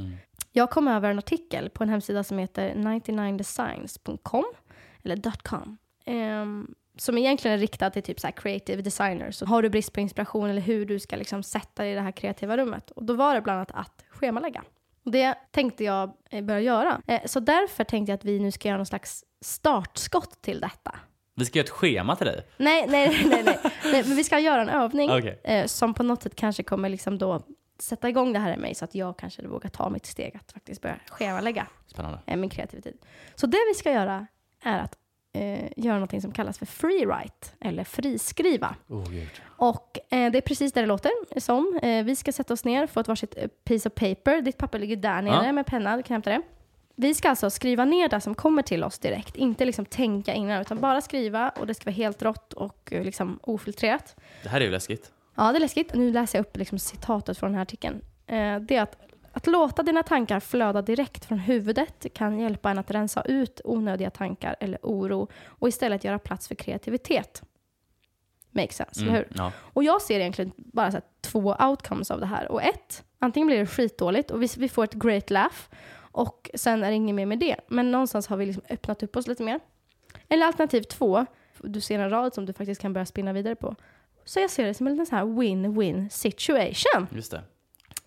Jag 0.52 0.70
kom 0.70 0.88
över 0.88 1.10
en 1.10 1.18
artikel 1.18 1.70
på 1.70 1.82
en 1.82 1.88
hemsida 1.88 2.24
som 2.24 2.38
heter 2.38 2.74
99designs.com, 2.74 4.44
eller 5.02 5.32
.com, 5.42 5.76
ehm, 6.04 6.74
som 6.96 7.18
egentligen 7.18 7.54
är 7.54 7.58
riktad 7.60 7.90
till 7.90 8.02
typ 8.02 8.20
så 8.20 8.28
creative 8.32 8.82
designers. 8.82 9.34
Så 9.36 9.46
har 9.46 9.62
du 9.62 9.68
brist 9.70 9.92
på 9.92 10.00
inspiration 10.00 10.50
eller 10.50 10.62
hur 10.62 10.86
du 10.86 10.98
ska 10.98 11.16
liksom 11.16 11.42
sätta 11.42 11.82
dig 11.82 11.92
i 11.92 11.94
det 11.94 12.00
här 12.00 12.12
kreativa 12.12 12.56
rummet? 12.56 12.90
Och 12.90 13.04
då 13.04 13.14
var 13.14 13.34
det 13.34 13.40
bland 13.40 13.56
annat 13.56 13.70
att 13.74 14.04
schemalägga. 14.08 14.64
Och 15.04 15.10
det 15.10 15.34
tänkte 15.50 15.84
jag 15.84 16.12
eh, 16.30 16.44
börja 16.44 16.60
göra. 16.60 17.00
Eh, 17.06 17.20
Så 17.26 17.40
därför 17.40 17.84
tänkte 17.84 18.12
jag 18.12 18.16
att 18.18 18.24
vi 18.24 18.38
nu 18.40 18.50
ska 18.52 18.68
göra 18.68 18.76
någon 18.76 18.86
slags 18.86 19.24
startskott 19.40 20.42
till 20.42 20.60
detta. 20.60 20.94
Vi 21.34 21.44
ska 21.44 21.58
göra 21.58 21.64
ett 21.64 21.70
schema 21.70 22.16
till 22.16 22.26
dig. 22.26 22.46
Nej, 22.56 22.86
nej, 22.88 23.08
nej, 23.08 23.42
nej, 23.44 23.58
nej. 23.84 24.02
Men 24.06 24.16
vi 24.16 24.24
ska 24.24 24.38
göra 24.38 24.62
en 24.62 24.68
övning 24.68 25.10
Okej. 25.10 25.40
eh, 25.44 25.66
som 25.66 25.94
på 25.94 26.02
något 26.02 26.22
sätt 26.22 26.34
kanske 26.34 26.62
kommer 26.62 26.88
liksom 26.88 27.18
då 27.18 27.42
sätta 27.78 28.08
igång 28.08 28.32
det 28.32 28.38
här 28.38 28.54
i 28.54 28.56
mig 28.56 28.74
så 28.74 28.84
att 28.84 28.94
jag 28.94 29.18
kanske 29.18 29.46
vågar 29.46 29.70
ta 29.70 29.88
mitt 29.90 30.06
steg 30.06 30.36
att 30.36 30.52
faktiskt 30.52 30.82
börja 30.82 30.96
schemalägga 31.10 31.66
Spännande. 31.86 32.18
min 32.26 32.50
kreativitet. 32.50 32.94
Så 33.34 33.46
det 33.46 33.58
vi 33.68 33.74
ska 33.74 33.92
göra 33.92 34.26
är 34.62 34.78
att 34.78 34.98
eh, 35.36 35.68
göra 35.76 35.94
någonting 35.94 36.20
som 36.20 36.32
kallas 36.32 36.58
för 36.58 36.66
freewrite 36.66 37.48
eller 37.60 37.84
friskriva. 37.84 38.74
Oh. 38.88 39.04
Och 39.44 39.98
eh, 40.10 40.30
det 40.32 40.38
är 40.38 40.42
precis 40.42 40.72
det 40.72 40.80
det 40.80 40.86
låter 40.86 41.40
som. 41.40 41.80
Eh, 41.82 42.04
vi 42.04 42.16
ska 42.16 42.32
sätta 42.32 42.54
oss 42.54 42.64
ner, 42.64 42.86
få 42.86 43.00
ett 43.00 43.08
varsitt 43.08 43.34
eh, 43.36 43.48
piece 43.64 43.88
of 43.88 43.94
paper. 43.94 44.40
Ditt 44.40 44.58
papper 44.58 44.78
ligger 44.78 44.96
där 44.96 45.22
nere 45.22 45.46
Ja. 45.46 45.52
med 45.52 45.66
penna, 45.66 45.96
du 45.96 46.02
kan 46.02 46.14
hämta 46.14 46.30
det. 46.30 46.42
Vi 46.98 47.14
ska 47.14 47.28
alltså 47.28 47.50
skriva 47.50 47.84
ner 47.84 48.08
det 48.08 48.20
som 48.20 48.34
kommer 48.34 48.62
till 48.62 48.84
oss 48.84 48.98
direkt, 48.98 49.36
inte 49.36 49.64
liksom 49.64 49.84
tänka 49.84 50.34
innan, 50.34 50.60
utan 50.60 50.80
bara 50.80 51.00
skriva 51.00 51.48
och 51.50 51.66
det 51.66 51.74
ska 51.74 51.84
vara 51.84 51.94
helt 51.94 52.22
rått 52.22 52.52
och 52.52 52.88
eh, 52.92 53.04
liksom 53.04 53.38
ofiltrerat. 53.42 54.16
Det 54.42 54.48
här 54.48 54.60
är 54.60 54.64
ju 54.64 54.70
läskigt. 54.70 55.12
Ja, 55.34 55.52
det 55.52 55.58
är 55.58 55.60
läskigt. 55.60 55.94
Nu 55.94 56.12
läser 56.12 56.38
jag 56.38 56.46
upp 56.46 56.56
liksom 56.56 56.78
citatet 56.78 57.38
från 57.38 57.48
den 57.50 57.54
här 57.54 57.62
artikeln. 57.62 58.00
Eh, 58.26 58.56
det 58.60 58.76
är 58.76 58.82
att, 58.82 58.96
att 59.36 59.46
låta 59.46 59.82
dina 59.82 60.02
tankar 60.02 60.40
flöda 60.40 60.82
direkt 60.82 61.24
från 61.24 61.38
huvudet 61.38 62.06
kan 62.14 62.38
hjälpa 62.38 62.70
en 62.70 62.78
att 62.78 62.90
rensa 62.90 63.22
ut 63.22 63.60
onödiga 63.64 64.10
tankar 64.10 64.56
eller 64.60 64.78
oro 64.82 65.28
och 65.46 65.68
istället 65.68 66.04
göra 66.04 66.18
plats 66.18 66.48
för 66.48 66.54
kreativitet. 66.54 67.42
Makes 68.50 68.76
sense, 68.76 69.02
eller 69.02 69.12
hur? 69.12 69.28
Ja. 69.34 69.52
Och 69.58 69.84
jag 69.84 70.02
ser 70.02 70.20
egentligen 70.20 70.52
bara 70.56 70.92
så 70.92 71.00
två 71.20 71.56
outcomes 71.60 72.10
av 72.10 72.20
det 72.20 72.26
här. 72.26 72.52
Och 72.52 72.62
ett, 72.62 73.04
antingen 73.18 73.46
blir 73.46 73.58
det 73.58 73.66
skitdåligt 73.66 74.30
och 74.30 74.42
vi, 74.42 74.48
vi 74.58 74.68
får 74.68 74.84
ett 74.84 74.94
great 74.94 75.30
laugh 75.30 75.56
och 75.96 76.50
sen 76.54 76.84
är 76.84 76.88
det 76.88 76.94
inget 76.94 77.14
mer 77.14 77.26
med 77.26 77.38
det. 77.38 77.56
Men 77.68 77.90
någonstans 77.90 78.26
har 78.26 78.36
vi 78.36 78.46
liksom 78.46 78.62
öppnat 78.70 79.02
upp 79.02 79.16
oss 79.16 79.26
lite 79.26 79.42
mer. 79.42 79.60
Eller 80.28 80.46
alternativ 80.46 80.82
två, 80.82 81.26
du 81.58 81.80
ser 81.80 81.98
en 81.98 82.10
rad 82.10 82.34
som 82.34 82.46
du 82.46 82.52
faktiskt 82.52 82.80
kan 82.80 82.92
börja 82.92 83.06
spinna 83.06 83.32
vidare 83.32 83.54
på. 83.54 83.76
Så 84.24 84.40
jag 84.40 84.50
ser 84.50 84.66
det 84.66 84.74
som 84.74 84.86
en 84.86 84.92
liten 84.92 85.06
så 85.06 85.16
här 85.16 85.24
win-win 85.24 86.08
situation. 86.08 87.06
Just 87.10 87.30
det. 87.30 87.42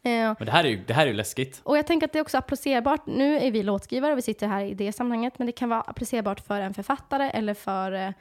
Eh, 0.04 0.12
Men 0.12 0.46
det 0.46 0.52
här 0.52 0.64
är 0.64 0.70
ju, 0.70 0.84
det 0.88 0.94
här 0.94 1.04
är 1.04 1.08
ju 1.08 1.14
läskigt. 1.14 1.62
och 1.64 1.78
jag 1.78 1.88
tänker 1.88 2.08
att 2.08 2.14
det 2.14 2.20
är 2.20 2.22
också 2.24 2.38
applicerbart. 2.38 3.06
Nu 3.06 3.38
är 3.40 3.52
vi 3.52 3.64
låtskrivare 3.64 4.12
och 4.12 4.18
vi 4.18 4.22
sitter 4.22 4.48
här 4.48 4.64
i 4.64 4.74
det 4.74 4.92
sammanhanget, 4.92 5.40
men 5.40 5.46
det 5.48 5.52
kan 5.52 5.70
vara 5.70 5.82
applicerbart 5.82 6.40
för 6.40 6.62
en 6.62 6.74
författare 6.74 7.30
eller 7.30 7.54
för 7.54 7.92
eh, 7.92 8.12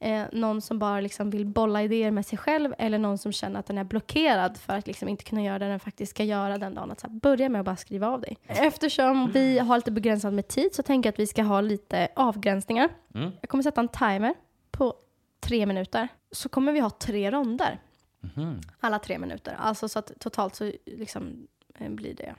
eh, 0.00 0.26
någon 0.32 0.60
som 0.60 0.78
bara 0.78 1.00
liksom 1.00 1.30
vill 1.30 1.46
bolla 1.46 1.82
idéer 1.82 2.10
med 2.10 2.26
sig 2.26 2.38
själv 2.38 2.74
eller 2.78 2.98
någon 2.98 3.18
som 3.18 3.32
känner 3.32 3.60
att 3.60 3.66
den 3.66 3.78
är 3.78 3.84
blockerad 3.84 4.56
för 4.56 4.74
att 4.76 4.86
liksom 4.86 5.08
inte 5.08 5.24
kunna 5.24 5.42
göra 5.42 5.58
det 5.58 5.68
den 5.68 5.80
faktiskt 5.80 6.10
ska 6.10 6.24
göra 6.24 6.58
den 6.58 6.74
dagen. 6.74 6.90
Att 6.90 7.02
här, 7.02 7.10
börja 7.10 7.48
med 7.48 7.58
att 7.58 7.64
bara 7.64 7.76
skriva 7.76 8.08
av 8.08 8.20
dig. 8.20 8.36
Eftersom 8.46 9.30
vi 9.34 9.58
har 9.58 9.76
lite 9.76 9.90
begränsat 9.90 10.32
med 10.32 10.48
tid 10.48 10.74
så 10.74 10.82
tänker 10.82 11.06
jag 11.06 11.12
att 11.12 11.18
vi 11.18 11.26
ska 11.26 11.42
ha 11.42 11.60
lite 11.60 12.08
avgränsningar. 12.16 12.88
Mm. 13.14 13.30
Jag 13.40 13.48
kommer 13.48 13.62
sätta 13.62 13.80
en 13.80 13.88
timer 13.88 14.34
på 14.70 14.94
tre 15.40 15.66
minuter. 15.66 16.08
Så 16.32 16.48
kommer 16.48 16.72
vi 16.72 16.80
ha 16.80 16.90
tre 16.90 17.30
ronder. 17.30 17.78
Mhm. 18.20 18.60
Alla 18.80 18.98
tre 18.98 19.18
minuter. 19.18 19.56
Alltså 19.58 19.88
så 19.88 19.98
att 19.98 20.12
totalt 20.20 20.54
så 20.54 20.72
liksom 20.86 21.46
eh, 21.78 21.90
blir 21.90 22.14
det... 22.14 22.34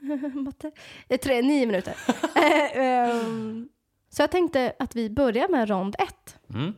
Matte? 0.34 0.70
Tre, 1.22 1.42
nio 1.42 1.66
minuter. 1.66 1.94
Ehm, 2.74 3.68
så 4.10 4.22
jag 4.22 4.30
tänkte 4.30 4.72
att 4.78 4.96
vi 4.96 5.10
börjar 5.10 5.48
med 5.48 5.68
rond 5.68 5.96
ett. 5.98 6.36
Mm. 6.54 6.74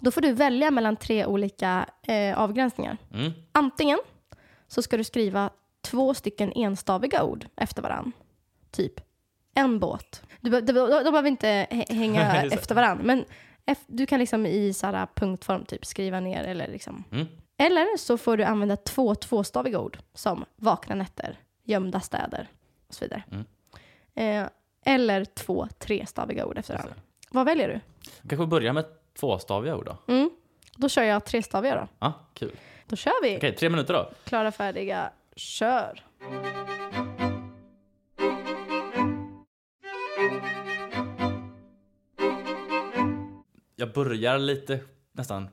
Då 0.00 0.10
får 0.10 0.20
du 0.20 0.32
välja 0.32 0.70
mellan 0.70 0.96
tre 0.96 1.26
olika 1.26 1.86
eh, 2.02 2.38
avgränsningar. 2.38 2.96
Mm. 3.14 3.32
Antingen 3.52 3.98
så 4.68 4.82
ska 4.82 4.96
du 4.96 5.04
skriva 5.04 5.50
två 5.80 6.14
stycken 6.14 6.52
enstaviga 6.52 7.22
ord 7.24 7.46
efter 7.56 7.82
varann. 7.82 8.12
Typ 8.70 9.00
en 9.54 9.78
båt. 9.78 10.22
Du, 10.40 10.50
de, 10.50 10.60
de, 10.60 10.72
de 10.74 11.10
behöver 11.10 11.28
inte 11.28 11.66
hä- 11.70 11.94
hänga 11.94 12.42
efter 12.52 12.74
varann. 12.74 12.98
Men 12.98 13.24
du 13.86 14.06
kan 14.06 14.20
liksom 14.20 14.46
i 14.46 14.72
så 14.72 14.86
här 14.86 15.06
punktform 15.14 15.64
typ 15.64 15.86
skriva 15.86 16.20
ner 16.20 16.44
eller 16.44 16.68
liksom. 16.68 17.04
Mm. 17.12 17.26
Eller 17.56 17.96
så 17.98 18.18
får 18.18 18.36
du 18.36 18.44
använda 18.44 18.76
två 18.76 19.14
tvåstaviga 19.14 19.80
ord 19.80 19.98
som 20.14 20.44
vakna 20.56 20.94
nätter, 20.94 21.38
gömda 21.64 22.00
städer 22.00 22.48
och 22.88 22.94
så 22.94 23.04
vidare. 23.04 23.22
Mm. 23.30 23.44
Eh, 24.14 24.48
eller 24.84 25.24
två 25.24 25.68
trestaviga 25.78 26.46
ord 26.46 26.58
efter 26.58 26.74
varandra. 26.74 26.94
Vad 27.30 27.46
väljer 27.46 27.68
du? 27.68 27.80
Kanske 28.28 28.46
börja 28.46 28.72
med 28.72 28.84
tvåstaviga 29.20 29.76
ord 29.76 29.86
då? 29.86 30.12
Mm. 30.12 30.30
Då 30.76 30.88
kör 30.88 31.02
jag 31.02 31.24
trestaviga 31.24 31.74
då. 31.74 31.88
Ja, 31.98 32.12
kul. 32.34 32.56
Då 32.86 32.96
kör 32.96 33.22
vi. 33.22 33.36
Okej, 33.36 33.54
tre 33.54 33.68
minuter 33.68 33.94
då. 33.94 34.10
Klara, 34.24 34.52
färdiga, 34.52 35.10
kör. 35.36 36.04
Jag 43.88 43.94
börjar 43.94 44.38
lite 44.38 44.80
nästan 45.12 45.48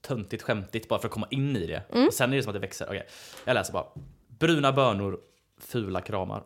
töntigt 0.00 0.42
skämtigt 0.42 0.88
bara 0.88 1.00
för 1.00 1.08
att 1.08 1.12
komma 1.12 1.26
in 1.30 1.56
i 1.56 1.66
det. 1.66 1.82
Mm. 1.92 2.06
Och 2.06 2.14
sen 2.14 2.32
är 2.32 2.36
det 2.36 2.42
som 2.42 2.50
att 2.50 2.54
det 2.54 2.60
växer. 2.60 2.86
Okej, 2.86 3.06
jag 3.44 3.54
läser 3.54 3.72
bara. 3.72 3.86
Bruna 4.28 4.72
bönor, 4.72 5.20
fula 5.58 6.00
kramar. 6.00 6.44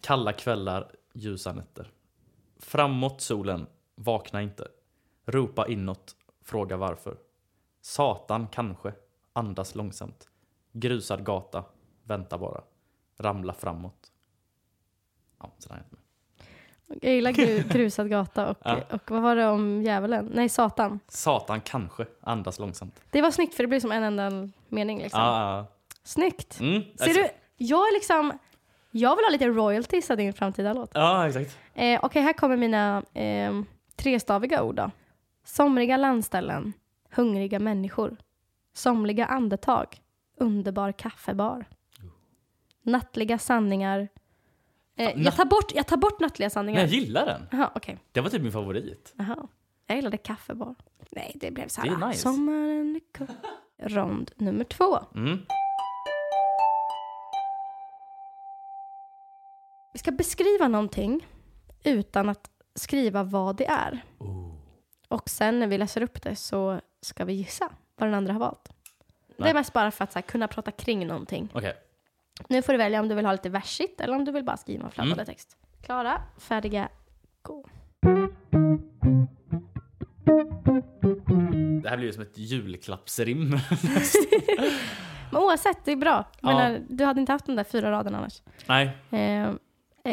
Kalla 0.00 0.32
kvällar, 0.32 0.92
ljusa 1.12 1.52
nätter. 1.52 1.90
Framåt 2.58 3.20
solen, 3.20 3.66
vakna 3.94 4.42
inte. 4.42 4.68
Ropa 5.26 5.68
inåt, 5.68 6.16
fråga 6.42 6.76
varför. 6.76 7.16
Satan 7.80 8.48
kanske, 8.48 8.92
andas 9.32 9.74
långsamt. 9.74 10.28
Grusad 10.72 11.24
gata. 11.24 11.64
Vänta 12.02 12.38
bara. 12.38 12.62
Ramla 13.16 13.52
framåt. 13.52 14.12
Ja, 15.38 15.54
sådär. 15.58 15.82
Jag 17.02 17.12
gillar 17.14 17.32
gru, 17.32 17.62
grusad 17.68 18.10
gata 18.10 18.50
och, 18.50 18.58
Ja. 18.64 18.80
och 18.90 19.10
vad 19.10 19.22
var 19.22 19.36
det 19.36 19.46
om 19.46 19.82
djävulen? 19.82 20.30
Nej, 20.34 20.48
Satan. 20.48 21.00
Satan 21.08 21.60
kanske. 21.60 22.06
Andas 22.20 22.58
långsamt. 22.58 23.00
Det 23.10 23.22
var 23.22 23.30
snyggt 23.30 23.54
för 23.54 23.62
det 23.62 23.66
blir 23.68 23.80
som 23.80 23.92
en 23.92 24.02
enda 24.02 24.48
mening 24.68 24.98
liksom. 24.98 25.20
Ah, 25.20 25.58
ah. 25.58 25.66
Snyggt. 26.02 26.60
Mm, 26.60 26.82
Ser 26.96 27.14
du, 27.14 27.28
jag 27.56 27.78
är 27.88 27.94
liksom, 27.94 28.38
jag 28.90 29.16
vill 29.16 29.24
ha 29.24 29.30
lite 29.30 29.46
royalties 29.48 30.10
av 30.10 30.16
din 30.16 30.32
framtida 30.32 30.72
låt. 30.72 30.90
Ja, 30.94 31.28
exakt. 31.28 31.58
Eh, 31.74 32.00
Okej, 32.02 32.22
här 32.22 32.32
kommer 32.32 32.56
mina 32.56 33.02
eh, 33.14 33.52
trestaviga 33.96 34.62
ord 34.62 34.74
då. 34.74 34.90
Somriga 35.44 35.96
landställen, 35.96 36.72
hungriga 37.10 37.58
människor. 37.58 38.16
Somliga 38.74 39.26
andetag, 39.26 39.86
underbar 40.36 40.92
kaffebar. 40.92 41.64
Nattliga 42.82 43.38
sanningar. 43.38 44.08
Eh, 44.96 45.22
jag, 45.22 45.36
tar 45.36 45.44
bort, 45.44 45.72
jag 45.74 45.86
tar 45.86 45.96
bort 45.96 46.20
nattliga 46.20 46.50
sanningar. 46.50 46.80
jag 46.80 46.88
gillar 46.88 47.26
den. 47.26 47.46
Jaha, 47.50 47.70
okej. 47.74 47.98
Det 48.12 48.20
var 48.20 48.30
typ 48.30 48.42
min 48.42 48.52
favorit. 48.52 49.14
Jaha. 49.16 49.48
Jag 49.86 49.96
gillade 49.96 50.16
kaffebar. 50.16 50.74
Nej, 51.10 51.32
det 51.34 51.50
blev 51.50 51.68
så 51.68 51.80
här. 51.80 51.88
Det 51.88 52.04
är 52.04 52.08
nice. 52.08 52.20
Sommaren 52.20 53.00
kort. 53.18 53.28
Rond 53.82 54.30
nummer 54.36 54.64
två. 54.64 54.98
Mm. 55.14 55.38
Vi 59.92 59.98
ska 59.98 60.10
beskriva 60.10 60.68
någonting 60.68 61.26
utan 61.84 62.28
att 62.28 62.50
skriva 62.74 63.22
vad 63.22 63.56
det 63.56 63.66
är. 63.66 64.04
Oh. 64.18 64.54
Och 65.08 65.28
sen 65.30 65.60
när 65.60 65.66
vi 65.66 65.78
läser 65.78 66.02
upp 66.02 66.22
det 66.22 66.36
så 66.36 66.80
ska 67.00 67.24
vi 67.24 67.32
gissa 67.32 67.72
vad 67.96 68.08
den 68.08 68.14
andra 68.14 68.32
har 68.32 68.40
valt. 68.40 68.64
Det 68.64 69.34
Nej. 69.36 69.50
är 69.50 69.54
mest 69.54 69.72
bara 69.72 69.90
för 69.90 70.04
att 70.04 70.14
här, 70.14 70.22
kunna 70.22 70.48
prata 70.48 70.70
kring 70.70 71.06
någonting. 71.06 71.48
Okej. 71.54 71.74
Nu 72.48 72.62
får 72.62 72.72
du 72.72 72.78
välja 72.78 73.00
om 73.00 73.08
du 73.08 73.14
vill 73.14 73.24
ha 73.26 73.32
lite 73.32 73.48
versigt 73.48 74.00
eller 74.00 74.14
om 74.16 74.24
du 74.24 74.32
vill 74.32 74.44
bara 74.44 74.56
skriva 74.56 74.90
fladdrande 74.90 75.22
Mm. 75.22 75.26
text. 75.26 75.56
Klara, 75.82 76.22
färdiga, 76.38 76.88
gå. 77.42 77.66
Det 81.82 81.88
här 81.90 81.96
blir 81.96 82.06
ju 82.06 82.12
som 82.12 82.22
ett 82.22 82.38
julklappsrim. 82.38 83.50
Men 85.32 85.42
oavsett, 85.42 85.84
det 85.84 85.92
är 85.92 85.96
bra. 85.96 86.30
Ja. 86.40 86.48
Menar, 86.48 86.80
du 86.88 87.04
hade 87.04 87.20
inte 87.20 87.32
haft 87.32 87.46
de 87.46 87.56
där 87.56 87.64
fyra 87.64 87.90
raderna 87.90 88.18
annars. 88.18 88.42
Nej. 88.66 88.90
Eh, 89.10 89.48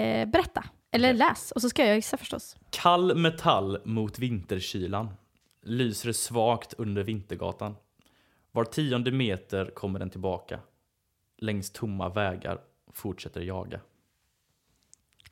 eh, 0.01 0.29
berätta, 0.29 0.63
eller 0.91 1.13
läs, 1.13 1.51
och 1.51 1.61
så 1.61 1.69
ska 1.69 1.85
jag 1.85 1.95
gissa 1.95 2.17
förstås. 2.17 2.55
Kall 2.69 3.15
metall 3.15 3.77
mot 3.85 4.19
vinterkylan. 4.19 5.09
Lyser 5.63 6.11
svagt 6.11 6.73
under 6.73 7.03
vintergatan. 7.03 7.75
Var 8.51 8.63
tionde 8.63 9.11
meter 9.11 9.65
kommer 9.75 9.99
den 9.99 10.09
tillbaka. 10.09 10.59
Längs 11.41 11.71
tomma 11.71 12.09
vägar 12.09 12.61
fortsätter 12.93 13.41
jaga. 13.41 13.79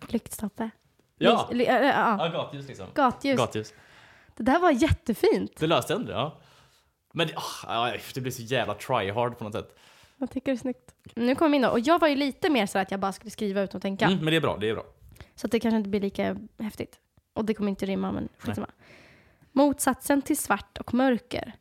Lyktstolpe. 0.07 0.69
Ja! 1.17 1.47
Lys- 1.51 1.55
ly- 1.57 1.65
äh, 1.67 1.75
äh, 1.75 1.85
ja. 1.85 2.25
Ja, 2.25 2.31
gatljus 2.31 2.67
liksom. 2.67 2.87
Gatljus. 2.95 3.37
Gatljus. 3.37 3.73
Det 4.37 4.43
där 4.43 4.59
var 4.59 4.71
jättefint. 4.71 5.57
Det 5.59 5.67
löste 5.67 5.93
ändå, 5.93 6.11
ja. 6.11 6.37
Men 7.13 7.27
det- 7.27 7.33
ah, 7.67 7.91
det 8.13 8.21
blir 8.21 8.31
så 8.31 8.41
jävla 8.41 8.73
try 8.73 9.11
hard 9.11 9.37
på 9.37 9.43
något 9.43 9.53
sätt. 9.53 9.77
Jag 10.17 10.31
tycker 10.31 10.51
det 10.51 10.55
är 10.55 10.59
snyggt. 10.59 10.95
Nu 11.15 11.35
kommer 11.35 11.49
min 11.49 11.61
då. 11.61 11.69
Och 11.69 11.79
jag 11.79 11.99
var 11.99 12.07
ju 12.07 12.15
lite 12.15 12.49
mer 12.49 12.65
så 12.65 12.79
att 12.79 12.91
jag 12.91 12.99
bara 12.99 13.11
skulle 13.13 13.31
skriva 13.31 13.61
utan 13.61 13.77
att 13.77 13.81
tänka. 13.81 14.05
Mm, 14.05 14.17
men 14.17 14.25
det 14.31 14.35
är 14.35 14.41
bra, 14.41 14.57
det 14.57 14.69
är 14.69 14.73
bra. 14.73 14.85
Så 15.35 15.47
att 15.47 15.51
det 15.51 15.59
kanske 15.59 15.77
inte 15.77 15.89
blir 15.89 16.01
lika 16.01 16.37
häftigt. 16.59 16.99
Och 17.33 17.45
det 17.45 17.53
kommer 17.53 17.69
inte 17.69 17.85
rimma, 17.85 18.11
men 18.11 18.29
skitsamma. 18.37 18.67
Motsatsen 19.51 20.21
till 20.21 20.37
svart 20.37 20.77
och 20.77 20.93
mörker. 20.93 21.53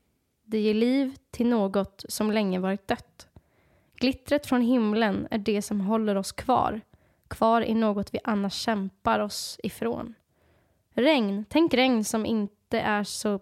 Det 0.45 0.59
ger 0.61 0.75
liv 0.75 1.17
till 1.31 1.47
något 1.49 2.05
som 2.09 2.33
länge 2.33 2.59
varit 2.59 2.89
dött. 2.89 3.28
Glittret 4.01 4.47
från 4.47 4.63
himlen 4.63 5.29
är 5.31 5.39
det 5.39 5.63
som 5.63 5.81
håller 5.81 6.17
oss 6.17 6.33
kvar. 6.33 6.81
Kvar 7.29 7.63
i 7.63 7.75
något 7.75 8.15
vi 8.15 8.19
annars 8.25 8.55
kämpar 8.55 9.19
oss 9.19 9.61
ifrån. 9.63 10.15
Regn. 10.95 11.45
Tänk 11.49 11.75
regn 11.75 12.05
som 12.05 12.27
inte 12.27 12.81
är 12.81 13.05
så 13.05 13.41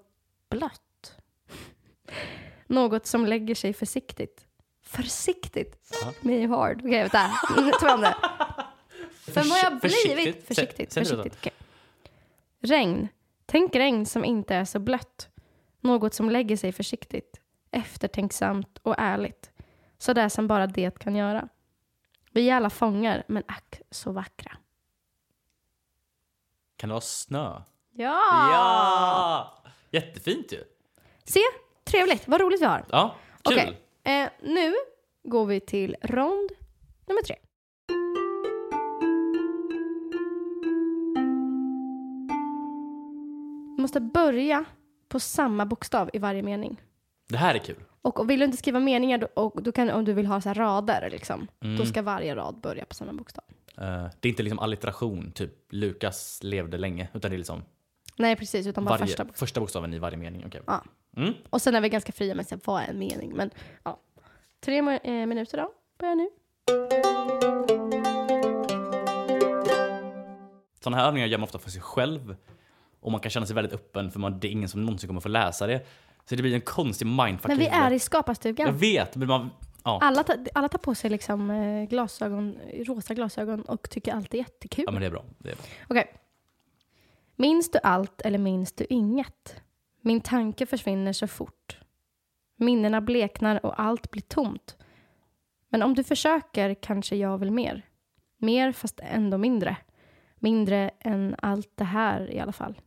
blött. 0.51 1.17
Något 2.67 3.07
som 3.07 3.27
lägger 3.27 3.55
sig 3.55 3.73
försiktigt. 3.73 4.47
Försiktigt? 4.83 5.97
Ja. 6.03 6.13
Me 6.21 6.47
hard. 6.47 6.79
Okej, 6.79 7.01
vänta. 7.01 7.31
Nu 7.57 7.71
tar 7.71 7.95
om 7.95 8.01
det. 8.01 8.17
Vem 9.35 9.51
har 9.51 9.59
jag 9.59 9.81
blivit? 9.81 10.47
Försiktigt. 10.47 10.95
försiktigt. 10.95 11.37
okej. 11.39 11.53
Regn. 12.61 13.09
Tänk 13.47 13.75
regn 13.77 14.07
som 14.07 14.25
inte 14.25 14.55
är 14.55 14.65
så 14.65 14.79
blött. 14.79 15.29
Något 15.81 16.15
som 16.15 16.31
lägger 16.31 16.57
sig 16.57 16.73
försiktigt. 16.73 17.41
Eftertänksamt 17.71 18.79
och 18.83 18.95
ärligt. 18.99 19.51
Så 19.99 20.13
där 20.13 20.29
som 20.29 20.47
bara 20.47 20.67
det 20.67 20.99
kan 20.99 21.17
göra. 21.17 21.49
Vi 22.31 22.51
är 22.51 22.55
alla 22.57 22.71
fångar, 22.71 23.25
men 23.29 23.43
ack 23.49 23.81
så 23.91 24.13
vackra. 24.13 24.53
Kan 26.77 26.89
det 26.89 26.93
vara 26.93 27.01
snö? 27.01 27.63
Ja! 27.93 28.21
Ja! 28.53 29.63
Jättefint 29.91 30.53
ju. 30.53 30.65
Se, 31.25 31.41
trevligt. 31.85 32.29
Vad 32.29 32.41
roligt 32.41 32.61
vi 32.61 32.65
har. 32.67 32.85
Ja, 32.91 33.17
kul. 33.43 33.59
Okej, 33.59 33.81
eh, 34.03 34.29
nu 34.43 34.75
går 35.23 35.47
vi 35.47 35.61
till 35.61 35.97
rond 36.03 36.51
nummer 37.07 37.23
tre. 37.23 37.37
Vi 43.77 43.83
måste 43.83 44.01
börja 44.01 44.65
på 45.09 45.21
samma 45.21 45.67
bokstav 45.67 46.11
i 46.13 46.19
varje 46.19 46.43
mening. 46.43 46.81
Det 47.29 47.37
här 47.37 47.55
är 47.55 47.59
kul. 47.59 47.85
Och, 48.03 48.21
och 48.21 48.31
vill 48.31 48.39
du 48.39 48.45
inte 48.45 48.57
skriva 48.59 48.81
meningar, 48.81 49.19
då, 49.19 49.29
och, 49.35 49.63
då 49.63 49.73
kan, 49.73 49.91
om 49.91 50.05
du 50.05 50.13
vill 50.13 50.27
ha 50.27 50.41
så 50.41 50.49
här 50.49 50.55
rader, 50.55 51.09
liksom, 51.11 51.47
Mm. 51.61 51.77
då 51.77 51.87
ska 51.87 52.03
varje 52.03 52.35
rad 52.37 52.61
börja 52.61 52.85
på 52.85 52.95
samma 52.95 53.13
bokstav. 53.13 53.45
Eh, 53.79 54.05
det 54.21 54.29
är 54.29 54.31
inte 54.31 54.43
liksom 54.43 54.59
allitteration, 54.59 55.33
typ 55.33 55.53
Lukas 55.73 56.41
levde 56.43 56.79
länge, 56.79 57.09
utan 57.15 57.31
det 57.31 57.35
är 57.35 57.39
liksom 57.39 57.63
Nej, 58.19 58.37
precis, 58.37 58.67
utan 58.67 58.85
bara 58.85 58.91
varje, 58.91 59.07
första 59.07 59.25
första, 59.25 59.41
bokstav. 59.41 59.63
bokstaven 59.63 59.95
i 59.95 59.99
varje 59.99 60.17
mening. 60.17 60.45
Okej. 60.47 60.61
Ja. 60.67 60.85
Mm. 61.17 61.35
Och 61.51 61.63
sen 61.63 61.75
är 61.75 61.81
vi 61.81 61.89
ganska 61.89 62.13
fria 62.13 62.35
med 62.35 62.61
vad 62.65 62.83
är 62.83 62.87
en 62.89 62.99
mening. 62.99 63.33
Men 63.37 63.51
ja, 63.83 64.01
tre 64.65 64.79
eh, 64.79 65.27
minuter 65.27 65.59
då. 65.59 65.73
Börja 65.99 66.15
nu. 66.15 66.29
Sådana 70.81 70.97
här 70.97 71.09
övningar 71.09 71.27
gör 71.27 71.39
man 71.39 71.45
ofta 71.45 71.59
för 71.59 71.71
sig 71.71 71.81
själv. 71.83 72.37
Och 73.01 73.13
man 73.13 73.21
kan 73.21 73.31
känna 73.31 73.47
sig 73.47 73.55
väldigt 73.55 73.73
öppen 73.75 74.11
för 74.11 74.19
man, 74.21 74.41
det 74.41 74.49
är 74.49 74.53
ingen 74.53 74.69
som 74.69 74.83
någonsin 74.85 75.09
kommer 75.09 75.21
få 75.21 75.29
läsa 75.29 75.67
det. 75.67 75.87
Så 76.29 76.35
det 76.37 76.43
blir 76.43 76.55
en 76.55 76.61
konstig 76.61 77.07
mindfuck. 77.07 77.49
Men 77.49 77.59
vi 77.59 77.67
är 77.67 77.91
i 77.91 77.95
Jag 77.95 78.01
skaparstugan. 78.01 78.77
vet, 78.77 79.17
men 79.17 79.29
man... 79.29 79.51
Ja. 79.85 79.99
Alla, 80.03 80.23
tar, 80.25 80.37
alla 80.55 80.69
tar 80.69 80.79
på 80.79 80.95
sig 80.95 81.11
liksom 81.11 81.51
eh, 81.51 81.85
glasögon, 81.89 82.59
rosa 82.87 83.15
glasögon 83.15 83.63
och 83.63 83.91
tycker 83.91 84.15
allt 84.15 84.35
är 84.35 84.39
jättekul. 84.39 84.85
ja, 84.87 84.93
men 84.93 85.01
det 85.01 85.07
är 85.07 85.11
bra. 85.11 85.25
Det 85.39 85.51
är 85.51 85.57
bra. 85.57 85.65
Okej. 85.89 86.15
Minns 87.37 87.71
du 87.71 87.79
allt 87.83 88.21
eller 88.21 88.39
minns 88.39 88.73
du 88.73 88.87
inget? 88.91 89.63
Min 90.01 90.21
tanke 90.21 90.67
försvinner 90.67 91.13
så 91.13 91.27
fort. 91.27 91.79
Minnena 92.57 93.01
bleknar 93.01 93.67
och 93.67 93.81
allt 93.81 94.11
blir 94.11 94.23
tomt. 94.23 94.77
Men 95.69 95.83
om 95.83 95.95
du 95.95 96.05
försöker 96.05 96.75
kanske 96.75 97.17
jag 97.17 97.39
vill 97.39 97.51
mer. 97.51 97.83
Mer 98.39 98.73
fast 98.73 99.01
ändå 99.03 99.39
mindre. 99.39 99.77
Mindre 100.37 100.91
än 101.01 101.37
allt 101.39 101.73
det 101.75 101.85
här 101.85 102.31
i 102.31 102.41
alla 102.41 102.53
fall. 102.53 102.81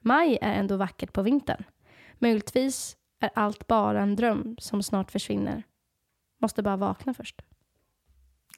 Maj 0.00 0.38
är 0.40 0.52
ändå 0.52 0.76
vackert 0.76 1.12
på 1.12 1.22
vintern. 1.22 1.64
Möjligtvis 2.24 2.96
är 3.20 3.30
allt 3.34 3.66
bara 3.66 4.02
en 4.02 4.16
dröm 4.16 4.56
som 4.58 4.82
snart 4.82 5.10
försvinner. 5.10 5.62
Måste 6.40 6.62
bara 6.62 6.76
vakna 6.76 7.14
först. 7.14 7.42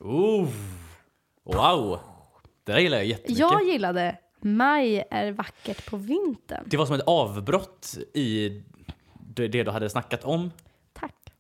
Oh. 0.01 0.49
Wow! 1.45 1.99
Det 2.65 2.73
där 2.73 2.79
gillar 2.79 2.97
jag 2.97 3.07
jättemycket. 3.07 3.39
Jag 3.39 3.65
gillade 3.65 4.19
Maj 4.41 5.05
är 5.11 5.33
vackert 5.33 5.91
på 5.91 5.97
vintern. 5.97 6.65
Det 6.67 6.77
var 6.77 6.87
som 6.87 6.95
ett 6.95 7.07
avbrott 7.07 7.99
i 8.15 8.63
det 9.15 9.49
du 9.49 9.71
hade 9.71 9.91
snackat 9.91 10.25
om. 10.25 10.51
Tack. 10.93 11.33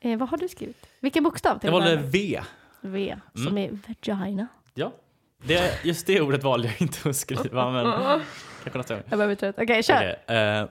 Eh, 0.00 0.18
vad 0.18 0.28
har 0.28 0.38
du 0.38 0.48
skrivit? 0.48 0.86
Vilken 1.00 1.24
bokstav? 1.24 1.58
till 1.58 1.66
Jag 1.66 1.72
valde 1.72 1.96
V. 1.96 2.40
V, 2.80 3.16
som 3.34 3.58
är 3.58 3.78
vagina. 3.86 4.48
Ja. 4.74 4.92
Det, 5.38 5.84
just 5.84 6.06
det 6.06 6.20
ordet 6.20 6.42
valde 6.42 6.68
jag 6.68 6.82
inte 6.82 7.08
att 7.08 7.16
skriva, 7.16 7.70
men 7.70 7.84
kanske 8.64 8.94
gång. 8.94 9.02
Jag 9.08 9.18
börjar 9.18 9.28
bli 9.28 9.36
trött. 9.36 9.56
Okej, 9.58 9.82
kör. 9.82 10.16
Okej, 10.26 10.36
eh, 10.36 10.68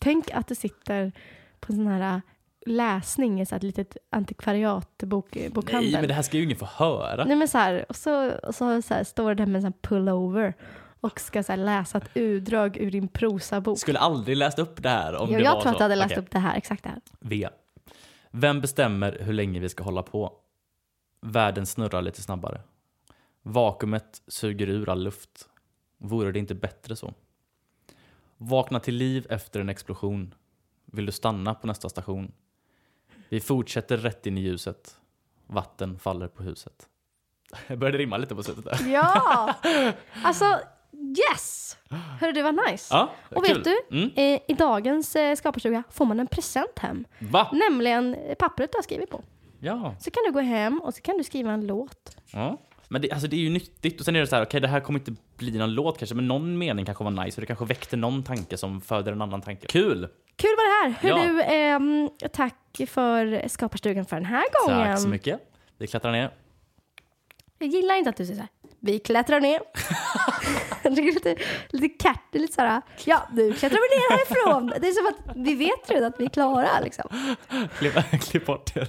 Tänk 0.00 0.30
att 0.30 0.48
du 0.48 0.54
sitter 0.54 1.12
på 1.60 1.72
en 1.72 1.76
sån 1.76 1.86
här 1.86 2.14
äh, 2.14 2.20
läsning 2.66 3.40
i 3.40 3.46
så 3.46 3.54
ett 3.54 3.62
litet 3.62 3.96
antikvariatbokhandel. 4.10 5.92
nej, 5.92 6.00
men 6.00 6.08
det 6.08 6.14
här 6.14 6.22
ska 6.22 6.36
ju 6.36 6.44
ingen 6.44 6.56
få 6.56 6.66
höra. 6.66 7.24
Nej 7.24 7.36
men 7.36 7.48
så 7.48 7.58
här, 7.58 7.84
och 7.88 7.96
så, 7.96 8.30
och 8.32 8.54
så, 8.54 8.82
så 8.82 8.94
här, 8.94 9.04
står 9.04 9.28
det 9.28 9.34
där 9.34 9.46
med 9.46 9.56
en 9.56 9.62
sån 9.62 9.72
här 9.72 9.88
pullover 9.88 10.54
och 11.00 11.20
ska 11.20 11.42
så 11.42 11.56
läsa 11.56 11.98
ett 11.98 12.10
utdrag 12.14 12.76
ur 12.76 12.90
din 12.90 13.08
prosabok. 13.08 13.78
Skulle 13.78 13.98
aldrig 13.98 14.36
läst 14.36 14.58
upp 14.58 14.82
det 14.82 14.88
här 14.88 15.14
om 15.16 15.28
Jo, 15.30 15.38
det 15.38 15.44
jag 15.44 15.54
var 15.54 15.60
tror 15.60 15.70
så. 15.72 15.74
att 15.74 15.78
du 15.78 15.84
hade 15.84 15.96
läst 15.96 16.10
Okej. 16.12 16.22
upp 16.22 16.30
det 16.30 16.38
här, 16.38 16.56
exakt 16.56 16.82
det 16.84 16.88
här. 16.90 17.00
V. 17.20 17.48
Vem 18.30 18.60
bestämmer 18.60 19.18
hur 19.20 19.32
länge 19.32 19.60
vi 19.60 19.68
ska 19.68 19.84
hålla 19.84 20.02
på? 20.02 20.32
Världen 21.20 21.66
snurrar 21.66 22.02
lite 22.02 22.22
snabbare. 22.22 22.60
Vakuumet 23.42 24.22
suger 24.28 24.68
ur 24.68 24.88
all 24.88 25.02
luft. 25.04 25.48
Vore 25.98 26.32
det 26.32 26.38
inte 26.38 26.54
bättre 26.54 26.96
så? 26.96 27.14
Vakna 28.38 28.80
till 28.80 28.94
liv 28.94 29.26
efter 29.30 29.60
en 29.60 29.68
explosion. 29.68 30.34
Vill 30.86 31.06
du 31.06 31.12
stanna 31.12 31.54
på 31.54 31.66
nästa 31.66 31.88
station? 31.88 32.32
Vi 33.28 33.40
fortsätter 33.40 33.96
rätt 33.96 34.26
in 34.26 34.38
i 34.38 34.40
ljuset. 34.40 34.96
Vatten 35.46 35.98
faller 35.98 36.28
på 36.28 36.42
huset. 36.42 36.88
Jag 37.66 37.78
började 37.78 37.98
rimma 37.98 38.16
lite 38.16 38.34
på 38.34 38.42
slutet 38.42 38.64
där. 38.64 38.88
Ja! 38.92 39.54
Alltså, 40.22 40.44
yes! 41.30 41.76
Hörru, 42.20 42.32
det 42.32 42.42
var 42.42 42.70
nice. 42.70 42.94
Ja, 42.94 43.10
Och 43.36 43.44
kul. 43.44 43.54
vet 43.56 43.64
du, 43.64 43.96
Mm. 43.98 44.10
eh, 44.16 44.40
i 44.48 44.54
dagens 44.58 45.16
eh, 45.16 45.36
skaparstuga 45.36 45.82
får 45.90 46.04
man 46.06 46.20
en 46.20 46.26
present 46.26 46.78
hem. 46.78 47.04
Va? 47.18 47.48
Nämligen 47.52 48.14
eh, 48.14 48.34
pappret 48.34 48.72
du 48.72 48.78
har 48.78 48.82
skrivit 48.82 49.10
på. 49.10 49.24
Ja. 49.60 49.94
Så 50.00 50.10
kan 50.10 50.22
du 50.26 50.32
gå 50.32 50.40
hem 50.40 50.80
och 50.80 50.94
så 50.94 51.00
kan 51.00 51.18
du 51.18 51.24
skriva 51.24 51.52
en 51.52 51.66
låt. 51.66 52.16
ja. 52.32 52.58
Men 52.88 53.02
det, 53.02 53.10
alltså 53.12 53.28
det 53.28 53.36
är 53.36 53.40
ju 53.40 53.50
nyttigt 53.50 53.98
och 54.00 54.04
sen 54.04 54.16
är 54.16 54.20
det 54.20 54.26
så 54.26 54.36
här, 54.36 54.42
okej 54.44 54.60
det 54.60 54.68
här 54.68 54.80
kommer 54.80 54.98
inte 54.98 55.12
bli 55.36 55.58
någon 55.58 55.72
låt 55.74 55.98
kanske, 55.98 56.14
men 56.14 56.28
någon 56.28 56.58
mening 56.58 56.84
kanske 56.84 57.04
var 57.04 57.10
nice 57.24 57.36
och 57.36 57.40
det 57.40 57.46
kanske 57.46 57.64
väckte 57.64 57.96
någon 57.96 58.22
tanke 58.22 58.56
som 58.56 58.80
föder 58.80 59.12
en 59.12 59.22
annan 59.22 59.42
tanke. 59.42 59.66
Kul! 59.66 60.08
Kul 60.36 60.50
var 60.56 60.88
det 60.88 60.94
här! 60.94 61.00
Hör 61.00 61.08
Ja. 61.08 61.26
du, 61.26 61.42
ehm, 61.42 62.10
tack 62.32 62.80
för 62.88 63.48
skaparstugan 63.48 64.04
för 64.06 64.16
den 64.16 64.24
här 64.24 64.44
gången. 64.66 64.86
Tack 64.86 65.00
så 65.00 65.08
mycket. 65.08 65.40
Vi 65.78 65.86
klättrar 65.86 66.12
ner. 66.12 66.30
Jag 67.58 67.68
gillar 67.68 67.94
inte 67.94 68.10
att 68.10 68.16
du 68.16 68.26
säger 68.26 68.36
så 68.36 68.40
här. 68.40 68.48
Vi 68.80 68.98
klättrar 68.98 69.40
ner. 69.40 69.60
det 70.82 70.88
är 70.88 71.14
lite, 71.14 71.36
lite 71.70 71.88
katt, 71.88 72.22
lite 72.32 72.52
så 72.52 72.60
här. 72.60 72.82
Ja, 73.04 73.28
nu 73.32 73.52
klättrar 73.52 73.78
vi 73.78 73.96
ner 73.96 74.10
härifrån. 74.10 74.72
Det 74.80 74.88
är 74.88 74.92
som 74.92 75.06
att 75.06 75.36
vi 75.46 75.54
vet 75.54 75.90
redan 75.90 76.08
att 76.08 76.20
vi 76.20 76.24
är 76.24 76.28
klara 76.28 76.80
liksom. 76.82 77.08
Klipp, 77.78 77.94
klipp 78.30 78.46
bort 78.46 78.74
det. 78.74 78.88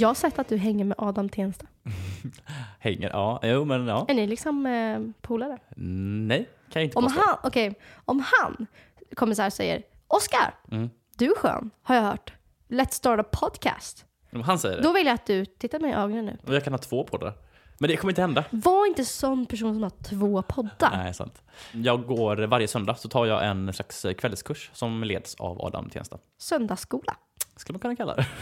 Jag 0.00 0.08
har 0.08 0.14
sett 0.14 0.38
att 0.38 0.48
du 0.48 0.56
hänger 0.56 0.84
med 0.84 0.94
Adam 0.98 1.28
Tensta. 1.28 1.66
Hänger, 2.78 3.10
ja, 3.10 3.40
jo 3.42 3.64
men 3.64 3.86
ja. 3.86 4.04
Är 4.08 4.14
ni 4.14 4.26
liksom 4.26 4.66
eh, 4.66 5.00
polare? 5.20 5.58
Nej, 5.76 6.48
kan 6.70 6.82
jag 6.82 6.84
inte 6.84 6.98
Om 6.98 7.04
påstå. 7.04 7.20
han, 7.26 7.36
okej, 7.42 7.74
om 8.04 8.24
han 8.32 8.66
kommer 9.14 9.34
så 9.34 9.42
här 9.42 9.48
och 9.48 9.52
säger 9.52 9.82
Oskar, 10.08 10.54
Mm. 10.70 10.90
du 11.16 11.30
är 11.30 11.34
skön, 11.36 11.70
har 11.82 11.94
jag 11.94 12.02
hört. 12.02 12.32
Let's 12.68 12.90
start 12.92 13.20
a 13.20 13.24
podcast. 13.32 14.04
Om 14.32 14.42
han 14.42 14.58
säger 14.58 14.76
det. 14.76 14.82
Då 14.82 14.92
vill 14.92 15.06
jag 15.06 15.14
att 15.14 15.26
du 15.26 15.44
tittar 15.44 15.78
mig 15.80 15.90
i 15.90 15.94
ögonen 15.94 16.24
nu. 16.24 16.36
Och 16.46 16.54
jag 16.54 16.64
kan 16.64 16.72
ha 16.72 16.78
två 16.78 17.04
poddar. 17.04 17.32
Men 17.78 17.88
det 17.90 17.96
kommer 17.96 18.12
inte 18.12 18.20
hända. 18.20 18.44
Var 18.50 18.86
inte 18.86 19.04
sån 19.04 19.46
person 19.46 19.74
som 19.74 19.82
har 19.82 19.90
två 19.90 20.42
poddar. 20.42 20.90
Nej, 20.96 21.14
sant. 21.14 21.42
Jag 21.72 22.06
går 22.06 22.36
varje 22.36 22.68
söndag 22.68 22.94
så 22.94 23.08
tar 23.08 23.26
jag 23.26 23.46
en 23.46 23.72
slags 23.72 24.06
kvällskurs 24.18 24.70
som 24.72 25.04
leds 25.04 25.34
av 25.34 25.60
Adam 25.64 25.90
Tensta. 25.90 26.18
Söndagsskola. 26.38 27.16
Skulle 27.60 27.74
man 27.74 27.80
kunna 27.80 27.96
kalla 27.96 28.14
det. 28.14 28.26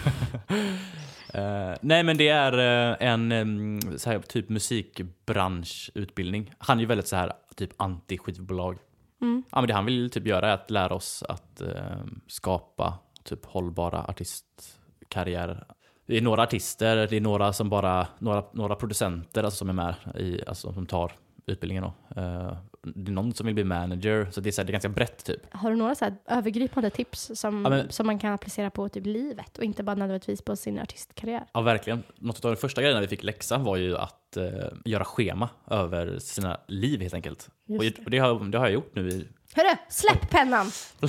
Eh, 1.34 1.74
nej 1.80 2.02
men 2.02 2.16
det 2.16 2.28
är 2.28 2.58
eh, 2.58 3.08
en 3.08 3.32
um, 3.32 3.80
här, 4.06 4.18
typ 4.18 4.48
musikbranschutbildning. 4.48 6.52
Han 6.58 6.78
är 6.78 6.80
ju 6.80 6.86
väldigt 6.86 7.08
så 7.08 7.16
här 7.16 7.32
typ 7.56 7.80
anti-skivbolag. 7.80 8.78
Mm. 9.20 9.42
Ja, 9.50 9.60
men 9.60 9.68
det 9.68 9.74
han 9.74 9.86
vill 9.86 10.10
typ 10.10 10.26
göra 10.26 10.48
är 10.48 10.54
att 10.54 10.70
lära 10.70 10.94
oss 10.94 11.24
att 11.28 11.60
eh, 11.60 12.04
skapa 12.26 12.98
typ 13.24 13.46
hållbara 13.46 14.04
artistkarriärer. 14.04 15.66
Det 16.06 16.16
är 16.16 16.22
några 16.22 16.42
artister, 16.42 16.96
det 16.96 17.16
är 17.16 17.20
några 17.20 17.52
som 17.52 17.68
bara, 17.68 18.06
några, 18.18 18.44
några 18.52 18.74
producenter 18.74 19.44
alltså, 19.44 19.58
som 19.58 19.68
är 19.68 19.72
med 19.72 19.94
i, 20.14 20.40
alltså 20.46 20.72
som 20.72 20.86
tar 20.86 21.12
utbildningen 21.46 21.84
då. 21.84 22.20
Eh, 22.20 22.56
det 22.82 23.10
är 23.10 23.14
någon 23.14 23.34
som 23.34 23.46
vill 23.46 23.54
bli 23.54 23.64
manager, 23.64 24.28
så 24.30 24.40
det 24.40 24.48
är, 24.48 24.52
så 24.52 24.60
här, 24.60 24.66
det 24.66 24.70
är 24.70 24.72
ganska 24.72 24.88
brett 24.88 25.24
typ. 25.24 25.54
Har 25.54 25.70
du 25.70 25.76
några 25.76 25.94
så 25.94 26.04
här 26.04 26.14
övergripande 26.26 26.90
tips 26.90 27.30
som, 27.34 27.62
Ja, 27.64 27.70
men- 27.70 27.90
som 27.92 28.06
man 28.06 28.18
kan 28.18 28.32
applicera 28.32 28.70
på 28.70 28.88
typ 28.88 29.06
livet 29.06 29.58
och 29.58 29.64
inte 29.64 29.82
bara 29.82 29.96
nödvändigtvis 29.96 30.42
på 30.42 30.56
sin 30.56 30.78
artistkarriär? 30.78 31.44
Ja, 31.52 31.60
verkligen. 31.60 32.02
Något 32.18 32.44
av 32.44 32.50
de 32.50 32.56
första 32.56 32.80
grejerna 32.80 33.00
vi 33.00 33.08
fick 33.08 33.22
läxa 33.22 33.58
var 33.58 33.76
ju 33.76 33.96
att 33.96 34.36
eh, 34.36 34.44
göra 34.84 35.04
schema 35.04 35.48
över 35.70 36.18
sina 36.18 36.60
liv 36.68 37.00
helt 37.00 37.14
enkelt. 37.14 37.48
Just 37.66 37.78
och 37.80 37.84
det. 37.84 38.04
och 38.04 38.10
det 38.10 38.18
har, 38.18 38.44
det 38.50 38.58
har 38.58 38.66
jag 38.66 38.74
gjort 38.74 38.94
nu 38.94 39.08
i, 39.08 39.28
Hörru, 39.54 39.76
släpp 39.88 40.30
pennan! 40.30 40.66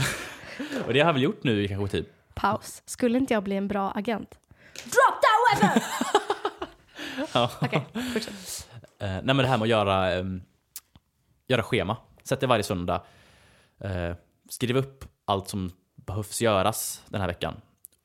och 0.88 0.94
det 0.94 1.00
har 1.00 1.08
jag 1.08 1.14
väl 1.14 1.22
gjort 1.24 1.44
nu 1.44 1.64
i 1.64 1.68
kanske 1.68 1.98
typ, 1.98 2.08
Paus. 2.36 2.84
Skulle 2.86 3.18
inte 3.18 3.34
jag 3.34 3.44
bli 3.44 3.56
en 3.56 3.68
bra 3.68 3.92
agent? 3.96 4.40
Drop 4.84 5.22
that 5.22 5.62
weapon! 5.62 5.82
ja. 7.34 7.52
Okej, 7.62 7.86
fortsätt. 8.14 8.68
Eh, 9.00 9.08
nej 9.10 9.22
men 9.24 9.38
det 9.38 9.48
här 9.48 9.58
med 9.58 9.64
att 9.66 9.70
göra, 9.70 10.12
ehm, 10.12 10.42
göra 11.50 11.64
schema. 11.64 11.98
Sätt 12.24 12.40
dig 12.40 12.50
varje 12.50 12.64
söndag. 12.64 13.04
Eh, 13.80 14.16
skriv 14.50 14.78
upp 14.78 15.06
allt 15.26 15.48
som 15.48 15.72
behövs 15.96 16.42
göras 16.42 17.04
den 17.08 17.22
här 17.22 17.28
veckan. 17.28 17.62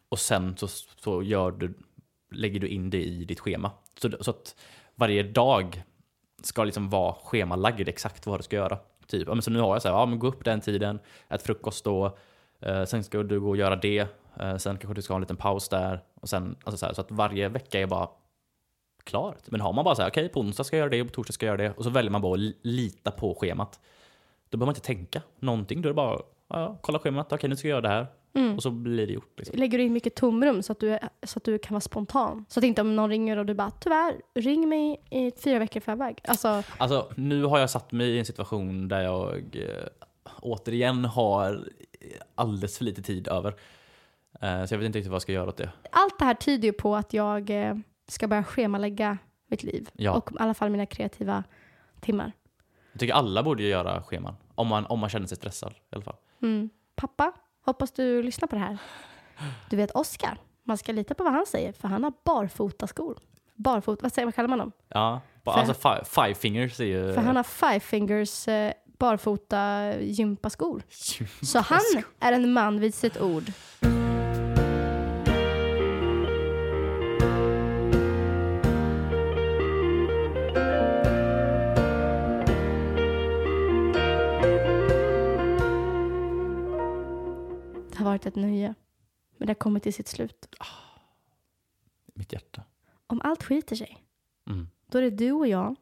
Och 0.08 0.18
sen 0.18 0.56
så, 0.56 0.68
så 0.68 1.22
gör 1.22 1.50
du, 1.50 1.74
lägger 2.30 2.60
du 2.60 2.68
in 2.68 2.90
det 2.90 3.02
i 3.02 3.24
ditt 3.24 3.40
schema. 3.40 3.70
Så, 3.98 4.10
så 4.20 4.30
att 4.30 4.56
varje 4.94 5.22
dag 5.22 5.82
ska 6.42 6.64
liksom 6.64 6.90
vara 6.90 7.14
schemalagd 7.14 7.88
exakt 7.88 8.26
vad 8.26 8.38
du 8.38 8.42
ska 8.42 8.56
göra. 8.56 8.78
Typ, 9.06 9.28
ja, 9.28 9.34
men 9.34 9.42
så 9.42 9.50
nu 9.50 9.60
har 9.60 9.74
jag 9.74 9.82
så 9.82 9.88
här, 9.88 9.94
ja 9.94 10.06
men 10.06 10.18
gå 10.18 10.26
upp 10.26 10.44
den 10.44 10.60
tiden, 10.60 10.98
ät 11.28 11.42
frukost 11.42 11.84
då, 11.84 12.18
eh, 12.60 12.84
sen 12.84 13.04
ska 13.04 13.22
du 13.22 13.40
gå 13.40 13.48
och 13.48 13.56
göra 13.56 13.76
det, 13.76 13.98
eh, 14.40 14.56
sen 14.56 14.78
kanske 14.78 14.94
du 14.94 15.02
ska 15.02 15.12
ha 15.12 15.16
en 15.16 15.22
liten 15.22 15.36
paus 15.36 15.68
där. 15.68 16.02
Och 16.14 16.28
sen, 16.28 16.56
alltså 16.64 16.78
så, 16.78 16.86
här, 16.86 16.92
så 16.92 17.00
att 17.00 17.10
varje 17.10 17.48
vecka 17.48 17.80
är 17.80 17.86
bara 17.86 18.08
klart. 19.04 19.38
Men 19.50 19.60
har 19.60 19.72
man 19.72 19.84
bara 19.84 19.94
så 19.94 20.02
här, 20.02 20.10
okej 20.10 20.28
på 20.28 20.40
onsdag 20.40 20.64
ska 20.64 20.76
jag 20.76 20.80
göra 20.80 20.90
det, 20.90 21.04
på 21.04 21.10
torsdag 21.10 21.32
ska 21.32 21.46
jag 21.46 21.60
göra 21.60 21.68
det 21.68 21.76
och 21.78 21.84
så 21.84 21.90
väljer 21.90 22.10
man 22.10 22.20
bara 22.20 22.32
att 22.32 22.38
li- 22.40 22.56
lita 22.62 23.10
på 23.10 23.34
schemat. 23.40 23.80
Då 24.48 24.58
behöver 24.58 24.66
man 24.66 24.74
inte 24.74 24.86
tänka 24.86 25.22
någonting. 25.38 25.82
Då 25.82 25.86
är 25.86 25.90
det 25.90 25.94
bara, 25.94 26.20
ja, 26.48 26.78
kolla 26.80 26.98
schemat, 26.98 27.32
okej 27.32 27.50
nu 27.50 27.56
ska 27.56 27.68
jag 27.68 27.72
göra 27.72 27.80
det 27.80 27.88
här. 27.88 28.06
Mm. 28.36 28.56
Och 28.56 28.62
så 28.62 28.70
blir 28.70 29.06
det 29.06 29.12
gjort. 29.12 29.32
Liksom. 29.38 29.58
Lägger 29.58 29.78
du 29.78 29.84
in 29.84 29.92
mycket 29.92 30.14
tomrum 30.14 30.62
så 30.62 30.72
att, 30.72 30.80
du 30.80 30.98
så 31.22 31.38
att 31.38 31.44
du 31.44 31.58
kan 31.58 31.74
vara 31.74 31.80
spontan? 31.80 32.44
Så 32.48 32.60
att 32.60 32.64
inte 32.64 32.80
om 32.80 32.96
någon 32.96 33.10
ringer 33.10 33.36
och 33.36 33.46
du 33.46 33.54
bara 33.54 33.70
tyvärr, 33.70 34.14
ring 34.34 34.68
mig 34.68 35.00
i 35.10 35.30
fyra 35.30 35.58
veckor 35.58 35.76
i 35.76 35.80
förväg. 35.80 36.18
Alltså, 36.24 36.62
Alltså, 36.78 37.10
nu 37.16 37.44
har 37.44 37.58
jag 37.58 37.70
satt 37.70 37.92
mig 37.92 38.08
i 38.10 38.18
en 38.18 38.24
situation 38.24 38.88
där 38.88 39.00
jag 39.00 39.34
eh, 39.56 39.86
återigen 40.40 41.04
har 41.04 41.64
alldeles 42.34 42.78
för 42.78 42.84
lite 42.84 43.02
tid 43.02 43.28
över. 43.28 43.54
Eh, 44.40 44.64
så 44.64 44.74
jag 44.74 44.78
vet 44.78 44.86
inte 44.86 44.98
riktigt 44.98 45.10
vad 45.10 45.14
jag 45.16 45.22
ska 45.22 45.32
göra 45.32 45.48
åt 45.48 45.56
det. 45.56 45.70
allt 45.90 46.18
det 46.18 46.24
här 46.24 46.34
tyder 46.34 46.66
ju 46.68 46.72
på 46.72 46.96
att 46.96 47.12
jag 47.12 47.50
eh, 47.50 47.74
ska 48.08 48.28
börja 48.28 48.44
schemalägga 48.44 49.18
mitt 49.46 49.62
liv. 49.62 49.88
Ja. 49.92 50.12
Och 50.12 50.32
i 50.32 50.36
alla 50.38 50.54
fall 50.54 50.70
mina 50.70 50.86
kreativa 50.86 51.44
timmar. 52.00 52.32
Jag 52.92 53.00
tycker 53.00 53.14
alla 53.14 53.42
borde 53.42 53.62
göra 53.62 54.02
scheman. 54.02 54.36
Om 54.54 54.68
man, 54.68 54.86
om 54.86 54.98
man 54.98 55.10
känner 55.10 55.26
sig 55.26 55.36
stressad 55.36 55.72
i 55.72 55.94
alla 55.94 56.02
fall. 56.04 56.16
Mm. 56.42 56.70
Pappa, 56.94 57.32
hoppas 57.64 57.92
du 57.92 58.22
lyssnar 58.22 58.48
på 58.48 58.54
det 58.56 58.60
här. 58.60 58.78
Du 59.70 59.76
vet 59.76 59.90
Oscar, 59.90 60.38
man 60.62 60.78
ska 60.78 60.92
lita 60.92 61.14
på 61.14 61.24
vad 61.24 61.32
han 61.32 61.46
säger 61.46 61.72
för 61.72 61.88
han 61.88 62.04
har 62.04 62.12
barfotaskor. 62.24 63.18
Barfot, 63.54 64.02
vad, 64.02 64.12
säger, 64.12 64.26
vad 64.26 64.34
kallar 64.34 64.48
man 64.48 64.58
dem? 64.58 64.72
Ja, 64.88 65.20
För- 65.44 65.50
alltså 65.50 65.74
five, 65.74 66.04
five 66.04 66.34
fingers 66.34 66.80
är 66.80 66.84
ju... 66.84 67.14
För 67.14 67.20
han 67.20 67.36
har 67.36 67.42
five 67.42 67.80
fingers 67.80 68.48
eh, 68.48 68.72
barfota 68.98 69.92
gympaskor. 70.00 70.82
Så 71.44 71.58
han 71.58 71.80
är 72.20 72.32
en 72.32 72.52
man 72.52 72.80
vid 72.80 72.94
sitt 72.94 73.20
ord. 73.20 73.44
Ett 88.34 88.40
nöje, 88.42 88.74
men 89.36 89.46
det 89.46 89.50
har 89.50 89.54
kommit 89.54 89.82
till 89.82 89.94
sitt 89.94 90.08
slut. 90.08 90.46
Mitt 92.14 92.32
hjärta. 92.32 92.62
Om 93.06 93.20
allt 93.24 93.42
skiter 93.42 93.76
sig, 93.76 94.00
Mm. 94.46 94.68
då 94.86 94.98
är 94.98 95.02
det 95.02 95.10
du 95.10 95.32
och 95.32 95.46
jag 95.46 95.76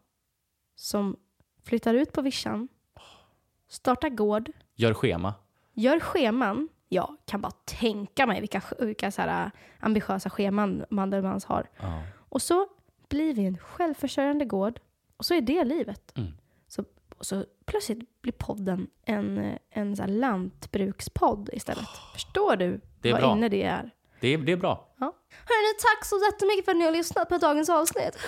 som 0.75 1.17
flyttar 1.63 1.95
ut 1.95 2.13
på 2.13 2.23
vischan, 2.23 2.69
startar 3.69 4.09
gård, 4.09 4.51
Gör 4.75 4.95
schema. 4.95 5.35
gör 5.73 6.01
scheman. 6.01 6.69
Jag 6.89 7.17
kan 7.25 7.41
bara 7.41 7.53
tänka 7.65 8.27
mig 8.27 8.41
vilka, 8.41 8.63
vilka 8.79 9.11
så 9.11 9.23
här, 9.23 9.45
äh, 9.47 9.51
ambitiösa 9.81 10.31
scheman 10.31 10.85
Mandelmans 10.91 11.45
har. 11.45 11.69
Ja. 11.81 12.03
Och 12.29 12.43
så 12.43 12.69
blir 13.09 13.35
vi 13.35 13.45
en 13.45 13.59
självförsörjande 13.59 14.45
gård 14.45 14.81
och 15.17 15.25
så 15.27 15.35
är 15.35 15.41
det 15.41 15.65
livet. 15.65 16.13
Mm. 16.19 16.33
Så, 16.69 16.85
så 17.21 17.45
plötsligt 17.65 18.09
blir 18.23 18.33
podden 18.33 18.87
en, 19.07 19.59
en 19.71 19.97
så 19.97 20.03
här 20.03 20.09
lantbrukspodd 20.09 21.51
istället. 21.53 21.89
Förstår 22.13 22.57
du 22.57 22.81
vad 23.03 23.21
bra. 23.21 23.33
inne 23.33 23.49
det 23.49 23.63
är? 23.63 23.91
Det, 24.21 24.29
är, 24.29 24.39
det 24.39 24.53
är 24.53 24.57
bra. 24.57 24.89
Ja. 25.01 25.15
Hörrni, 25.31 25.79
tack 25.79 26.05
så 26.05 26.21
jättemycket 26.33 26.65
för 26.65 26.73
att 26.73 26.79
ni 26.79 26.85
har 26.85 26.93
lyssnat 26.93 27.29
på 27.29 27.39
dagens 27.39 27.71
avsnitt. 27.71 28.19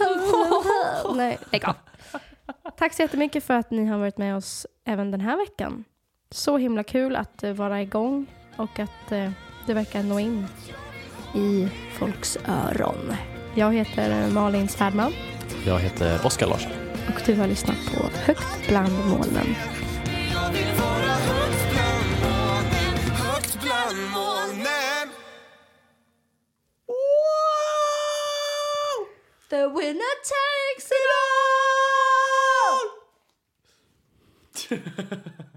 Nej, 1.15 1.39
lägg 1.53 1.65
av. 1.65 1.75
Tack 2.77 2.93
så 2.93 3.03
jättemycket 3.03 3.45
för 3.45 3.55
att 3.55 3.71
ni 3.71 3.85
har 3.87 3.99
varit 3.99 4.19
med 4.19 4.37
oss 4.37 4.67
även 4.85 5.11
den 5.11 5.21
här 5.21 5.37
veckan. 5.37 5.85
Så 6.31 6.57
himla 6.57 6.83
kul 6.85 7.17
att 7.17 7.43
eh, 7.43 7.53
vara 7.53 7.83
igång 7.83 8.27
och 8.57 8.79
att 8.79 9.13
eh, 9.13 9.31
det 9.67 9.75
verkar 9.75 10.03
nå 10.03 10.21
in 10.21 10.47
i 11.35 11.69
folks 11.99 12.39
öron. 12.49 13.13
Jag 13.55 13.75
heter 13.75 14.31
Malin 14.31 14.69
Svärdman 14.69 15.13
Jag 15.67 15.79
heter 15.79 16.27
Oskar 16.27 16.47
Larsson. 16.47 16.73
och 17.09 17.23
du 17.27 17.35
har 17.35 17.47
lyssnat 17.47 17.77
på 17.95 18.09
Högt 18.25 18.69
bland 18.69 18.93
molnen. 18.93 19.47
The 29.55 29.69
winner 29.71 30.17
takes 30.75 30.91
it 30.91 31.11
all! 34.71 35.45